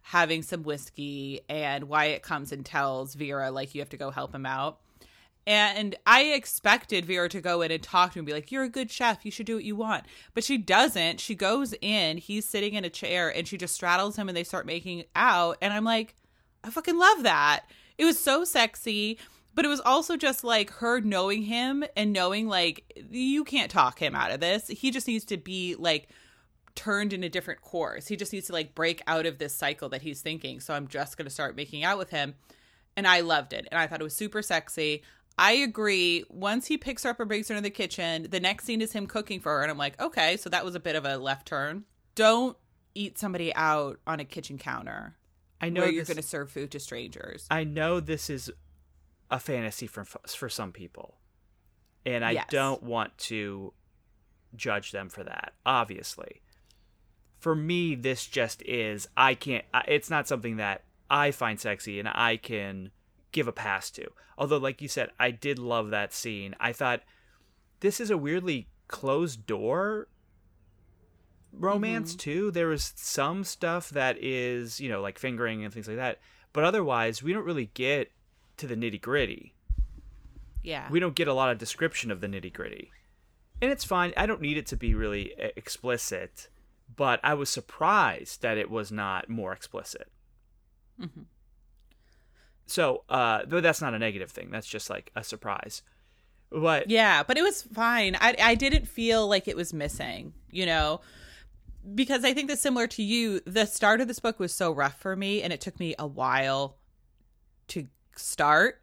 having 0.04 0.44
some 0.44 0.64
whiskey 0.64 1.40
and 1.48 1.86
Wyatt 1.86 2.22
comes 2.22 2.52
and 2.52 2.66
tells 2.66 3.16
Vera 3.16 3.52
like 3.52 3.74
you 3.74 3.82
have 3.82 3.90
to 3.90 3.98
go 3.98 4.12
help 4.12 4.36
him 4.36 4.46
out. 4.46 4.80
And 5.46 5.96
I 6.06 6.24
expected 6.24 7.06
Vera 7.06 7.28
to 7.30 7.42
go 7.42 7.62
in 7.62 7.72
and 7.72 7.84
talk 7.84 8.14
to 8.14 8.20
him 8.20 8.22
and 8.22 8.28
be 8.28 8.34
like, 8.34 8.52
You're 8.52 8.64
a 8.64 8.70
good 8.70 8.90
chef. 8.90 9.26
You 9.26 9.32
should 9.32 9.46
do 9.46 9.56
what 9.56 9.66
you 9.66 9.76
want. 9.76 10.06
But 10.34 10.44
she 10.44 10.58
doesn't. 10.58 11.20
She 11.20 11.36
goes 11.36 11.74
in, 11.82 12.18
he's 12.18 12.46
sitting 12.46 12.76
in 12.76 12.86
a 12.86 12.90
chair, 12.90 13.30
and 13.30 13.48
she 13.48 13.58
just 13.58 13.76
straddles 13.76 14.16
him 14.16 14.30
and 14.30 14.38
they 14.38 14.44
start 14.44 14.66
making 14.66 15.04
out. 15.16 15.58
And 15.62 15.74
I'm 15.74 15.84
like, 15.84 16.16
I 16.64 16.70
fucking 16.70 16.98
love 16.98 17.24
that. 17.24 17.66
It 17.98 18.06
was 18.06 18.18
so 18.18 18.44
sexy. 18.44 19.20
But 19.56 19.66
it 19.66 19.68
was 19.68 19.82
also 19.82 20.18
just 20.18 20.44
like 20.44 20.72
her 20.72 21.00
knowing 21.00 21.44
him 21.44 21.84
and 21.96 22.12
knowing, 22.12 22.48
like, 22.48 22.92
you 23.12 23.44
can't 23.44 23.70
talk 23.70 24.00
him 24.00 24.16
out 24.16 24.32
of 24.32 24.40
this. 24.40 24.68
He 24.68 24.90
just 24.90 25.08
needs 25.08 25.26
to 25.26 25.38
be 25.38 25.76
like 25.78 26.10
turned 26.76 27.14
in 27.14 27.24
a 27.24 27.30
different 27.30 27.62
course. 27.62 28.08
He 28.08 28.16
just 28.16 28.34
needs 28.34 28.48
to 28.48 28.54
like 28.54 28.74
break 28.74 29.04
out 29.06 29.26
of 29.26 29.38
this 29.38 29.54
cycle 29.54 29.90
that 29.90 30.02
he's 30.02 30.22
thinking. 30.22 30.60
So 30.60 30.74
I'm 30.74 30.88
just 30.88 31.18
going 31.18 31.26
to 31.26 31.32
start 31.32 31.56
making 31.56 31.84
out 31.84 31.98
with 31.98 32.10
him. 32.10 32.34
And 32.96 33.08
I 33.08 33.22
loved 33.22 33.54
it. 33.54 33.68
And 33.72 33.80
I 33.80 33.88
thought 33.88 34.02
it 34.02 34.04
was 34.04 34.16
super 34.16 34.42
sexy. 34.42 35.04
I 35.38 35.54
agree. 35.54 36.24
Once 36.30 36.68
he 36.68 36.78
picks 36.78 37.04
her 37.04 37.10
up 37.10 37.20
and 37.20 37.28
brings 37.28 37.48
her 37.50 37.56
into 37.56 37.64
the 37.64 37.70
kitchen, 37.72 38.28
the 38.30 38.40
next 38.40 38.66
scene 38.66 38.82
is 38.82 38.94
him 38.94 39.08
cooking 39.08 39.40
for 39.40 39.52
her. 39.58 39.62
And 39.64 39.72
I'm 39.72 39.78
like, 39.78 40.00
okay, 40.02 40.38
so 40.38 40.50
that 40.50 40.64
was 40.64 40.76
a 40.76 40.80
bit 40.80 40.96
of 40.96 41.06
a 41.06 41.18
left 41.18 41.48
turn. 41.48 41.86
Don't 42.16 42.56
eat 42.94 43.18
somebody 43.18 43.54
out 43.56 44.00
on 44.06 44.20
a 44.20 44.26
kitchen 44.26 44.58
counter. 44.58 45.16
I 45.60 45.70
know 45.70 45.82
where 45.82 45.92
you're 45.92 46.04
going 46.06 46.18
to 46.18 46.24
serve 46.24 46.52
food 46.52 46.72
to 46.72 46.80
strangers. 46.80 47.48
I 47.50 47.64
know 47.64 48.00
this 48.00 48.30
is 48.30 48.52
a 49.32 49.40
fantasy 49.40 49.88
for 49.88 50.04
for 50.06 50.50
some 50.50 50.72
people, 50.72 51.16
and 52.06 52.24
I 52.24 52.32
Yes. 52.32 52.48
don't 52.50 52.84
want 52.84 53.18
to 53.30 53.74
judge 54.56 54.92
them 54.92 55.10
for 55.10 55.24
that. 55.24 55.54
Obviously, 55.66 56.42
for 57.40 57.56
me, 57.56 57.96
this 57.96 58.28
just 58.28 58.62
is. 58.64 59.08
I 59.18 59.34
can't. 59.36 59.66
It's 59.88 60.10
not 60.10 60.28
something 60.28 60.58
that 60.58 60.84
I 61.10 61.32
find 61.32 61.60
sexy, 61.60 61.98
and 61.98 62.10
I 62.10 62.38
can 62.38 62.92
give 63.34 63.50
a 63.50 63.52
pass 63.52 63.92
to. 63.92 64.08
Although, 64.38 64.58
like 64.58 64.82
you 64.82 64.88
said, 64.88 65.10
I 65.20 65.32
did 65.32 65.60
love 65.60 65.90
that 65.90 66.14
scene. 66.14 66.56
I 66.60 66.72
thought 66.72 67.02
this 67.82 68.00
is 68.00 68.10
a 68.10 68.18
weirdly 68.18 68.70
closed 68.88 69.46
door 69.46 70.08
romance 71.52 72.12
mm-hmm. 72.12 72.20
too. 72.20 72.52
There 72.52 72.72
is 72.72 72.94
some 72.96 73.44
stuff 73.44 73.90
that 73.90 74.18
is, 74.24 74.80
you 74.80 74.90
know, 74.90 75.02
like 75.02 75.20
fingering 75.20 75.64
and 75.64 75.74
things 75.74 75.88
like 75.88 75.98
that. 75.98 76.20
But 76.54 76.64
otherwise, 76.64 77.22
we 77.22 77.34
don't 77.34 77.46
really 77.46 77.72
get 77.74 78.12
to 78.58 78.68
the 78.68 78.76
nitty 78.76 79.02
gritty. 79.02 79.54
Yeah. 80.64 80.88
We 80.90 81.00
don't 81.00 81.16
get 81.16 81.28
a 81.28 81.34
lot 81.34 81.52
of 81.52 81.58
description 81.58 82.10
of 82.10 82.22
the 82.22 82.28
nitty 82.28 82.54
gritty. 82.54 82.92
And 83.62 83.72
it's 83.72 83.84
fine. 83.84 84.14
I 84.16 84.26
don't 84.26 84.42
need 84.42 84.58
it 84.58 84.66
to 84.68 84.78
be 84.78 84.94
really 84.94 85.34
explicit, 85.56 86.50
but 86.96 87.20
I 87.24 87.34
was 87.34 87.50
surprised 87.50 88.42
that 88.42 88.58
it 88.58 88.70
was 88.70 88.92
not 88.92 89.30
more 89.30 89.54
explicit. 89.54 90.10
Mm-hmm. 91.02 91.22
So, 92.66 93.04
uh, 93.10 93.44
but 93.48 93.64
that's 93.64 93.82
not 93.82 93.94
a 93.94 94.00
negative 94.00 94.32
thing. 94.32 94.50
That's 94.52 94.68
just 94.68 94.90
like 94.90 95.12
a 95.16 95.24
surprise. 95.24 95.82
But 96.50 96.90
Yeah, 96.90 97.24
but 97.24 97.38
it 97.38 97.42
was 97.42 97.64
fine. 97.64 98.16
I 98.20 98.36
I 98.42 98.56
didn't 98.56 98.88
feel 98.88 99.28
like 99.28 99.48
it 99.48 99.56
was 99.56 99.74
missing, 99.74 100.34
you 100.52 100.66
know, 100.66 101.02
because 101.96 102.24
I 102.24 102.34
think 102.34 102.50
that 102.50 102.60
similar 102.60 102.88
to 102.88 103.04
you, 103.04 103.42
the 103.46 103.66
start 103.66 104.02
of 104.02 104.08
this 104.08 104.20
book 104.20 104.40
was 104.40 104.54
so 104.54 104.72
rough 104.72 105.00
for 105.00 105.16
me, 105.16 105.42
and 105.42 105.52
it 105.52 105.62
took 105.62 105.80
me 105.80 105.96
a 105.98 106.08
while 106.08 106.78
to 107.70 107.88
start. 108.16 108.82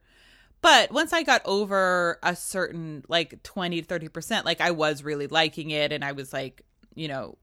But 0.63 0.93
once 0.93 1.13
I 1.13 1.23
got 1.23 1.43
over 1.45 2.19
a 2.23 2.37
certain 2.37 3.05
like 3.09 3.43
twenty 3.43 3.81
to 3.81 3.87
thirty 3.87 4.09
percent, 4.09 4.45
like 4.45 4.61
I 4.61 4.73
was 4.73 5.03
really 5.03 5.27
liking 5.27 5.71
it, 5.71 5.93
and 5.93 6.05
I 6.05 6.13
was 6.13 6.33
like, 6.33 6.63
you 6.95 7.09
know, 7.09 7.39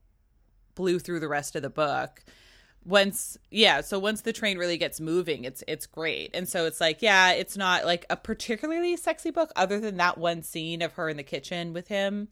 blew 0.75 0.99
through 0.99 1.21
the 1.21 1.27
rest 1.27 1.55
of 1.55 1.61
the 1.61 1.69
book 1.69 2.23
once 2.87 3.37
yeah 3.51 3.81
so 3.81 3.99
once 3.99 4.21
the 4.21 4.31
train 4.31 4.57
really 4.57 4.77
gets 4.77 5.01
moving 5.01 5.43
it's 5.43 5.63
it's 5.67 5.85
great. 5.85 6.31
And 6.33 6.47
so 6.47 6.65
it's 6.65 6.79
like 6.79 7.01
yeah 7.01 7.31
it's 7.31 7.57
not 7.57 7.85
like 7.85 8.05
a 8.09 8.15
particularly 8.15 8.95
sexy 8.95 9.29
book 9.29 9.51
other 9.55 9.79
than 9.79 9.97
that 9.97 10.17
one 10.17 10.41
scene 10.41 10.81
of 10.81 10.93
her 10.93 11.09
in 11.09 11.17
the 11.17 11.23
kitchen 11.23 11.73
with 11.73 11.89
him 11.89 12.29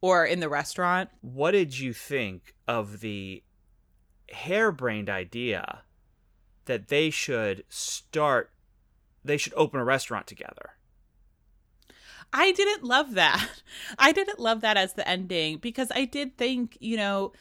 or 0.00 0.24
in 0.24 0.40
the 0.40 0.48
restaurant. 0.48 1.10
What 1.20 1.50
did 1.50 1.78
you 1.78 1.92
think 1.92 2.54
of 2.66 3.00
the 3.00 3.42
harebrained 4.32 5.10
idea 5.10 5.82
that 6.64 6.88
they 6.88 7.10
should 7.10 7.64
start 7.68 8.50
they 9.22 9.36
should 9.36 9.54
open 9.54 9.80
a 9.80 9.84
restaurant 9.84 10.26
together? 10.26 10.70
I 12.32 12.52
didn't 12.52 12.84
love 12.84 13.14
that. 13.14 13.44
I 13.98 14.12
didn't 14.12 14.38
love 14.38 14.62
that 14.62 14.78
as 14.78 14.94
the 14.94 15.06
ending 15.06 15.58
because 15.58 15.88
i 15.94 16.04
did 16.04 16.38
think 16.38 16.78
you 16.80 16.96
know 16.96 17.32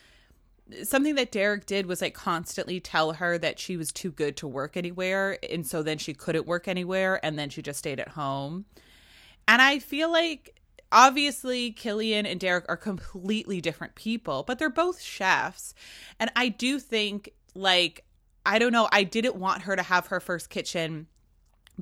something 0.83 1.15
that 1.15 1.31
Derek 1.31 1.65
did 1.65 1.85
was 1.85 2.01
like 2.01 2.13
constantly 2.13 2.79
tell 2.79 3.13
her 3.13 3.37
that 3.37 3.59
she 3.59 3.77
was 3.77 3.91
too 3.91 4.11
good 4.11 4.37
to 4.37 4.47
work 4.47 4.77
anywhere 4.77 5.37
and 5.49 5.65
so 5.65 5.83
then 5.83 5.97
she 5.97 6.13
couldn't 6.13 6.45
work 6.45 6.67
anywhere 6.67 7.23
and 7.23 7.37
then 7.37 7.49
she 7.49 7.61
just 7.61 7.79
stayed 7.79 7.99
at 7.99 8.09
home. 8.09 8.65
And 9.47 9.61
I 9.61 9.79
feel 9.79 10.11
like 10.11 10.59
obviously 10.91 11.71
Killian 11.71 12.25
and 12.25 12.39
Derek 12.39 12.65
are 12.69 12.77
completely 12.77 13.61
different 13.61 13.95
people, 13.95 14.43
but 14.45 14.59
they're 14.59 14.69
both 14.69 15.01
chefs. 15.01 15.73
And 16.19 16.31
I 16.35 16.49
do 16.49 16.79
think 16.79 17.31
like 17.55 18.05
I 18.45 18.57
don't 18.57 18.71
know, 18.71 18.87
I 18.91 19.03
didn't 19.03 19.35
want 19.35 19.63
her 19.63 19.75
to 19.75 19.83
have 19.83 20.07
her 20.07 20.19
first 20.19 20.49
kitchen 20.49 21.07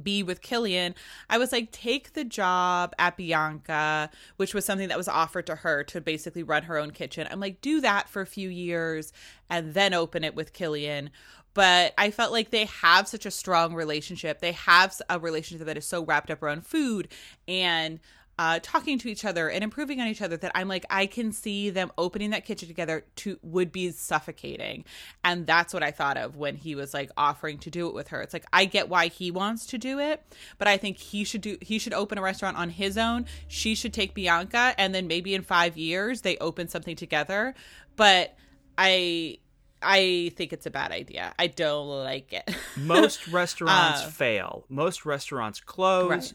be 0.01 0.23
with 0.23 0.41
Killian, 0.41 0.95
I 1.29 1.37
was 1.37 1.51
like, 1.51 1.71
take 1.71 2.13
the 2.13 2.23
job 2.23 2.93
at 2.99 3.17
Bianca, 3.17 4.09
which 4.37 4.53
was 4.53 4.65
something 4.65 4.89
that 4.89 4.97
was 4.97 5.07
offered 5.07 5.47
to 5.47 5.55
her 5.55 5.83
to 5.85 6.01
basically 6.01 6.43
run 6.43 6.63
her 6.63 6.77
own 6.77 6.91
kitchen. 6.91 7.27
I'm 7.29 7.39
like, 7.39 7.61
do 7.61 7.81
that 7.81 8.09
for 8.09 8.21
a 8.21 8.27
few 8.27 8.49
years 8.49 9.11
and 9.49 9.73
then 9.73 9.93
open 9.93 10.23
it 10.23 10.35
with 10.35 10.53
Killian. 10.53 11.09
But 11.53 11.93
I 11.97 12.11
felt 12.11 12.31
like 12.31 12.51
they 12.51 12.65
have 12.65 13.07
such 13.07 13.25
a 13.25 13.31
strong 13.31 13.73
relationship. 13.73 14.41
They 14.41 14.51
have 14.51 14.93
a 15.09 15.17
relationship 15.19 15.65
that 15.65 15.77
is 15.77 15.87
so 15.87 16.05
wrapped 16.05 16.29
up 16.29 16.43
around 16.43 16.67
food 16.67 17.07
and 17.47 17.99
uh, 18.39 18.59
talking 18.61 18.99
to 18.99 19.09
each 19.09 19.25
other 19.25 19.49
and 19.49 19.63
improving 19.63 19.99
on 19.99 20.07
each 20.07 20.21
other 20.21 20.37
that 20.37 20.51
I'm 20.53 20.67
like, 20.67 20.85
I 20.89 21.07
can 21.07 21.31
see 21.31 21.71
them 21.71 21.91
opening 21.97 22.29
that 22.29 22.45
kitchen 22.45 22.67
together 22.67 23.03
to 23.17 23.39
would 23.41 23.71
be 23.71 23.89
suffocating. 23.91 24.85
And 25.23 25.47
that's 25.47 25.73
what 25.73 25.81
I 25.81 25.89
thought 25.91 26.17
of 26.17 26.35
when 26.37 26.55
he 26.55 26.75
was 26.75 26.93
like 26.93 27.09
offering 27.17 27.57
to 27.59 27.71
do 27.71 27.87
it 27.87 27.95
with 27.95 28.09
her. 28.09 28.21
It's 28.21 28.33
like, 28.33 28.45
I 28.53 28.65
get 28.65 28.89
why 28.89 29.07
he 29.07 29.31
wants 29.31 29.65
to 29.67 29.77
do 29.79 29.99
it, 29.99 30.21
but 30.59 30.67
I 30.67 30.77
think 30.77 30.97
he 30.97 31.23
should 31.23 31.41
do, 31.41 31.57
he 31.61 31.79
should 31.79 31.93
open 31.93 32.17
a 32.19 32.21
restaurant 32.21 32.57
on 32.57 32.69
his 32.69 32.97
own. 32.97 33.25
She 33.47 33.73
should 33.73 33.93
take 33.93 34.13
Bianca 34.13 34.75
and 34.77 34.93
then 34.93 35.07
maybe 35.07 35.33
in 35.33 35.41
five 35.41 35.75
years 35.75 36.21
they 36.21 36.37
open 36.37 36.67
something 36.67 36.95
together. 36.95 37.55
But 37.95 38.35
I, 38.77 39.39
I 39.81 40.31
think 40.35 40.53
it's 40.53 40.65
a 40.65 40.71
bad 40.71 40.91
idea. 40.91 41.33
I 41.39 41.47
don't 41.47 41.87
like 41.87 42.33
it. 42.33 42.55
most 42.75 43.27
restaurants 43.31 44.03
Uh, 44.03 44.07
fail 44.09 44.65
most 44.69 45.05
restaurants 45.05 45.59
close 45.59 46.09
Right. 46.09 46.33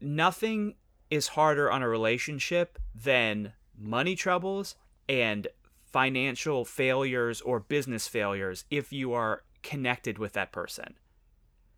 Nothing 0.00 0.74
is 1.10 1.28
harder 1.28 1.70
on 1.70 1.82
a 1.82 1.88
relationship 1.88 2.78
than 2.94 3.52
money 3.78 4.14
troubles 4.16 4.76
and 5.08 5.48
financial 5.84 6.64
failures 6.64 7.40
or 7.40 7.60
business 7.60 8.08
failures 8.08 8.64
if 8.70 8.92
you 8.92 9.12
are 9.12 9.42
connected 9.62 10.18
with 10.18 10.32
that 10.32 10.52
person 10.52 10.94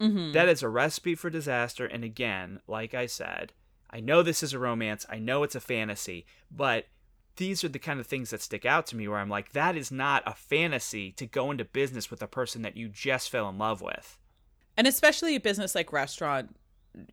Mhm. 0.00 0.34
That 0.34 0.48
is 0.48 0.62
a 0.62 0.68
recipe 0.68 1.14
for 1.14 1.30
disaster. 1.30 1.86
And 1.86 2.04
again, 2.04 2.60
like 2.66 2.92
I 2.92 3.06
said, 3.06 3.54
I 3.88 4.00
know 4.00 4.22
this 4.22 4.42
is 4.42 4.52
a 4.52 4.58
romance, 4.58 5.06
I 5.08 5.18
know 5.18 5.42
it's 5.42 5.54
a 5.54 5.60
fantasy, 5.60 6.26
but 6.50 6.84
these 7.36 7.64
are 7.64 7.68
the 7.70 7.78
kind 7.78 7.98
of 7.98 8.06
things 8.06 8.28
that 8.28 8.42
stick 8.42 8.66
out 8.66 8.86
to 8.88 8.96
me 8.96 9.08
where 9.08 9.16
I'm 9.18 9.30
like, 9.30 9.52
that 9.52 9.74
is 9.74 9.90
not 9.90 10.22
a 10.26 10.34
fantasy 10.34 11.12
to 11.12 11.24
go 11.26 11.50
into 11.50 11.64
business 11.64 12.10
with 12.10 12.20
a 12.20 12.26
person 12.26 12.60
that 12.60 12.76
you 12.76 12.88
just 12.90 13.30
fell 13.30 13.48
in 13.48 13.56
love 13.56 13.80
with. 13.80 14.18
and 14.76 14.86
especially 14.86 15.34
a 15.34 15.40
business 15.40 15.74
like 15.74 15.90
restaurant 15.94 16.54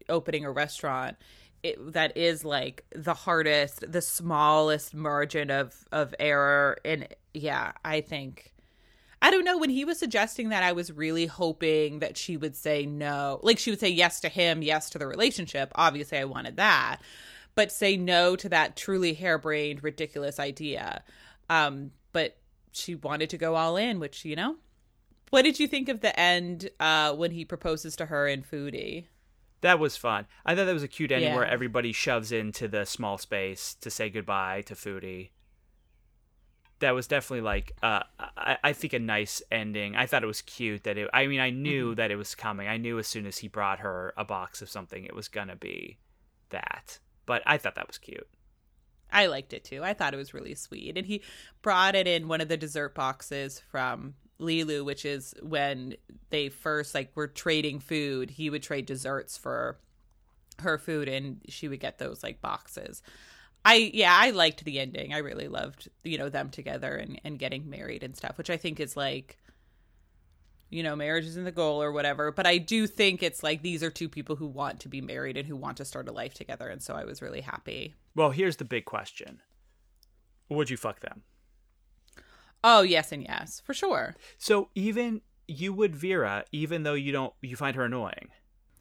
opening 0.10 0.46
a 0.46 0.52
restaurant 0.52 1.18
it, 1.64 1.94
that 1.94 2.16
is 2.18 2.44
like 2.44 2.84
the 2.94 3.14
hardest 3.14 3.90
the 3.90 4.02
smallest 4.02 4.94
margin 4.94 5.50
of 5.50 5.74
of 5.92 6.14
error. 6.20 6.78
And 6.84 7.08
yeah 7.34 7.72
i 7.84 8.02
think 8.02 8.54
i 9.22 9.32
don't 9.32 9.46
know 9.46 9.58
when 9.58 9.72
he 9.72 9.86
was 9.86 9.98
suggesting 9.98 10.50
that 10.50 10.62
i 10.62 10.72
was 10.72 10.92
really 10.92 11.26
hoping 11.26 12.00
that 12.00 12.16
she 12.16 12.38
would 12.38 12.56
say 12.56 12.86
no 12.86 13.40
like 13.42 13.58
she 13.58 13.72
would 13.72 13.80
say 13.80 13.90
yes 13.90 14.20
to 14.20 14.30
him 14.30 14.62
yes 14.62 14.90
to 14.92 15.00
the 15.00 15.08
relationship. 15.08 15.72
Obviously 15.76 16.18
i 16.18 16.26
wanted 16.26 16.58
that. 16.58 16.98
But 17.56 17.72
say 17.72 17.98
no 17.98 18.36
to 18.36 18.50
that 18.50 18.76
truly 18.76 19.14
harebrained 19.14 19.84
ridiculous 19.84 20.40
idea. 20.40 21.04
Um 21.50 21.92
but 22.12 22.38
she 22.72 22.96
wanted 22.96 23.30
to 23.30 23.38
go 23.38 23.56
all 23.56 23.78
in 23.78 24.00
which 24.00 24.26
you 24.26 24.36
know 24.36 24.58
what 25.30 25.42
did 25.44 25.60
you 25.60 25.68
think 25.68 25.90
of 25.90 26.02
the 26.02 26.18
end 26.20 26.70
uh, 26.80 27.12
when 27.16 27.32
he 27.32 27.44
proposes 27.44 27.96
to 27.96 28.06
her 28.06 28.28
in 28.28 28.44
Foodie? 28.44 29.06
That 29.64 29.80
was 29.80 29.98
fun. 29.98 30.28
I 30.46 30.56
thought 30.56 30.66
that 30.66 30.74
was 30.74 30.84
a 30.84 30.88
cute 30.88 31.12
ending 31.12 31.30
Yeah. 31.32 31.36
where 31.36 31.46
everybody 31.46 31.92
shoves 31.92 32.32
into 32.32 32.68
the 32.68 32.86
small 32.86 33.18
space 33.18 33.74
to 33.82 33.90
say 33.90 34.10
goodbye 34.10 34.62
to 34.68 34.76
Foodie. 34.76 35.32
That 36.80 36.92
was 36.92 37.08
definitely 37.08 37.42
like 37.42 37.72
uh, 37.82 38.04
I, 38.20 38.58
I 38.64 38.74
think 38.74 38.92
a 38.94 39.00
nice 39.00 39.42
ending. 39.50 39.96
I 39.96 40.06
thought 40.06 40.22
it 40.24 40.28
was 40.28 40.42
cute 40.42 40.84
that 40.84 40.98
it. 40.98 41.10
I 41.14 41.28
mean, 41.28 41.40
I 41.40 41.50
knew 41.50 41.92
Mm-hmm. 41.92 41.96
that 41.96 42.12
it 42.12 42.18
was 42.18 42.36
coming. 42.36 42.68
I 42.68 42.78
knew 42.78 43.00
as 43.00 43.08
soon 43.08 43.26
as 43.26 43.38
he 43.38 43.48
brought 43.48 43.80
her 43.80 44.14
a 44.18 44.26
box 44.26 44.62
of 44.62 44.70
something, 44.70 45.06
it 45.06 45.16
was 45.16 45.28
gonna 45.30 45.56
be 45.56 45.98
that. 46.50 47.00
But 47.26 47.42
I 47.46 47.58
thought 47.58 47.76
that 47.76 47.88
was 47.88 47.98
cute. 47.98 48.28
I 49.12 49.28
liked 49.28 49.54
it 49.54 49.64
too. 49.64 49.82
I 49.84 49.94
thought 49.94 50.14
it 50.14 50.18
was 50.18 50.34
really 50.34 50.56
sweet. 50.56 50.98
And 50.98 51.08
he 51.08 51.22
brought 51.62 51.96
it 51.96 52.06
in 52.08 52.28
one 52.28 52.42
of 52.42 52.50
the 52.50 52.58
dessert 52.58 52.96
boxes 52.96 53.62
from 53.72 54.16
Lilu, 54.40 54.84
which 54.84 55.06
is 55.06 55.34
when 55.42 55.96
they 56.30 56.50
first 56.50 56.94
like 56.94 57.12
were 57.16 57.28
trading 57.28 57.80
food. 57.80 58.32
He 58.32 58.50
would 58.50 58.64
trade 58.64 58.86
desserts 58.86 59.38
for 59.38 59.78
her 60.60 60.78
food 60.78 61.08
and 61.08 61.42
she 61.48 61.68
would 61.68 61.80
get 61.80 61.98
those 61.98 62.24
like 62.24 62.42
boxes. 62.42 63.02
I 63.66 63.92
yeah, 63.94 64.16
I 64.16 64.32
liked 64.32 64.66
the 64.66 64.80
ending. 64.80 65.14
I 65.14 65.20
really 65.20 65.48
loved, 65.48 65.90
you 66.04 66.18
know, 66.18 66.30
them 66.30 66.50
together 66.50 66.96
and, 66.96 67.20
and 67.24 67.40
getting 67.40 67.70
married 67.70 68.04
and 68.04 68.16
stuff, 68.16 68.38
which 68.38 68.50
I 68.50 68.58
think 68.58 68.80
is 68.80 68.98
like 68.98 69.38
you 70.74 70.82
know, 70.82 70.96
marriage 70.96 71.26
isn't 71.26 71.44
the 71.44 71.52
goal 71.52 71.84
or 71.84 71.92
whatever. 71.92 72.32
But 72.32 72.48
I 72.48 72.58
do 72.58 72.88
think 72.88 73.22
it's 73.22 73.44
like 73.44 73.62
these 73.62 73.84
are 73.84 73.92
two 73.92 74.10
people 74.10 74.36
who 74.36 74.48
want 74.48 74.80
to 74.80 74.90
be 74.90 75.02
married 75.02 75.38
and 75.38 75.48
who 75.48 75.56
want 75.56 75.78
to 75.78 75.86
start 75.86 76.10
a 76.10 76.12
life 76.12 76.34
together. 76.34 76.68
And 76.68 76.82
so 76.82 76.96
I 76.96 77.06
was 77.06 77.22
really 77.22 77.42
happy. 77.42 77.94
Well, 78.16 78.32
here's 78.32 78.58
the 78.58 78.66
big 78.66 78.86
question: 78.86 79.42
Would 80.50 80.72
you 80.72 80.78
fuck 80.78 81.02
them? 81.02 81.22
Oh, 82.64 82.82
yes 82.82 83.12
and 83.12 83.24
yes, 83.24 83.62
for 83.66 83.74
sure. 83.74 84.16
So 84.38 84.70
even 84.76 85.22
you 85.48 85.74
would 85.74 85.96
Vera, 85.96 86.46
even 86.52 86.84
though 86.84 86.94
you 86.94 87.12
don't, 87.12 87.34
you 87.42 87.56
find 87.56 87.76
her 87.76 87.86
annoying. 87.86 88.30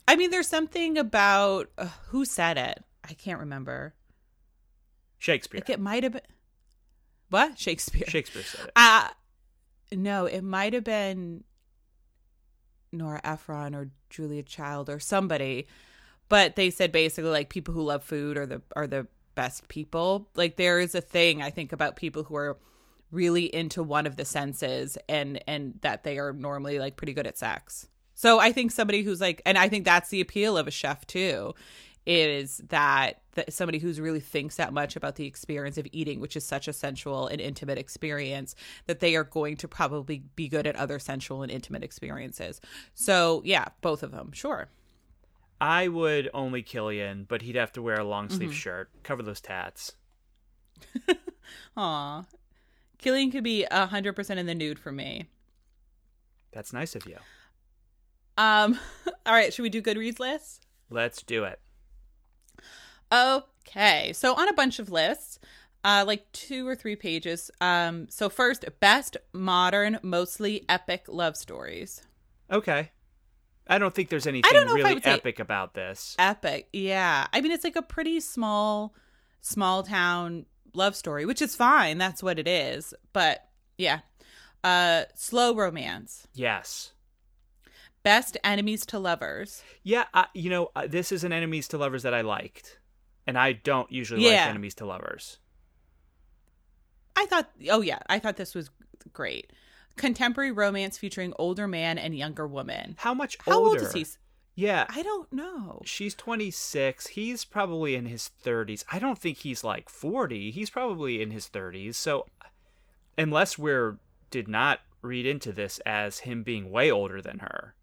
I 0.07 0.17
mean, 0.17 0.31
there's 0.31 0.49
something 0.49 0.99
about 0.99 1.71
uh, 1.79 1.89
who 2.09 2.25
said 2.25 2.59
it. 2.59 2.83
I 3.09 3.15
can't 3.15 3.41
remember. 3.41 3.95
Shakespeare. 5.19 5.61
Like 5.61 5.71
it 5.71 5.81
might 5.81 6.03
have 6.03 6.13
been 6.13 6.23
what 7.31 7.59
Shakespeare. 7.59 8.07
Shakespeare 8.09 8.43
said 8.43 8.67
it. 8.67 8.73
Uh 8.77 9.09
no, 9.93 10.27
it 10.27 10.43
might 10.43 10.73
have 10.73 10.85
been 10.85 11.45
Nora 12.93 13.21
Ephron 13.25 13.75
or 13.75 13.91
Julia 14.11 14.43
Child 14.43 14.91
or 14.91 14.99
somebody. 14.99 15.67
But 16.29 16.57
they 16.57 16.71
said 16.71 16.93
basically 16.93 17.31
like 17.31 17.51
people 17.51 17.75
who 17.75 17.83
love 17.83 18.03
food 18.03 18.37
are 18.37 18.47
the 18.47 18.63
are 18.75 18.87
the 18.87 19.07
best 19.35 19.69
people. 19.69 20.29
Like 20.35 20.57
there 20.57 20.81
is 20.81 20.95
a 20.95 21.01
thing 21.01 21.41
I 21.41 21.51
think 21.51 21.73
about 21.73 21.97
people 21.97 22.25
who 22.25 22.37
are 22.37 22.59
really 23.13 23.45
into 23.55 23.83
one 23.83 24.07
of 24.07 24.17
the 24.17 24.25
senses 24.25 24.99
and 25.09 25.43
and 25.47 25.79
that 25.83 26.03
they 26.03 26.19
are 26.19 26.33
normally 26.33 26.79
like 26.79 26.97
pretty 26.97 27.13
good 27.13 27.27
at 27.27 27.39
sex. 27.39 27.87
So 28.15 28.41
I 28.41 28.53
think 28.53 28.73
somebody 28.73 29.03
who's 29.03 29.21
like 29.21 29.41
and 29.47 29.57
I 29.57 29.69
think 29.69 29.85
that's 29.85 30.09
the 30.09 30.21
appeal 30.21 30.59
of 30.59 30.67
a 30.67 30.73
chef 30.73 31.07
too 31.07 31.55
is 32.07 32.59
that, 32.69 33.21
that 33.35 33.53
somebody 33.53 33.79
who's 33.79 34.01
really 34.01 34.21
thinks 34.21 34.57
that 34.57 34.73
much 34.73 34.97
about 34.97 35.17
the 35.17 35.27
experience 35.27 35.79
of 35.79 35.87
eating, 35.93 36.21
which 36.21 36.37
is 36.37 36.45
such 36.45 36.67
a 36.67 36.73
sensual 36.73 37.29
and 37.29 37.41
intimate 37.41 37.79
experience, 37.79 38.55
that 38.87 39.01
they 39.01 39.15
are 39.15 39.25
going 39.25 39.57
to 39.57 39.69
probably 39.69 40.25
be 40.35 40.49
good 40.49 40.67
at 40.67 40.77
other 40.77 40.99
sensual 40.99 41.43
and 41.43 41.53
intimate 41.53 41.85
experiences. 41.85 42.61
So 42.95 43.43
yeah, 43.45 43.67
both 43.81 44.03
of 44.03 44.11
them, 44.11 44.33
sure. 44.33 44.69
I 45.61 45.87
would 45.87 46.29
only 46.35 46.63
Killian, 46.63 47.25
but 47.29 47.43
he'd 47.43 47.55
have 47.55 47.73
to 47.73 47.83
wear 47.83 48.01
a 48.01 48.05
long 48.05 48.29
sleeve 48.29 48.49
mm-hmm. 48.49 48.57
shirt, 48.57 48.91
cover 49.05 49.23
those 49.23 49.41
tats. 49.41 49.93
Aw. 51.77 52.25
Killian 53.03 53.31
could 53.31 53.45
be 53.45 53.67
a 53.71 53.87
hundred 53.87 54.15
percent 54.15 54.41
in 54.41 54.47
the 54.47 54.55
nude 54.55 54.79
for 54.79 54.93
me. 54.93 55.29
That's 56.53 56.73
nice 56.73 56.95
of 56.95 57.07
you. 57.07 57.17
Um 58.39 58.79
all 59.27 59.35
right, 59.35 59.53
should 59.53 59.63
we 59.63 59.69
do 59.69 59.83
Goodreads 59.83 60.19
lists? 60.19 60.61
Let's 60.91 61.23
do 61.23 61.45
it. 61.45 61.61
Okay, 63.13 64.13
so 64.15 64.35
on 64.35 64.49
a 64.49 64.55
bunch 64.55 64.79
of 64.79 64.91
lists, 64.91 65.39
uh, 65.85 66.05
like 66.07 66.31
two 66.33 66.67
or 66.67 66.75
three 66.75 66.97
pages. 66.97 67.51
Um, 67.61 68.07
so 68.09 68.29
first, 68.29 68.65
best 68.81 69.17
modern, 69.33 69.99
mostly 70.03 70.65
epic 70.69 71.05
love 71.09 71.37
stories. 71.37 72.03
Okay. 72.51 72.91
I 73.67 73.79
don't 73.79 73.95
think 73.95 74.09
there's 74.09 74.27
anything 74.27 74.51
really 74.53 75.01
epic 75.05 75.39
about 75.39 75.75
this. 75.75 76.17
Epic, 76.19 76.69
yeah. 76.73 77.27
I 77.33 77.41
mean, 77.41 77.53
it's 77.53 77.65
like 77.65 77.77
a 77.77 77.83
pretty 77.83 78.21
small, 78.21 78.95
small 79.41 79.83
town 79.83 80.47
love 80.75 80.97
story, 80.97 81.25
which 81.27 81.43
is 81.43 81.55
fine. 81.55 81.99
That's 81.99 82.23
what 82.23 82.39
it 82.39 82.49
is. 82.49 82.95
But 83.13 83.49
yeah, 83.79 84.01
uh, 84.65 85.05
slow 85.15 85.55
romance. 85.55 86.27
Yes. 86.35 86.93
Best 88.03 88.37
enemies 88.43 88.85
to 88.87 88.99
lovers. 88.99 89.63
Yeah, 89.83 90.07
uh, 90.13 90.25
you 90.35 90.51
know, 90.51 90.71
uh, 90.75 90.87
this 90.89 91.13
is 91.13 91.23
an 91.23 91.33
enemies 91.33 91.69
to 91.69 91.79
lovers 91.79 92.03
that 92.03 92.15
I 92.15 92.23
liked 92.23 92.79
and 93.27 93.39
I 93.39 93.53
don't 93.53 93.91
usually 93.91 94.25
yeah. 94.25 94.31
like 94.31 94.49
enemies 94.49 94.75
to 94.77 94.87
lovers. 94.87 95.39
I 97.17 97.27
thought, 97.27 97.51
oh 97.71 97.83
yeah, 97.83 97.99
I 98.09 98.19
thought 98.19 98.37
this 98.37 98.55
was 98.55 98.71
great. 99.13 99.53
Contemporary 99.97 100.53
romance 100.53 100.97
featuring 100.97 101.33
older 101.39 101.69
man 101.69 101.99
and 101.99 102.17
younger 102.17 102.47
woman. 102.47 102.97
How 102.99 103.15
much 103.15 103.37
How 103.45 103.59
older? 103.59 103.81
old 103.81 103.89
is 103.89 103.93
he? 103.93 104.07
Yeah. 104.63 104.87
I 104.89 105.03
don't 105.03 105.33
know. 105.33 105.83
She's 105.85 106.15
26. 106.15 107.09
He's 107.09 107.45
probably 107.45 107.97
in 107.97 108.07
his 108.07 108.31
30s. 108.45 108.85
I 108.93 109.01
don't 109.01 109.19
think 109.19 109.39
he's 109.39 109.65
like 109.65 109.89
40. 109.89 110.53
He's 110.53 110.71
probably 110.71 111.21
in 111.21 111.33
his 111.33 111.49
30s. 111.49 111.97
So 111.97 112.27
unless 113.19 113.59
we're 113.59 113.99
did 114.31 114.47
not 114.47 114.81
read 115.03 115.27
into 115.27 115.53
this 115.53 115.81
as 115.85 116.21
him 116.21 116.45
being 116.45 116.71
way 116.71 116.93
older 116.93 117.21
than 117.21 117.41
her. 117.41 117.75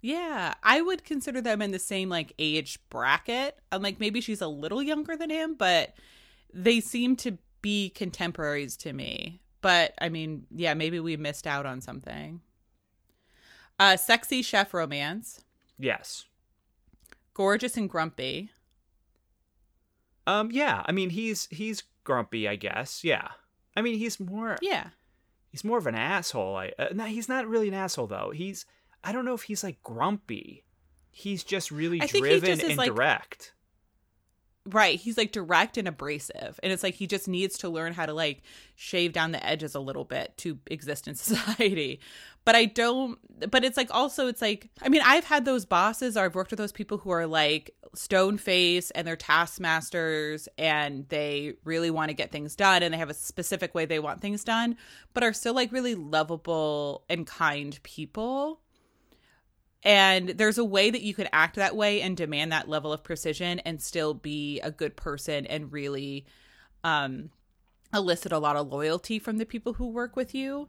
Yeah, 0.00 0.54
I 0.62 0.80
would 0.80 1.02
consider 1.02 1.40
them 1.40 1.60
in 1.60 1.72
the 1.72 1.80
same 1.80 2.08
like 2.08 2.32
age 2.38 2.78
bracket. 2.90 3.58
I'm 3.72 3.82
like 3.82 3.98
maybe 3.98 4.20
she's 4.20 4.40
a 4.40 4.46
little 4.46 4.82
younger 4.82 5.16
than 5.16 5.30
him, 5.30 5.56
but 5.56 5.94
they 6.54 6.78
seem 6.78 7.16
to 7.16 7.38
be 7.60 7.90
contemporaries 7.90 8.76
to 8.78 8.92
me. 8.92 9.40
But 9.62 9.94
I 10.00 10.10
mean, 10.10 10.46
yeah, 10.54 10.74
maybe 10.74 11.00
we 11.00 11.16
missed 11.16 11.48
out 11.48 11.66
on 11.66 11.80
something. 11.80 12.40
Uh 13.80 13.96
sexy 13.96 14.42
chef 14.42 14.72
romance. 14.72 15.44
Yes. 15.78 16.26
Gorgeous 17.34 17.76
and 17.76 17.88
grumpy. 17.88 18.50
Um 20.26 20.50
yeah, 20.50 20.82
I 20.86 20.92
mean 20.92 21.10
he's 21.10 21.46
he's 21.50 21.82
grumpy, 22.04 22.48
I 22.48 22.56
guess. 22.56 23.04
Yeah. 23.04 23.28
I 23.76 23.82
mean 23.82 23.98
he's 23.98 24.18
more 24.18 24.56
Yeah. 24.60 24.88
He's 25.50 25.64
more 25.64 25.78
of 25.78 25.86
an 25.86 25.94
asshole. 25.94 26.56
I 26.56 26.72
uh, 26.78 26.88
no, 26.92 27.04
he's 27.04 27.28
not 27.28 27.46
really 27.46 27.68
an 27.68 27.74
asshole 27.74 28.08
though. 28.08 28.32
He's 28.34 28.66
I 29.02 29.12
don't 29.12 29.24
know 29.24 29.34
if 29.34 29.42
he's 29.42 29.62
like 29.64 29.82
grumpy. 29.82 30.64
He's 31.10 31.42
just 31.42 31.70
really 31.70 32.00
I 32.00 32.06
driven 32.06 32.58
just 32.58 32.64
and 32.64 32.76
like, 32.76 32.94
direct. 32.94 33.52
Right. 34.66 34.98
He's 35.00 35.16
like 35.16 35.32
direct 35.32 35.78
and 35.78 35.88
abrasive. 35.88 36.60
And 36.62 36.72
it's 36.72 36.82
like 36.82 36.94
he 36.94 37.06
just 37.06 37.26
needs 37.26 37.58
to 37.58 37.68
learn 37.68 37.94
how 37.94 38.04
to 38.06 38.12
like 38.12 38.42
shave 38.74 39.12
down 39.12 39.32
the 39.32 39.44
edges 39.44 39.74
a 39.74 39.80
little 39.80 40.04
bit 40.04 40.36
to 40.38 40.58
exist 40.66 41.08
in 41.08 41.14
society. 41.16 42.00
But 42.48 42.56
I 42.56 42.64
don't, 42.64 43.18
but 43.50 43.62
it's 43.62 43.76
like 43.76 43.90
also, 43.94 44.26
it's 44.26 44.40
like, 44.40 44.70
I 44.80 44.88
mean, 44.88 45.02
I've 45.04 45.24
had 45.24 45.44
those 45.44 45.66
bosses 45.66 46.16
or 46.16 46.24
I've 46.24 46.34
worked 46.34 46.50
with 46.50 46.56
those 46.56 46.72
people 46.72 46.96
who 46.96 47.10
are 47.10 47.26
like 47.26 47.76
stone 47.94 48.38
face 48.38 48.90
and 48.92 49.06
they're 49.06 49.16
taskmasters 49.16 50.48
and 50.56 51.06
they 51.10 51.56
really 51.64 51.90
want 51.90 52.08
to 52.08 52.14
get 52.14 52.32
things 52.32 52.56
done 52.56 52.82
and 52.82 52.94
they 52.94 52.96
have 52.96 53.10
a 53.10 53.14
specific 53.14 53.74
way 53.74 53.84
they 53.84 53.98
want 53.98 54.22
things 54.22 54.44
done, 54.44 54.78
but 55.12 55.22
are 55.22 55.34
still 55.34 55.52
like 55.52 55.70
really 55.72 55.94
lovable 55.94 57.04
and 57.10 57.26
kind 57.26 57.78
people. 57.82 58.62
And 59.82 60.30
there's 60.30 60.56
a 60.56 60.64
way 60.64 60.88
that 60.88 61.02
you 61.02 61.12
can 61.12 61.28
act 61.34 61.56
that 61.56 61.76
way 61.76 62.00
and 62.00 62.16
demand 62.16 62.50
that 62.52 62.66
level 62.66 62.94
of 62.94 63.04
precision 63.04 63.58
and 63.58 63.82
still 63.82 64.14
be 64.14 64.58
a 64.60 64.70
good 64.70 64.96
person 64.96 65.44
and 65.44 65.70
really 65.70 66.24
um, 66.82 67.28
elicit 67.92 68.32
a 68.32 68.38
lot 68.38 68.56
of 68.56 68.72
loyalty 68.72 69.18
from 69.18 69.36
the 69.36 69.44
people 69.44 69.74
who 69.74 69.88
work 69.88 70.16
with 70.16 70.34
you 70.34 70.66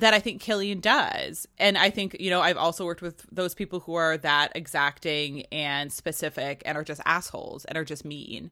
that 0.00 0.14
I 0.14 0.20
think 0.20 0.40
Killian 0.40 0.80
does. 0.80 1.46
And 1.58 1.76
I 1.76 1.90
think, 1.90 2.16
you 2.20 2.30
know, 2.30 2.40
I've 2.40 2.56
also 2.56 2.84
worked 2.84 3.02
with 3.02 3.24
those 3.30 3.54
people 3.54 3.80
who 3.80 3.94
are 3.94 4.16
that 4.18 4.52
exacting 4.54 5.46
and 5.52 5.92
specific 5.92 6.62
and 6.64 6.76
are 6.76 6.84
just 6.84 7.00
assholes 7.04 7.64
and 7.64 7.76
are 7.76 7.84
just 7.84 8.04
mean. 8.04 8.50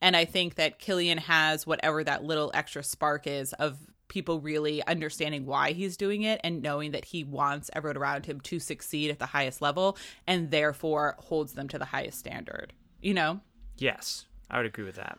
And 0.00 0.16
I 0.16 0.24
think 0.24 0.56
that 0.56 0.78
Killian 0.78 1.18
has 1.18 1.66
whatever 1.66 2.04
that 2.04 2.24
little 2.24 2.50
extra 2.54 2.82
spark 2.82 3.26
is 3.26 3.52
of 3.54 3.78
people 4.08 4.40
really 4.40 4.84
understanding 4.86 5.46
why 5.46 5.72
he's 5.72 5.96
doing 5.96 6.22
it 6.22 6.40
and 6.44 6.62
knowing 6.62 6.92
that 6.92 7.06
he 7.06 7.24
wants 7.24 7.70
everyone 7.72 7.96
around 7.96 8.26
him 8.26 8.40
to 8.40 8.60
succeed 8.60 9.10
at 9.10 9.18
the 9.18 9.26
highest 9.26 9.60
level 9.60 9.98
and 10.26 10.50
therefore 10.50 11.16
holds 11.18 11.54
them 11.54 11.68
to 11.68 11.78
the 11.78 11.84
highest 11.84 12.18
standard. 12.18 12.72
You 13.00 13.14
know? 13.14 13.40
Yes, 13.76 14.26
I 14.50 14.58
would 14.58 14.66
agree 14.66 14.84
with 14.84 14.96
that. 14.96 15.18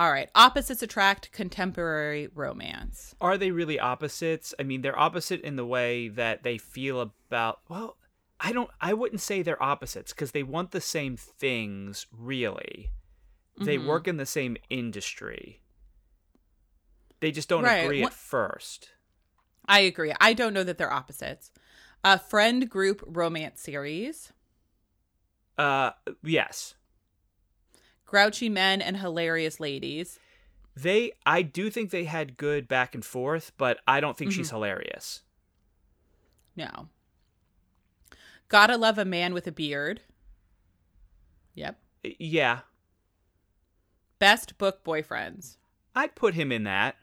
All 0.00 0.10
right. 0.10 0.30
Opposites 0.34 0.82
attract 0.82 1.30
contemporary 1.32 2.28
romance. 2.34 3.14
Are 3.20 3.36
they 3.36 3.50
really 3.50 3.78
opposites? 3.78 4.54
I 4.58 4.62
mean, 4.62 4.80
they're 4.80 4.98
opposite 4.98 5.42
in 5.42 5.56
the 5.56 5.66
way 5.66 6.08
that 6.08 6.42
they 6.42 6.56
feel 6.56 7.00
about, 7.00 7.60
well, 7.68 7.96
I 8.40 8.52
don't, 8.52 8.70
I 8.80 8.94
wouldn't 8.94 9.20
say 9.20 9.42
they're 9.42 9.62
opposites 9.62 10.12
because 10.12 10.30
they 10.30 10.42
want 10.42 10.70
the 10.70 10.80
same 10.80 11.16
things, 11.16 12.06
really. 12.16 12.90
They 13.58 13.76
mm-hmm. 13.76 13.88
work 13.88 14.08
in 14.08 14.16
the 14.16 14.24
same 14.24 14.56
industry 14.70 15.60
they 17.20 17.30
just 17.30 17.48
don't 17.48 17.64
right. 17.64 17.84
agree 17.84 18.02
what? 18.02 18.12
at 18.12 18.18
first. 18.18 18.90
I 19.66 19.80
agree. 19.80 20.12
I 20.20 20.32
don't 20.32 20.54
know 20.54 20.64
that 20.64 20.78
they're 20.78 20.92
opposites. 20.92 21.52
A 22.02 22.18
friend 22.18 22.68
group 22.68 23.02
romance 23.06 23.60
series. 23.60 24.32
Uh, 25.56 25.90
yes. 26.24 26.74
Grouchy 28.10 28.48
men 28.48 28.82
and 28.82 28.96
hilarious 28.96 29.60
ladies. 29.60 30.18
They, 30.74 31.12
I 31.24 31.42
do 31.42 31.70
think 31.70 31.90
they 31.90 32.04
had 32.04 32.36
good 32.36 32.66
back 32.66 32.92
and 32.92 33.04
forth, 33.04 33.52
but 33.56 33.78
I 33.86 34.00
don't 34.00 34.18
think 34.18 34.32
mm-hmm. 34.32 34.40
she's 34.40 34.50
hilarious. 34.50 35.22
No. 36.56 36.88
Gotta 38.48 38.76
love 38.76 38.98
a 38.98 39.04
man 39.04 39.32
with 39.32 39.46
a 39.46 39.52
beard. 39.52 40.00
Yep. 41.54 41.78
Yeah. 42.02 42.60
Best 44.18 44.58
book 44.58 44.82
boyfriends. 44.82 45.58
I'd 45.94 46.16
put 46.16 46.34
him 46.34 46.50
in 46.50 46.64
that. 46.64 46.96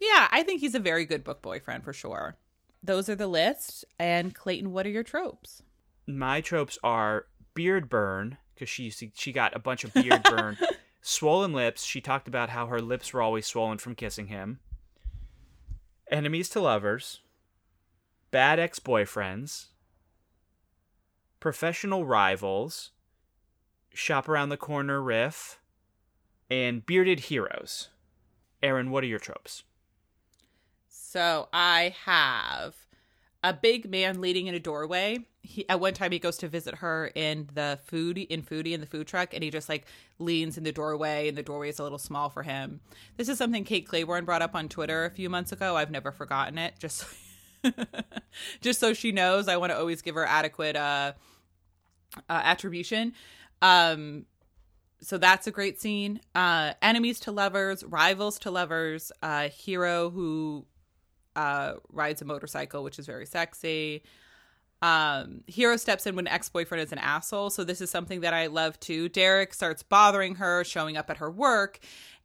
Yeah, 0.00 0.28
I 0.30 0.42
think 0.42 0.62
he's 0.62 0.74
a 0.74 0.80
very 0.80 1.04
good 1.04 1.22
book 1.22 1.42
boyfriend 1.42 1.84
for 1.84 1.92
sure. 1.92 2.38
Those 2.82 3.10
are 3.10 3.14
the 3.14 3.26
lists. 3.26 3.84
And 3.98 4.34
Clayton, 4.34 4.72
what 4.72 4.86
are 4.86 4.90
your 4.90 5.02
tropes? 5.02 5.62
My 6.06 6.40
tropes 6.40 6.78
are 6.82 7.26
beard 7.52 7.90
burn 7.90 8.38
because 8.54 8.68
she 8.68 8.84
used 8.84 8.98
to, 9.00 9.10
she 9.14 9.32
got 9.32 9.54
a 9.56 9.58
bunch 9.58 9.84
of 9.84 9.92
beard 9.94 10.22
burn, 10.30 10.56
swollen 11.00 11.52
lips. 11.52 11.84
She 11.84 12.00
talked 12.00 12.28
about 12.28 12.50
how 12.50 12.66
her 12.66 12.80
lips 12.80 13.12
were 13.12 13.22
always 13.22 13.46
swollen 13.46 13.78
from 13.78 13.94
kissing 13.94 14.28
him. 14.28 14.60
Enemies 16.10 16.48
to 16.50 16.60
lovers, 16.60 17.20
bad 18.30 18.58
ex 18.58 18.78
boyfriends, 18.78 19.66
professional 21.40 22.04
rivals, 22.04 22.90
shop 23.94 24.28
around 24.28 24.50
the 24.50 24.56
corner 24.56 25.00
riff, 25.02 25.58
and 26.50 26.84
bearded 26.84 27.20
heroes. 27.20 27.88
Erin, 28.62 28.90
what 28.90 29.02
are 29.02 29.08
your 29.08 29.18
tropes? 29.18 29.64
So 30.88 31.48
I 31.52 31.94
have 32.04 32.86
a 33.42 33.52
big 33.52 33.90
man 33.90 34.20
leading 34.20 34.46
in 34.46 34.54
a 34.54 34.60
doorway 34.60 35.26
he 35.42 35.68
at 35.68 35.80
one 35.80 35.92
time 35.92 36.12
he 36.12 36.18
goes 36.18 36.38
to 36.38 36.48
visit 36.48 36.76
her 36.76 37.10
in 37.14 37.48
the 37.54 37.78
food 37.84 38.16
in 38.16 38.42
foodie 38.42 38.72
in 38.72 38.80
the 38.80 38.86
food 38.86 39.06
truck 39.06 39.34
and 39.34 39.42
he 39.42 39.50
just 39.50 39.68
like 39.68 39.86
leans 40.18 40.56
in 40.56 40.64
the 40.64 40.72
doorway 40.72 41.28
and 41.28 41.36
the 41.36 41.42
doorway 41.42 41.68
is 41.68 41.78
a 41.78 41.82
little 41.82 41.98
small 41.98 42.28
for 42.28 42.44
him. 42.44 42.80
This 43.16 43.28
is 43.28 43.38
something 43.38 43.64
Kate 43.64 43.86
Clayborn 43.86 44.24
brought 44.24 44.42
up 44.42 44.54
on 44.54 44.68
twitter 44.68 45.04
a 45.04 45.10
few 45.10 45.28
months 45.28 45.50
ago. 45.50 45.76
I've 45.76 45.90
never 45.90 46.12
forgotten 46.12 46.58
it. 46.58 46.74
Just 46.78 47.04
just 48.60 48.80
so 48.80 48.92
she 48.92 49.12
knows 49.12 49.46
i 49.46 49.56
want 49.56 49.70
to 49.70 49.78
always 49.78 50.02
give 50.02 50.16
her 50.16 50.26
adequate 50.26 50.76
uh, 50.76 51.12
uh 52.28 52.40
attribution. 52.44 53.12
Um 53.60 54.26
so 55.00 55.18
that's 55.18 55.48
a 55.48 55.50
great 55.50 55.80
scene. 55.80 56.20
Uh 56.36 56.74
enemies 56.80 57.18
to 57.20 57.32
lovers 57.32 57.82
rivals 57.82 58.38
to 58.40 58.50
lovers 58.52 59.10
uh 59.22 59.48
hero 59.48 60.08
who 60.10 60.66
uh 61.34 61.74
rides 61.90 62.22
a 62.22 62.24
motorcycle 62.24 62.84
which 62.84 63.00
is 63.00 63.06
very 63.06 63.26
sexy 63.26 64.04
um, 64.82 65.44
Hero 65.46 65.76
steps 65.76 66.06
in 66.06 66.16
when 66.16 66.26
ex 66.26 66.48
boyfriend 66.48 66.82
is 66.82 66.92
an 66.92 66.98
asshole. 66.98 67.50
So 67.50 67.62
this 67.62 67.80
is 67.80 67.88
something 67.88 68.20
that 68.20 68.34
I 68.34 68.48
love 68.48 68.78
too. 68.80 69.08
Derek 69.08 69.54
starts 69.54 69.82
bothering 69.82 70.34
her, 70.36 70.64
showing 70.64 70.96
up 70.96 71.08
at 71.08 71.18
her 71.18 71.30
work, 71.30 71.78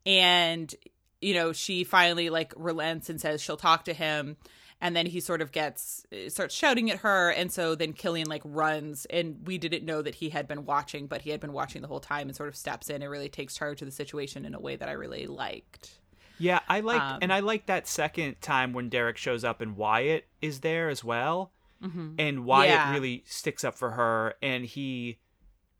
and 0.05 0.73
you 1.21 1.35
know 1.35 1.53
she 1.53 1.83
finally 1.83 2.29
like 2.29 2.53
relents 2.57 3.09
and 3.09 3.21
says 3.21 3.41
she'll 3.41 3.57
talk 3.57 3.85
to 3.85 3.93
him. 3.93 4.37
And 4.79 4.95
then 4.95 5.07
he 5.07 5.21
sort 5.21 5.41
of 5.41 5.51
gets 5.51 6.05
starts 6.27 6.53
shouting 6.53 6.91
at 6.91 6.99
her, 6.99 7.31
and 7.31 7.51
so 7.51 7.73
then 7.73 7.93
Killian 7.93 8.27
like 8.27 8.43
runs, 8.43 9.05
and 9.05 9.47
we 9.47 9.57
didn't 9.57 9.85
know 9.85 10.01
that 10.01 10.15
he 10.15 10.29
had 10.29 10.47
been 10.47 10.65
watching, 10.65 11.07
but 11.07 11.21
he 11.21 11.31
had 11.31 11.39
been 11.39 11.53
watching 11.53 11.81
the 11.81 11.87
whole 11.87 11.99
time, 11.99 12.27
and 12.27 12.35
sort 12.35 12.49
of 12.49 12.55
steps 12.55 12.89
in 12.89 13.01
and 13.01 13.09
really 13.09 13.29
takes 13.29 13.55
charge 13.55 13.81
of 13.81 13.87
the 13.87 13.91
situation 13.91 14.45
in 14.45 14.53
a 14.53 14.59
way 14.59 14.75
that 14.75 14.87
I 14.87 14.91
really 14.91 15.25
liked. 15.25 15.99
Yeah, 16.39 16.59
I 16.69 16.81
like, 16.81 17.01
um, 17.01 17.19
and 17.23 17.33
I 17.33 17.39
like 17.39 17.65
that 17.65 17.87
second 17.87 18.39
time 18.39 18.73
when 18.73 18.89
Derek 18.89 19.17
shows 19.17 19.43
up 19.43 19.61
and 19.61 19.75
Wyatt 19.75 20.27
is 20.43 20.59
there 20.59 20.89
as 20.89 21.03
well 21.03 21.51
mm-hmm. 21.83 22.13
and 22.17 22.45
Wyatt 22.45 22.71
yeah. 22.71 22.93
really 22.93 23.23
sticks 23.25 23.63
up 23.63 23.75
for 23.75 23.91
her, 23.91 24.35
and 24.41 24.65
he. 24.65 25.19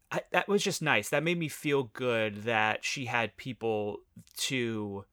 I, 0.10 0.22
that 0.32 0.48
was 0.48 0.64
just 0.64 0.82
nice. 0.82 1.10
That 1.10 1.22
made 1.22 1.38
me 1.38 1.50
feel 1.50 1.84
good 1.84 2.44
that 2.44 2.86
she 2.86 3.08
had 3.08 3.36
people 3.36 4.00
to 4.38 5.04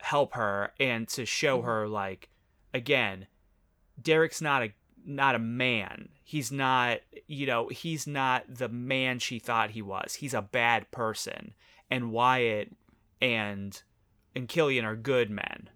help 0.00 0.34
her 0.34 0.72
and 0.80 1.06
to 1.10 1.24
show 1.24 1.58
mm-hmm. 1.58 1.66
her 1.66 1.88
like 1.88 2.28
again 2.74 3.28
Derek's 4.00 4.40
not 4.40 4.62
a 4.62 4.72
not 5.04 5.34
a 5.34 5.38
man. 5.38 6.10
He's 6.22 6.52
not, 6.52 6.98
you 7.26 7.46
know, 7.46 7.68
he's 7.68 8.06
not 8.06 8.44
the 8.48 8.68
man 8.68 9.18
she 9.18 9.38
thought 9.38 9.70
he 9.70 9.82
was. 9.82 10.14
He's 10.14 10.34
a 10.34 10.42
bad 10.42 10.90
person. 10.90 11.54
And 11.90 12.12
Wyatt 12.12 12.72
and 13.20 13.80
and 14.34 14.48
Killian 14.48 14.84
are 14.84 14.96
good 14.96 15.30
men. 15.30 15.70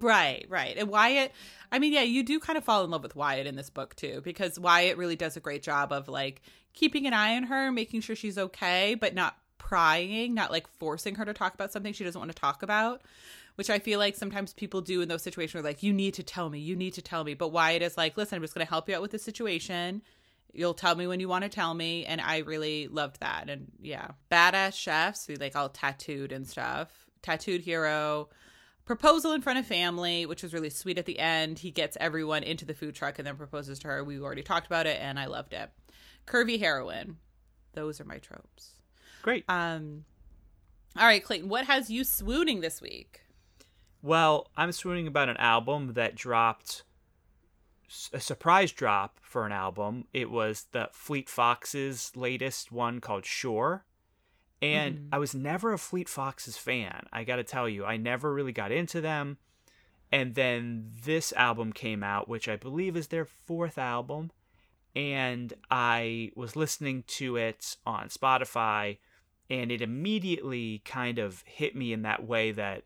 Right, 0.00 0.46
right. 0.48 0.76
And 0.76 0.88
Wyatt, 0.88 1.32
I 1.72 1.78
mean, 1.78 1.92
yeah, 1.92 2.02
you 2.02 2.22
do 2.22 2.38
kind 2.38 2.56
of 2.56 2.64
fall 2.64 2.84
in 2.84 2.90
love 2.90 3.02
with 3.02 3.16
Wyatt 3.16 3.46
in 3.46 3.56
this 3.56 3.70
book 3.70 3.96
too, 3.96 4.20
because 4.22 4.58
Wyatt 4.58 4.96
really 4.96 5.16
does 5.16 5.36
a 5.36 5.40
great 5.40 5.62
job 5.62 5.92
of 5.92 6.08
like 6.08 6.42
keeping 6.72 7.06
an 7.06 7.14
eye 7.14 7.36
on 7.36 7.44
her, 7.44 7.72
making 7.72 8.00
sure 8.02 8.14
she's 8.14 8.38
okay, 8.38 8.94
but 8.94 9.14
not 9.14 9.36
prying, 9.58 10.34
not 10.34 10.50
like 10.50 10.68
forcing 10.68 11.16
her 11.16 11.24
to 11.24 11.34
talk 11.34 11.54
about 11.54 11.72
something 11.72 11.92
she 11.92 12.04
doesn't 12.04 12.20
want 12.20 12.30
to 12.30 12.40
talk 12.40 12.62
about, 12.62 13.02
which 13.56 13.70
I 13.70 13.80
feel 13.80 13.98
like 13.98 14.14
sometimes 14.14 14.52
people 14.52 14.80
do 14.80 15.00
in 15.00 15.08
those 15.08 15.22
situations 15.22 15.54
where 15.54 15.70
like, 15.70 15.82
you 15.82 15.92
need 15.92 16.14
to 16.14 16.22
tell 16.22 16.48
me, 16.48 16.60
you 16.60 16.76
need 16.76 16.94
to 16.94 17.02
tell 17.02 17.24
me. 17.24 17.34
But 17.34 17.48
Wyatt 17.48 17.82
is 17.82 17.96
like, 17.96 18.16
listen, 18.16 18.36
I'm 18.36 18.42
just 18.42 18.54
going 18.54 18.64
to 18.64 18.70
help 18.70 18.88
you 18.88 18.94
out 18.94 19.02
with 19.02 19.10
the 19.10 19.18
situation. 19.18 20.02
You'll 20.52 20.74
tell 20.74 20.94
me 20.94 21.06
when 21.06 21.20
you 21.20 21.28
want 21.28 21.42
to 21.42 21.48
tell 21.50 21.74
me. 21.74 22.06
And 22.06 22.20
I 22.20 22.38
really 22.38 22.86
loved 22.86 23.20
that. 23.20 23.50
And 23.50 23.72
yeah, 23.82 24.12
badass 24.30 24.74
chefs, 24.74 25.26
we 25.26 25.36
like 25.36 25.56
all 25.56 25.68
tattooed 25.68 26.32
and 26.32 26.46
stuff. 26.46 26.88
Tattooed 27.20 27.62
hero 27.62 28.28
proposal 28.88 29.32
in 29.32 29.42
front 29.42 29.58
of 29.58 29.66
family, 29.66 30.24
which 30.24 30.42
was 30.42 30.54
really 30.54 30.70
sweet 30.70 30.96
at 30.96 31.04
the 31.04 31.18
end. 31.18 31.58
He 31.58 31.70
gets 31.70 31.96
everyone 32.00 32.42
into 32.42 32.64
the 32.64 32.72
food 32.72 32.94
truck 32.94 33.18
and 33.18 33.26
then 33.26 33.36
proposes 33.36 33.78
to 33.80 33.88
her. 33.88 34.02
We 34.02 34.18
already 34.18 34.42
talked 34.42 34.66
about 34.66 34.86
it 34.86 34.98
and 35.00 35.20
I 35.20 35.26
loved 35.26 35.52
it. 35.52 35.70
Curvy 36.26 36.58
heroine. 36.58 37.18
Those 37.74 38.00
are 38.00 38.06
my 38.06 38.16
tropes. 38.16 38.72
Great. 39.22 39.44
Um 39.46 40.06
All 40.96 41.04
right, 41.04 41.22
Clayton, 41.22 41.50
what 41.50 41.66
has 41.66 41.90
you 41.90 42.02
swooning 42.02 42.60
this 42.60 42.80
week? 42.80 43.20
Well, 44.00 44.48
I'm 44.56 44.72
swooning 44.72 45.06
about 45.06 45.28
an 45.28 45.36
album 45.36 45.92
that 45.92 46.14
dropped 46.14 46.84
a 48.12 48.20
surprise 48.20 48.72
drop 48.72 49.18
for 49.20 49.44
an 49.44 49.52
album. 49.52 50.06
It 50.14 50.30
was 50.30 50.66
the 50.72 50.88
Fleet 50.92 51.28
Foxes' 51.28 52.12
latest 52.16 52.72
one 52.72 53.00
called 53.00 53.26
Shore. 53.26 53.84
And 54.60 54.96
mm-hmm. 54.96 55.14
I 55.14 55.18
was 55.18 55.34
never 55.34 55.72
a 55.72 55.78
Fleet 55.78 56.08
Foxes 56.08 56.56
fan. 56.56 57.06
I 57.12 57.24
got 57.24 57.36
to 57.36 57.44
tell 57.44 57.68
you, 57.68 57.84
I 57.84 57.96
never 57.96 58.32
really 58.32 58.52
got 58.52 58.72
into 58.72 59.00
them. 59.00 59.38
And 60.10 60.34
then 60.34 60.92
this 61.04 61.32
album 61.34 61.72
came 61.72 62.02
out, 62.02 62.28
which 62.28 62.48
I 62.48 62.56
believe 62.56 62.96
is 62.96 63.08
their 63.08 63.26
fourth 63.26 63.78
album. 63.78 64.30
And 64.96 65.52
I 65.70 66.32
was 66.34 66.56
listening 66.56 67.04
to 67.08 67.36
it 67.36 67.76
on 67.86 68.08
Spotify, 68.08 68.98
and 69.48 69.70
it 69.70 69.82
immediately 69.82 70.82
kind 70.84 71.18
of 71.18 71.42
hit 71.46 71.76
me 71.76 71.92
in 71.92 72.02
that 72.02 72.26
way 72.26 72.52
that 72.52 72.84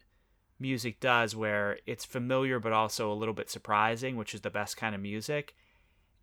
music 0.59 1.01
does, 1.01 1.35
where 1.35 1.79
it's 1.87 2.05
familiar 2.05 2.59
but 2.59 2.73
also 2.73 3.11
a 3.11 3.15
little 3.15 3.35
bit 3.35 3.51
surprising, 3.51 4.17
which 4.17 4.35
is 4.35 4.43
the 4.43 4.51
best 4.51 4.77
kind 4.77 4.95
of 4.95 5.01
music. 5.01 5.55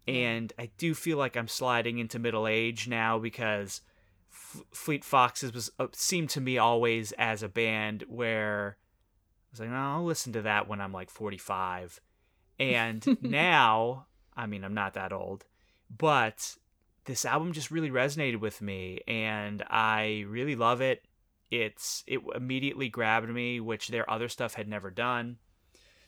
And 0.08 0.52
I 0.60 0.70
do 0.78 0.93
feel 0.93 1.18
like 1.18 1.36
I'm 1.36 1.47
sliding 1.47 1.97
into 1.97 2.20
middle 2.20 2.47
age 2.47 2.88
now 2.88 3.20
because 3.20 3.82
Fleet 4.30 5.03
Foxes 5.03 5.53
was 5.53 5.71
uh, 5.80 5.88
seemed 5.93 6.30
to 6.32 6.41
me 6.41 6.57
always 6.57 7.11
as 7.13 7.43
a 7.43 7.49
band 7.49 8.03
where 8.07 8.77
I 8.77 9.47
was 9.51 9.59
like, 9.59 9.69
no, 9.69 9.75
I'll 9.75 10.03
listen 10.03 10.34
to 10.34 10.43
that 10.43 10.67
when 10.67 10.82
I'm 10.82 10.93
like 10.93 11.09
45. 11.09 11.99
And 12.59 13.05
now, 13.21 14.07
I 14.36 14.45
mean, 14.45 14.63
I'm 14.63 14.73
not 14.73 14.93
that 14.93 15.13
old, 15.13 15.45
but 15.95 16.55
this 17.05 17.25
album 17.25 17.53
just 17.53 17.71
really 17.71 17.89
resonated 17.89 18.39
with 18.39 18.61
me 18.61 19.01
and 19.07 19.63
I 19.69 20.25
really 20.27 20.55
love 20.55 20.82
it. 20.82 21.03
It's 21.49 22.03
it 22.05 22.21
immediately 22.36 22.89
grabbed 22.89 23.30
me, 23.30 23.59
which 23.59 23.88
their 23.88 24.09
other 24.09 24.30
stuff 24.30 24.53
had 24.53 24.67
never 24.67 24.91
done. 24.91 25.38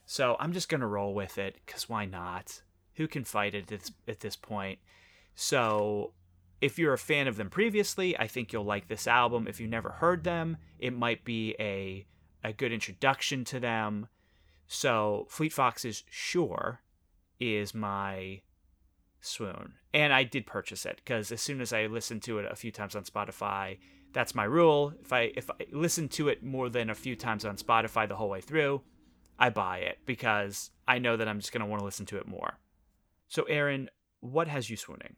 So 0.06 0.36
I'm 0.40 0.54
just 0.54 0.70
gonna 0.70 0.88
roll 0.88 1.16
with 1.16 1.40
it 1.40 1.58
because 1.66 1.90
why 1.90 2.06
not? 2.06 2.62
Who 2.96 3.08
can 3.08 3.24
fight 3.24 3.56
it 3.56 3.64
at 3.64 3.68
this, 3.68 3.92
at 4.08 4.20
this 4.20 4.36
point? 4.36 4.78
So 5.34 6.14
if 6.62 6.78
you're 6.78 6.94
a 6.94 6.98
fan 6.98 7.28
of 7.28 7.36
them 7.36 7.50
previously, 7.50 8.18
I 8.18 8.28
think 8.28 8.54
you'll 8.54 8.64
like 8.64 8.88
this 8.88 9.08
album. 9.08 9.48
If 9.48 9.60
you've 9.60 9.70
never 9.70 9.90
heard 9.90 10.24
them, 10.24 10.58
it 10.80 10.94
might 10.94 11.26
be 11.26 11.56
a 11.60 12.06
a 12.44 12.54
good 12.54 12.72
introduction 12.72 13.44
to 13.46 13.60
them. 13.60 14.08
So 14.68 15.28
Fleet 15.30 15.54
Foxes 15.54 16.04
Shore 16.10 16.82
is 17.40 17.76
my 17.76 18.42
swoon. 19.20 19.74
And 19.94 20.14
I 20.14 20.24
did 20.24 20.46
purchase 20.46 20.86
it 20.86 21.02
because 21.04 21.32
as 21.32 21.42
soon 21.42 21.62
as 21.62 21.74
I 21.74 21.86
listened 21.86 22.24
to 22.24 22.40
it 22.40 22.50
a 22.50 22.56
few 22.56 22.72
times 22.72 22.96
on 22.96 23.04
Spotify, 23.04 23.78
that's 24.14 24.36
my 24.36 24.44
rule. 24.44 24.94
If 25.02 25.12
I 25.12 25.32
if 25.36 25.50
I 25.50 25.66
listen 25.72 26.08
to 26.10 26.30
it 26.30 26.44
more 26.44 26.70
than 26.70 26.90
a 26.90 26.96
few 26.96 27.16
times 27.16 27.46
on 27.46 27.58
Spotify 27.58 28.08
the 28.08 28.16
whole 28.16 28.30
way 28.30 28.42
through, 28.42 28.82
I 29.40 29.50
buy 29.50 29.80
it 29.80 30.00
because 30.06 30.72
I 30.88 31.00
know 31.00 31.18
that 31.18 31.28
I'm 31.28 31.40
just 31.40 31.52
going 31.52 31.62
to 31.62 31.70
want 31.70 31.80
to 31.80 31.86
listen 31.86 32.06
to 32.08 32.18
it 32.18 32.28
more. 32.28 32.60
So 33.28 33.44
Erin, 33.44 33.90
what 34.20 34.48
has 34.48 34.70
you 34.70 34.78
swooning? 34.78 35.16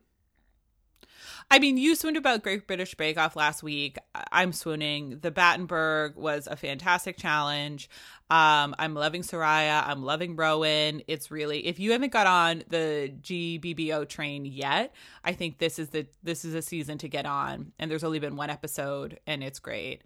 I 1.49 1.59
mean, 1.59 1.77
you 1.77 1.95
swooned 1.95 2.17
about 2.17 2.43
Great 2.43 2.67
British 2.67 2.95
Bake 2.95 3.17
Off 3.17 3.35
last 3.35 3.63
week. 3.63 3.97
I'm 4.31 4.53
swooning. 4.53 5.19
The 5.21 5.31
Battenberg 5.31 6.15
was 6.15 6.47
a 6.47 6.55
fantastic 6.55 7.17
challenge. 7.17 7.89
Um, 8.29 8.75
I'm 8.79 8.95
loving 8.95 9.21
Soraya. 9.21 9.87
I'm 9.87 10.03
loving 10.03 10.35
Rowan. 10.35 11.03
It's 11.07 11.29
really 11.29 11.65
if 11.67 11.79
you 11.79 11.91
haven't 11.91 12.11
got 12.11 12.27
on 12.27 12.63
the 12.69 13.13
GBBO 13.21 14.07
train 14.07 14.45
yet, 14.45 14.93
I 15.23 15.33
think 15.33 15.59
this 15.59 15.77
is 15.77 15.89
the 15.89 16.07
this 16.23 16.43
is 16.43 16.53
a 16.53 16.61
season 16.61 16.97
to 16.99 17.07
get 17.07 17.25
on. 17.25 17.73
And 17.77 17.91
there's 17.91 18.03
only 18.03 18.19
been 18.19 18.35
one 18.35 18.49
episode, 18.49 19.19
and 19.27 19.43
it's 19.43 19.59
great. 19.59 20.01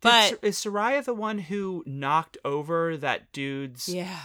But 0.00 0.30
Did, 0.30 0.44
is 0.44 0.56
Soraya 0.56 1.04
the 1.04 1.14
one 1.14 1.38
who 1.38 1.82
knocked 1.86 2.38
over 2.44 2.96
that 2.96 3.32
dude's? 3.32 3.88
Yeah. 3.88 4.18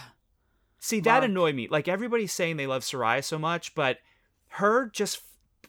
See 0.78 1.00
that 1.00 1.20
Mark. 1.20 1.24
annoyed 1.24 1.54
me. 1.54 1.68
Like 1.68 1.88
everybody's 1.88 2.32
saying 2.32 2.56
they 2.56 2.66
love 2.66 2.82
Soraya 2.82 3.22
so 3.22 3.38
much, 3.38 3.74
but 3.74 3.98
her 4.48 4.86
just 4.86 5.20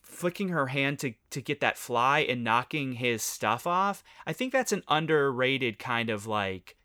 flicking 0.07 0.49
her 0.49 0.67
hand 0.67 0.99
to 0.99 1.13
to 1.29 1.41
get 1.41 1.59
that 1.59 1.77
fly 1.77 2.19
and 2.19 2.43
knocking 2.43 2.93
his 2.93 3.21
stuff 3.21 3.67
off. 3.67 4.03
I 4.25 4.33
think 4.33 4.53
that's 4.53 4.71
an 4.71 4.83
underrated 4.87 5.79
kind 5.79 6.09
of 6.09 6.25
like 6.25 6.75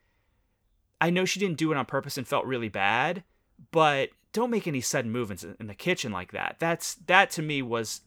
I 1.01 1.11
know 1.11 1.25
she 1.25 1.41
didn't 1.41 1.59
do 1.59 1.73
it 1.73 1.77
on 1.77 1.87
purpose 1.87 2.19
and 2.19 2.27
felt 2.27 2.45
really 2.47 2.69
bad, 2.69 3.25
but 3.71 4.11
don't 4.33 4.51
make 4.51 4.67
any 4.67 4.81
sudden 4.81 5.11
movements 5.11 5.45
in 5.45 5.67
the 5.67 5.75
kitchen 5.75 6.13
like 6.13 6.33
that. 6.33 6.57
That's 6.59 6.95
that 7.07 7.31
to 7.33 7.43
me 7.43 7.63
was 7.63 8.03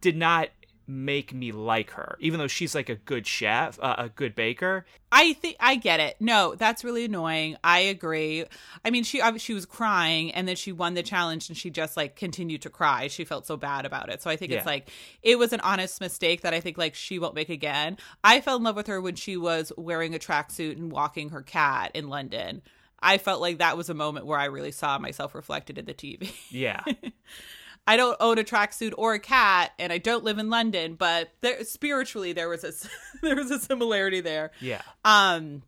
did 0.00 0.16
not 0.16 0.48
make 0.90 1.32
me 1.32 1.52
like 1.52 1.90
her, 1.92 2.16
even 2.20 2.38
though 2.40 2.48
she's 2.48 2.74
like 2.74 2.88
a 2.88 2.96
good 2.96 3.26
chef, 3.26 3.78
uh, 3.80 3.94
a 3.98 4.08
good 4.08 4.34
baker. 4.34 4.84
I 5.12 5.32
think 5.34 5.56
I 5.60 5.76
get 5.76 6.00
it. 6.00 6.16
No, 6.20 6.54
that's 6.54 6.84
really 6.84 7.04
annoying. 7.04 7.56
I 7.62 7.80
agree. 7.80 8.44
I 8.84 8.90
mean, 8.90 9.04
she 9.04 9.22
she 9.38 9.54
was 9.54 9.66
crying, 9.66 10.32
and 10.32 10.46
then 10.46 10.56
she 10.56 10.72
won 10.72 10.94
the 10.94 11.02
challenge, 11.02 11.48
and 11.48 11.56
she 11.56 11.70
just 11.70 11.96
like 11.96 12.16
continued 12.16 12.62
to 12.62 12.70
cry. 12.70 13.08
She 13.08 13.24
felt 13.24 13.46
so 13.46 13.56
bad 13.56 13.86
about 13.86 14.10
it. 14.10 14.22
So 14.22 14.30
I 14.30 14.36
think 14.36 14.52
yeah. 14.52 14.58
it's 14.58 14.66
like 14.66 14.90
it 15.22 15.38
was 15.38 15.52
an 15.52 15.60
honest 15.60 16.00
mistake 16.00 16.42
that 16.42 16.54
I 16.54 16.60
think 16.60 16.76
like 16.76 16.94
she 16.94 17.18
won't 17.18 17.34
make 17.34 17.48
again. 17.48 17.96
I 18.22 18.40
fell 18.40 18.56
in 18.56 18.62
love 18.62 18.76
with 18.76 18.88
her 18.88 19.00
when 19.00 19.14
she 19.14 19.36
was 19.36 19.72
wearing 19.76 20.14
a 20.14 20.18
tracksuit 20.18 20.76
and 20.76 20.90
walking 20.90 21.30
her 21.30 21.42
cat 21.42 21.92
in 21.94 22.08
London. 22.08 22.62
I 23.02 23.18
felt 23.18 23.40
like 23.40 23.58
that 23.58 23.76
was 23.76 23.88
a 23.88 23.94
moment 23.94 24.26
where 24.26 24.38
I 24.38 24.44
really 24.46 24.72
saw 24.72 24.98
myself 24.98 25.34
reflected 25.34 25.78
in 25.78 25.86
the 25.86 25.94
TV. 25.94 26.32
Yeah. 26.50 26.82
I 27.86 27.96
don't 27.96 28.16
own 28.20 28.38
a 28.38 28.44
tracksuit 28.44 28.92
or 28.96 29.14
a 29.14 29.18
cat, 29.18 29.72
and 29.78 29.92
I 29.92 29.98
don't 29.98 30.22
live 30.24 30.38
in 30.38 30.50
London, 30.50 30.94
but 30.94 31.30
there, 31.40 31.64
spiritually 31.64 32.32
there 32.32 32.48
was 32.48 32.62
a 32.64 32.72
there 33.22 33.36
was 33.36 33.50
a 33.50 33.58
similarity 33.58 34.20
there. 34.20 34.52
Yeah. 34.60 34.82
Um, 35.04 35.62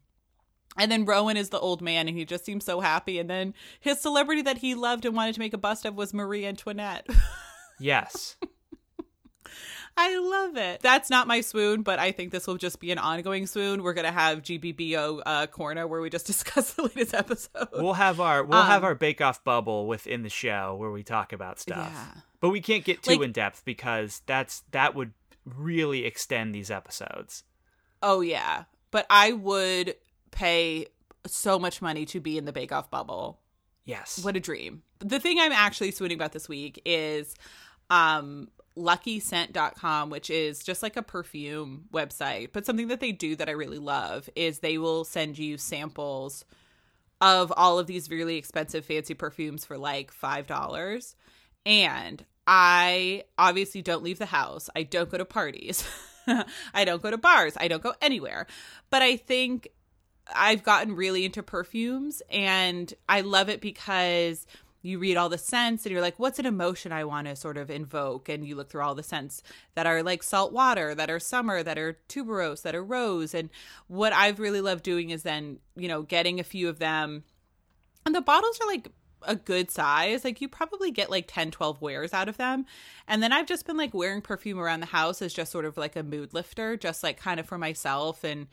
and 0.79 0.91
then 0.91 1.05
Rowan 1.05 1.37
is 1.37 1.51
the 1.51 1.59
old 1.59 1.83
man, 1.83 2.09
and 2.09 2.17
he 2.17 2.25
just 2.25 2.45
seems 2.45 2.65
so 2.65 2.81
happy. 2.81 3.19
And 3.19 3.29
then 3.29 3.55
his 3.81 4.01
celebrity 4.01 4.43
that 4.43 4.59
he 4.59 4.75
loved 4.75 5.05
and 5.05 5.15
wanted 5.15 5.35
to 5.35 5.41
make 5.41 5.53
a 5.53 5.59
bust 5.59 5.85
of 5.85 5.95
was 5.97 6.15
Marie 6.15 6.47
Antoinette. 6.47 7.07
Yes. 7.81 8.37
I 9.97 10.19
love 10.19 10.57
it. 10.57 10.81
That's 10.81 11.11
not 11.11 11.27
my 11.27 11.43
swoon, 11.43 11.83
but 11.83 11.99
I 11.99 12.13
think 12.13 12.33
this 12.33 12.47
will 12.47 12.57
just 12.57 12.81
be 12.81 12.91
an 12.93 12.99
ongoing 12.99 13.47
swoon. 13.47 13.83
We're 13.83 13.93
gonna 13.93 14.11
have 14.13 14.43
GBBO 14.43 15.21
uh, 15.25 15.47
corner 15.49 15.87
where 15.87 16.01
we 16.01 16.09
just 16.11 16.27
discuss 16.33 16.73
the 16.75 16.83
latest 16.85 17.15
episode. 17.15 17.69
We'll 17.75 17.93
have 17.95 18.21
our 18.21 18.43
we'll 18.43 18.63
have 18.63 18.83
Um, 18.83 18.87
our 18.89 18.95
Bake 18.95 19.21
Off 19.21 19.45
bubble 19.45 19.87
within 19.87 20.23
the 20.23 20.29
show 20.31 20.77
where 20.79 20.91
we 20.91 21.03
talk 21.03 21.33
about 21.33 21.59
stuff. 21.61 21.91
Yeah. 21.93 22.21
But 22.41 22.51
we 22.51 22.61
can't 22.61 22.85
get 22.85 23.03
too 23.03 23.13
Like- 23.13 23.23
in 23.23 23.33
depth 23.33 23.65
because 23.65 24.23
that's 24.27 24.63
that 24.71 24.95
would 24.95 25.13
really 25.45 26.05
extend 26.07 26.55
these 26.55 26.71
episodes. 26.71 27.45
Oh 28.03 28.21
yeah, 28.21 28.65
but 28.91 29.07
I 29.11 29.33
would 29.33 29.95
pay 30.31 30.87
so 31.27 31.59
much 31.59 31.83
money 31.83 32.05
to 32.07 32.19
be 32.21 32.39
in 32.39 32.47
the 32.47 32.53
Bake 32.53 32.73
Off 32.73 32.91
bubble. 32.91 33.41
Yes. 33.85 34.25
What 34.25 34.37
a 34.37 34.41
dream. 34.41 34.83
The 35.01 35.21
thing 35.21 35.39
I'm 35.39 35.53
actually 35.53 35.91
swooning 35.91 36.17
about 36.17 36.33
this 36.33 36.49
week 36.49 36.81
is 36.87 37.35
um 37.91 38.49
luckyscent.com 38.77 40.09
which 40.09 40.31
is 40.31 40.63
just 40.63 40.83
like 40.83 40.97
a 40.97 41.03
perfume 41.03 41.85
website 41.93 42.49
but 42.53 42.65
something 42.65 42.89
that 42.89 43.01
they 43.01 43.13
do 43.13 43.37
that 43.37 43.49
I 43.49 43.53
really 43.53 43.79
love 43.79 44.31
is 44.35 44.59
they 44.59 44.79
will 44.79 45.05
send 45.05 45.39
you 45.39 45.59
samples 45.59 46.45
of 47.21 47.53
all 47.57 47.79
of 47.79 47.87
these 47.87 48.11
really 48.11 48.37
expensive 48.37 48.85
fancy 48.85 49.15
perfumes 49.15 49.65
for 49.65 49.79
like 49.79 50.13
$5 50.13 51.15
and 51.65 52.25
I 52.47 53.25
obviously 53.39 53.83
don't 53.83 54.03
leave 54.03 54.19
the 54.19 54.27
house. 54.27 54.69
I 54.75 54.83
don't 54.83 55.09
go 55.09 55.19
to 55.19 55.25
parties. 55.25 55.89
I 56.75 56.85
don't 56.85 57.03
go 57.03 57.11
to 57.11 57.19
bars. 57.19 57.55
I 57.57 57.69
don't 57.69 57.83
go 57.83 57.95
anywhere. 58.01 58.47
But 58.91 59.03
I 59.03 59.17
think 59.17 59.69
I've 60.35 60.63
gotten 60.63 60.97
really 60.97 61.25
into 61.25 61.43
perfumes 61.43 62.23
and 62.31 62.93
I 63.09 63.21
love 63.21 63.49
it 63.49 63.61
because 63.61 64.47
you 64.83 64.99
read 64.99 65.17
all 65.17 65.29
the 65.29 65.39
scents 65.39 65.87
and 65.87 65.93
you're 65.93 66.03
like, 66.03 66.19
what's 66.19 66.39
an 66.39 66.47
emotion 66.47 66.93
I 66.93 67.05
want 67.05 67.29
to 67.29 67.37
sort 67.37 67.57
of 67.57 67.71
invoke? 67.71 68.29
And 68.29 68.45
you 68.47 68.57
look 68.57 68.69
through 68.69 68.83
all 68.83 68.95
the 68.95 69.03
scents 69.03 69.43
that 69.75 69.87
are 69.87 70.03
like 70.03 70.23
salt 70.23 70.53
water, 70.53 70.95
that 70.95 71.11
are 71.11 71.21
summer, 71.21 71.63
that 71.63 71.79
are 71.79 71.99
tuberose, 72.09 72.63
that 72.63 72.75
are 72.75 72.85
rose. 72.85 73.33
And 73.33 73.49
what 73.87 74.13
I've 74.13 74.41
really 74.41 74.61
loved 74.61 74.83
doing 74.83 75.11
is 75.11 75.23
then, 75.23 75.59
you 75.77 75.89
know, 75.89 76.03
getting 76.03 76.41
a 76.41 76.45
few 76.45 76.69
of 76.69 76.81
them. 76.81 77.23
And 78.05 78.15
the 78.15 78.21
bottles 78.21 78.59
are 78.61 78.67
like 78.67 78.89
a 79.25 79.37
good 79.37 79.71
size. 79.71 80.25
Like 80.25 80.41
you 80.41 80.49
probably 80.49 80.91
get 80.91 81.11
like 81.11 81.27
10, 81.29 81.53
12 81.53 81.81
wears 81.81 82.13
out 82.13 82.29
of 82.29 82.37
them. 82.37 82.67
And 83.07 83.23
then 83.23 83.33
I've 83.33 83.47
just 83.47 83.67
been 83.67 83.77
like 83.77 83.95
wearing 83.95 84.21
perfume 84.21 84.59
around 84.59 84.81
the 84.81 84.87
house 84.87 85.23
as 85.23 85.33
just 85.33 85.53
sort 85.53 85.65
of 85.65 85.77
like 85.77 85.95
a 85.95 86.03
mood 86.03 86.35
lifter, 86.35 86.77
just 86.77 87.05
like 87.05 87.19
kind 87.19 87.39
of 87.39 87.47
for 87.47 87.57
myself. 87.59 88.25
And, 88.25 88.49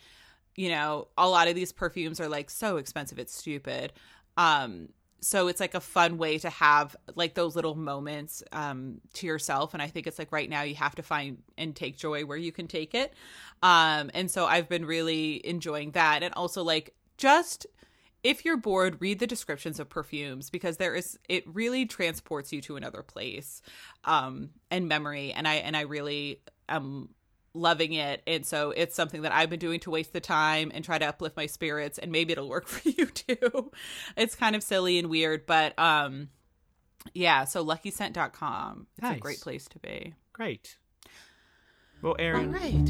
you 0.56 0.70
know, 0.70 1.08
a 1.18 1.28
lot 1.28 1.48
of 1.48 1.56
these 1.56 1.72
perfumes 1.72 2.20
are 2.20 2.30
like 2.30 2.52
so 2.52 2.78
expensive, 2.78 3.18
it's 3.18 3.36
stupid. 3.36 3.94
Um, 4.38 4.90
so 5.22 5.48
it's 5.48 5.60
like 5.60 5.74
a 5.74 5.80
fun 5.80 6.18
way 6.18 6.38
to 6.38 6.50
have 6.50 6.96
like 7.16 7.34
those 7.34 7.56
little 7.56 7.76
moments 7.76 8.44
um 8.52 9.02
to 9.14 9.28
yourself 9.28 9.74
and 9.74 9.84
i 9.84 9.88
think 9.88 10.08
it's 10.08 10.20
like 10.20 10.32
right 10.32 10.50
now 10.50 10.62
you 10.62 10.76
have 10.76 10.96
to 10.96 11.04
find 11.04 11.38
and 11.58 11.76
take 11.76 11.98
joy 11.98 12.24
where 12.26 12.38
you 12.38 12.52
can 12.52 12.68
take 12.68 12.94
it. 12.94 13.14
Um 13.62 14.10
and 14.14 14.30
so 14.32 14.46
i've 14.46 14.70
been 14.70 14.86
really 14.86 15.46
enjoying 15.46 15.92
that. 15.92 16.24
And 16.24 16.34
also 16.34 16.64
like 16.64 16.96
just 17.18 17.68
if 18.24 18.44
you're 18.44 18.58
bored 18.58 18.98
read 19.00 19.20
the 19.20 19.28
descriptions 19.28 19.80
of 19.80 19.90
perfumes 19.90 20.50
because 20.50 20.78
there 20.78 20.96
is 20.96 21.18
it 21.28 21.44
really 21.48 21.86
transports 21.86 22.52
you 22.52 22.62
to 22.62 22.76
another 22.76 23.04
place 23.04 23.62
um 24.06 24.50
and 24.72 24.88
memory. 24.88 25.32
And 25.34 25.48
i 25.48 25.56
and 25.56 25.76
i 25.76 25.82
really 25.82 26.42
am 26.68 27.10
loving 27.54 27.94
it 27.94 28.22
and 28.28 28.46
so 28.46 28.72
it's 28.72 28.96
something 28.96 29.24
that 29.24 29.32
i've 29.32 29.50
been 29.50 29.60
doing 29.60 29.80
to 29.80 29.90
waste 29.90 30.14
the 30.14 30.20
time 30.20 30.72
and 30.74 30.86
try 30.86 30.98
to 30.98 31.06
uplift 31.06 31.36
my 31.36 31.46
spirits 31.48 31.98
and 31.98 32.12
maybe 32.12 32.32
it'll 32.32 32.48
work 32.50 32.68
for 32.68 32.88
you 32.88 33.06
too 33.08 33.72
it's 34.16 34.36
kind 34.36 34.56
of 34.56 34.62
silly 34.64 35.00
and 35.00 35.10
weird 35.10 35.46
but 35.46 35.78
um 35.80 36.30
yeah 37.14 37.44
so 37.46 37.64
luckyscent.com 37.64 38.88
it's 38.98 39.02
Nice. 39.04 39.18
a 39.18 39.20
great 39.20 39.42
place 39.42 39.68
to 39.68 39.80
be 39.80 40.14
Great. 40.34 40.78
Well, 42.02 42.14
all 42.14 42.18
Erin, 42.18 42.52
right 42.54 42.90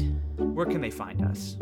where 0.54 0.66
can 0.66 0.80
they 0.80 0.90
find 0.90 1.20
us? 1.22 1.56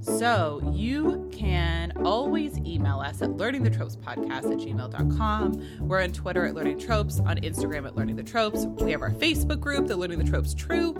So 0.00 0.60
you 0.74 1.30
can 1.32 1.92
always 2.04 2.58
email 2.58 2.98
us 3.00 3.22
at 3.22 3.30
learningthetropespodcast 3.30 4.28
at 4.30 4.58
gmail.com. 4.58 5.78
We're 5.88 6.02
on 6.02 6.12
Twitter 6.12 6.44
at 6.44 6.54
Learning 6.54 6.78
Tropes, 6.78 7.20
on 7.20 7.36
Instagram 7.38 7.86
at 7.86 7.94
Learning 7.96 8.16
the 8.16 8.22
Tropes. 8.22 8.66
We 8.66 8.90
have 8.90 9.00
our 9.00 9.12
Facebook 9.12 9.60
group, 9.60 9.86
the 9.86 9.96
Learning 9.96 10.18
the 10.18 10.24
Tropes 10.30 10.52
Troop. 10.54 10.98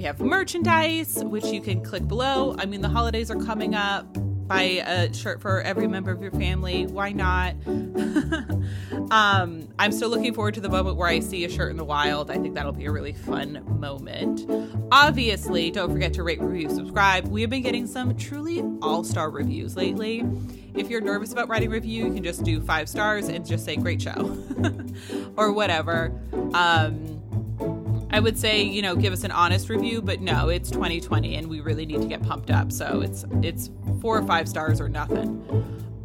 We 0.00 0.06
have 0.06 0.18
merchandise, 0.18 1.22
which 1.22 1.44
you 1.44 1.60
can 1.60 1.84
click 1.84 2.08
below. 2.08 2.56
I 2.58 2.64
mean, 2.64 2.80
the 2.80 2.88
holidays 2.88 3.30
are 3.30 3.36
coming 3.36 3.74
up. 3.74 4.06
Buy 4.48 4.62
a 4.62 5.12
shirt 5.12 5.42
for 5.42 5.60
every 5.60 5.86
member 5.88 6.10
of 6.10 6.22
your 6.22 6.30
family. 6.30 6.86
Why 6.86 7.12
not? 7.12 7.54
um, 9.10 9.68
I'm 9.78 9.92
still 9.92 10.08
looking 10.08 10.32
forward 10.32 10.54
to 10.54 10.62
the 10.62 10.70
moment 10.70 10.96
where 10.96 11.06
I 11.06 11.20
see 11.20 11.44
a 11.44 11.50
shirt 11.50 11.70
in 11.70 11.76
the 11.76 11.84
wild. 11.84 12.30
I 12.30 12.38
think 12.38 12.54
that'll 12.54 12.72
be 12.72 12.86
a 12.86 12.90
really 12.90 13.12
fun 13.12 13.62
moment. 13.78 14.46
Obviously, 14.90 15.70
don't 15.70 15.92
forget 15.92 16.14
to 16.14 16.22
rate, 16.22 16.40
review, 16.40 16.70
subscribe. 16.70 17.28
We 17.28 17.42
have 17.42 17.50
been 17.50 17.62
getting 17.62 17.86
some 17.86 18.16
truly 18.16 18.64
all 18.80 19.04
star 19.04 19.30
reviews 19.30 19.76
lately. 19.76 20.24
If 20.74 20.88
you're 20.88 21.02
nervous 21.02 21.30
about 21.30 21.50
writing 21.50 21.68
review, 21.68 22.06
you 22.06 22.14
can 22.14 22.24
just 22.24 22.42
do 22.42 22.62
five 22.62 22.88
stars 22.88 23.28
and 23.28 23.44
just 23.44 23.66
say 23.66 23.76
great 23.76 24.00
show 24.00 24.42
or 25.36 25.52
whatever. 25.52 26.18
Um, 26.54 27.19
I 28.12 28.20
would 28.20 28.38
say, 28.38 28.62
you 28.62 28.82
know, 28.82 28.96
give 28.96 29.12
us 29.12 29.24
an 29.24 29.30
honest 29.30 29.68
review, 29.68 30.02
but 30.02 30.20
no, 30.20 30.48
it's 30.48 30.70
2020 30.70 31.36
and 31.36 31.48
we 31.48 31.60
really 31.60 31.86
need 31.86 32.00
to 32.00 32.08
get 32.08 32.22
pumped 32.22 32.50
up. 32.50 32.72
So 32.72 33.00
it's 33.00 33.24
it's 33.42 33.70
four 34.00 34.18
or 34.18 34.22
five 34.26 34.48
stars 34.48 34.80
or 34.80 34.88
nothing. 34.88 35.46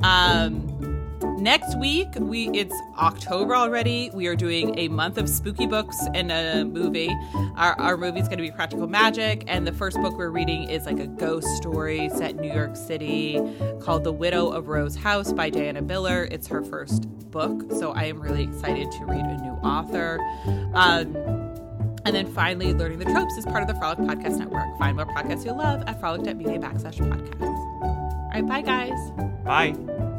Um 0.03 0.71
next 1.39 1.77
week 1.79 2.07
we 2.19 2.49
it's 2.49 2.75
October 2.97 3.55
already. 3.55 4.11
We 4.13 4.27
are 4.27 4.35
doing 4.35 4.77
a 4.77 4.87
month 4.89 5.17
of 5.17 5.27
spooky 5.27 5.65
books 5.65 5.97
and 6.13 6.31
a 6.31 6.63
movie. 6.63 7.09
Our 7.55 7.73
our 7.79 7.97
movie's 7.97 8.27
gonna 8.27 8.43
be 8.43 8.51
Practical 8.51 8.87
Magic, 8.87 9.43
and 9.47 9.65
the 9.65 9.73
first 9.73 9.97
book 9.97 10.15
we're 10.15 10.29
reading 10.29 10.69
is 10.69 10.85
like 10.85 10.99
a 10.99 11.07
ghost 11.07 11.47
story 11.57 12.09
set 12.09 12.31
in 12.31 12.37
New 12.37 12.53
York 12.53 12.75
City 12.75 13.41
called 13.81 14.03
The 14.03 14.13
Widow 14.13 14.49
of 14.49 14.67
Rose 14.67 14.95
House 14.95 15.33
by 15.33 15.49
Diana 15.49 15.81
Biller. 15.81 16.31
It's 16.31 16.47
her 16.47 16.63
first 16.63 17.09
book, 17.31 17.71
so 17.71 17.93
I 17.93 18.03
am 18.03 18.21
really 18.21 18.43
excited 18.43 18.91
to 18.91 19.05
read 19.05 19.25
a 19.25 19.37
new 19.41 19.53
author. 19.63 20.19
Um 20.75 21.54
and 22.05 22.15
then 22.15 22.27
finally, 22.27 22.73
Learning 22.73 22.99
the 22.99 23.05
Tropes 23.05 23.35
is 23.37 23.45
part 23.45 23.61
of 23.61 23.67
the 23.67 23.75
Frolic 23.75 23.99
Podcast 23.99 24.37
Network. 24.37 24.77
Find 24.77 24.95
more 24.95 25.05
podcasts 25.05 25.45
you 25.45 25.51
love 25.51 25.83
at 25.87 25.99
frolic.media 25.99 26.59
backslash 26.59 26.97
podcasts. 26.97 27.41
All 27.81 28.29
right, 28.33 28.47
bye, 28.47 28.61
guys. 28.61 29.11
Bye. 29.43 30.14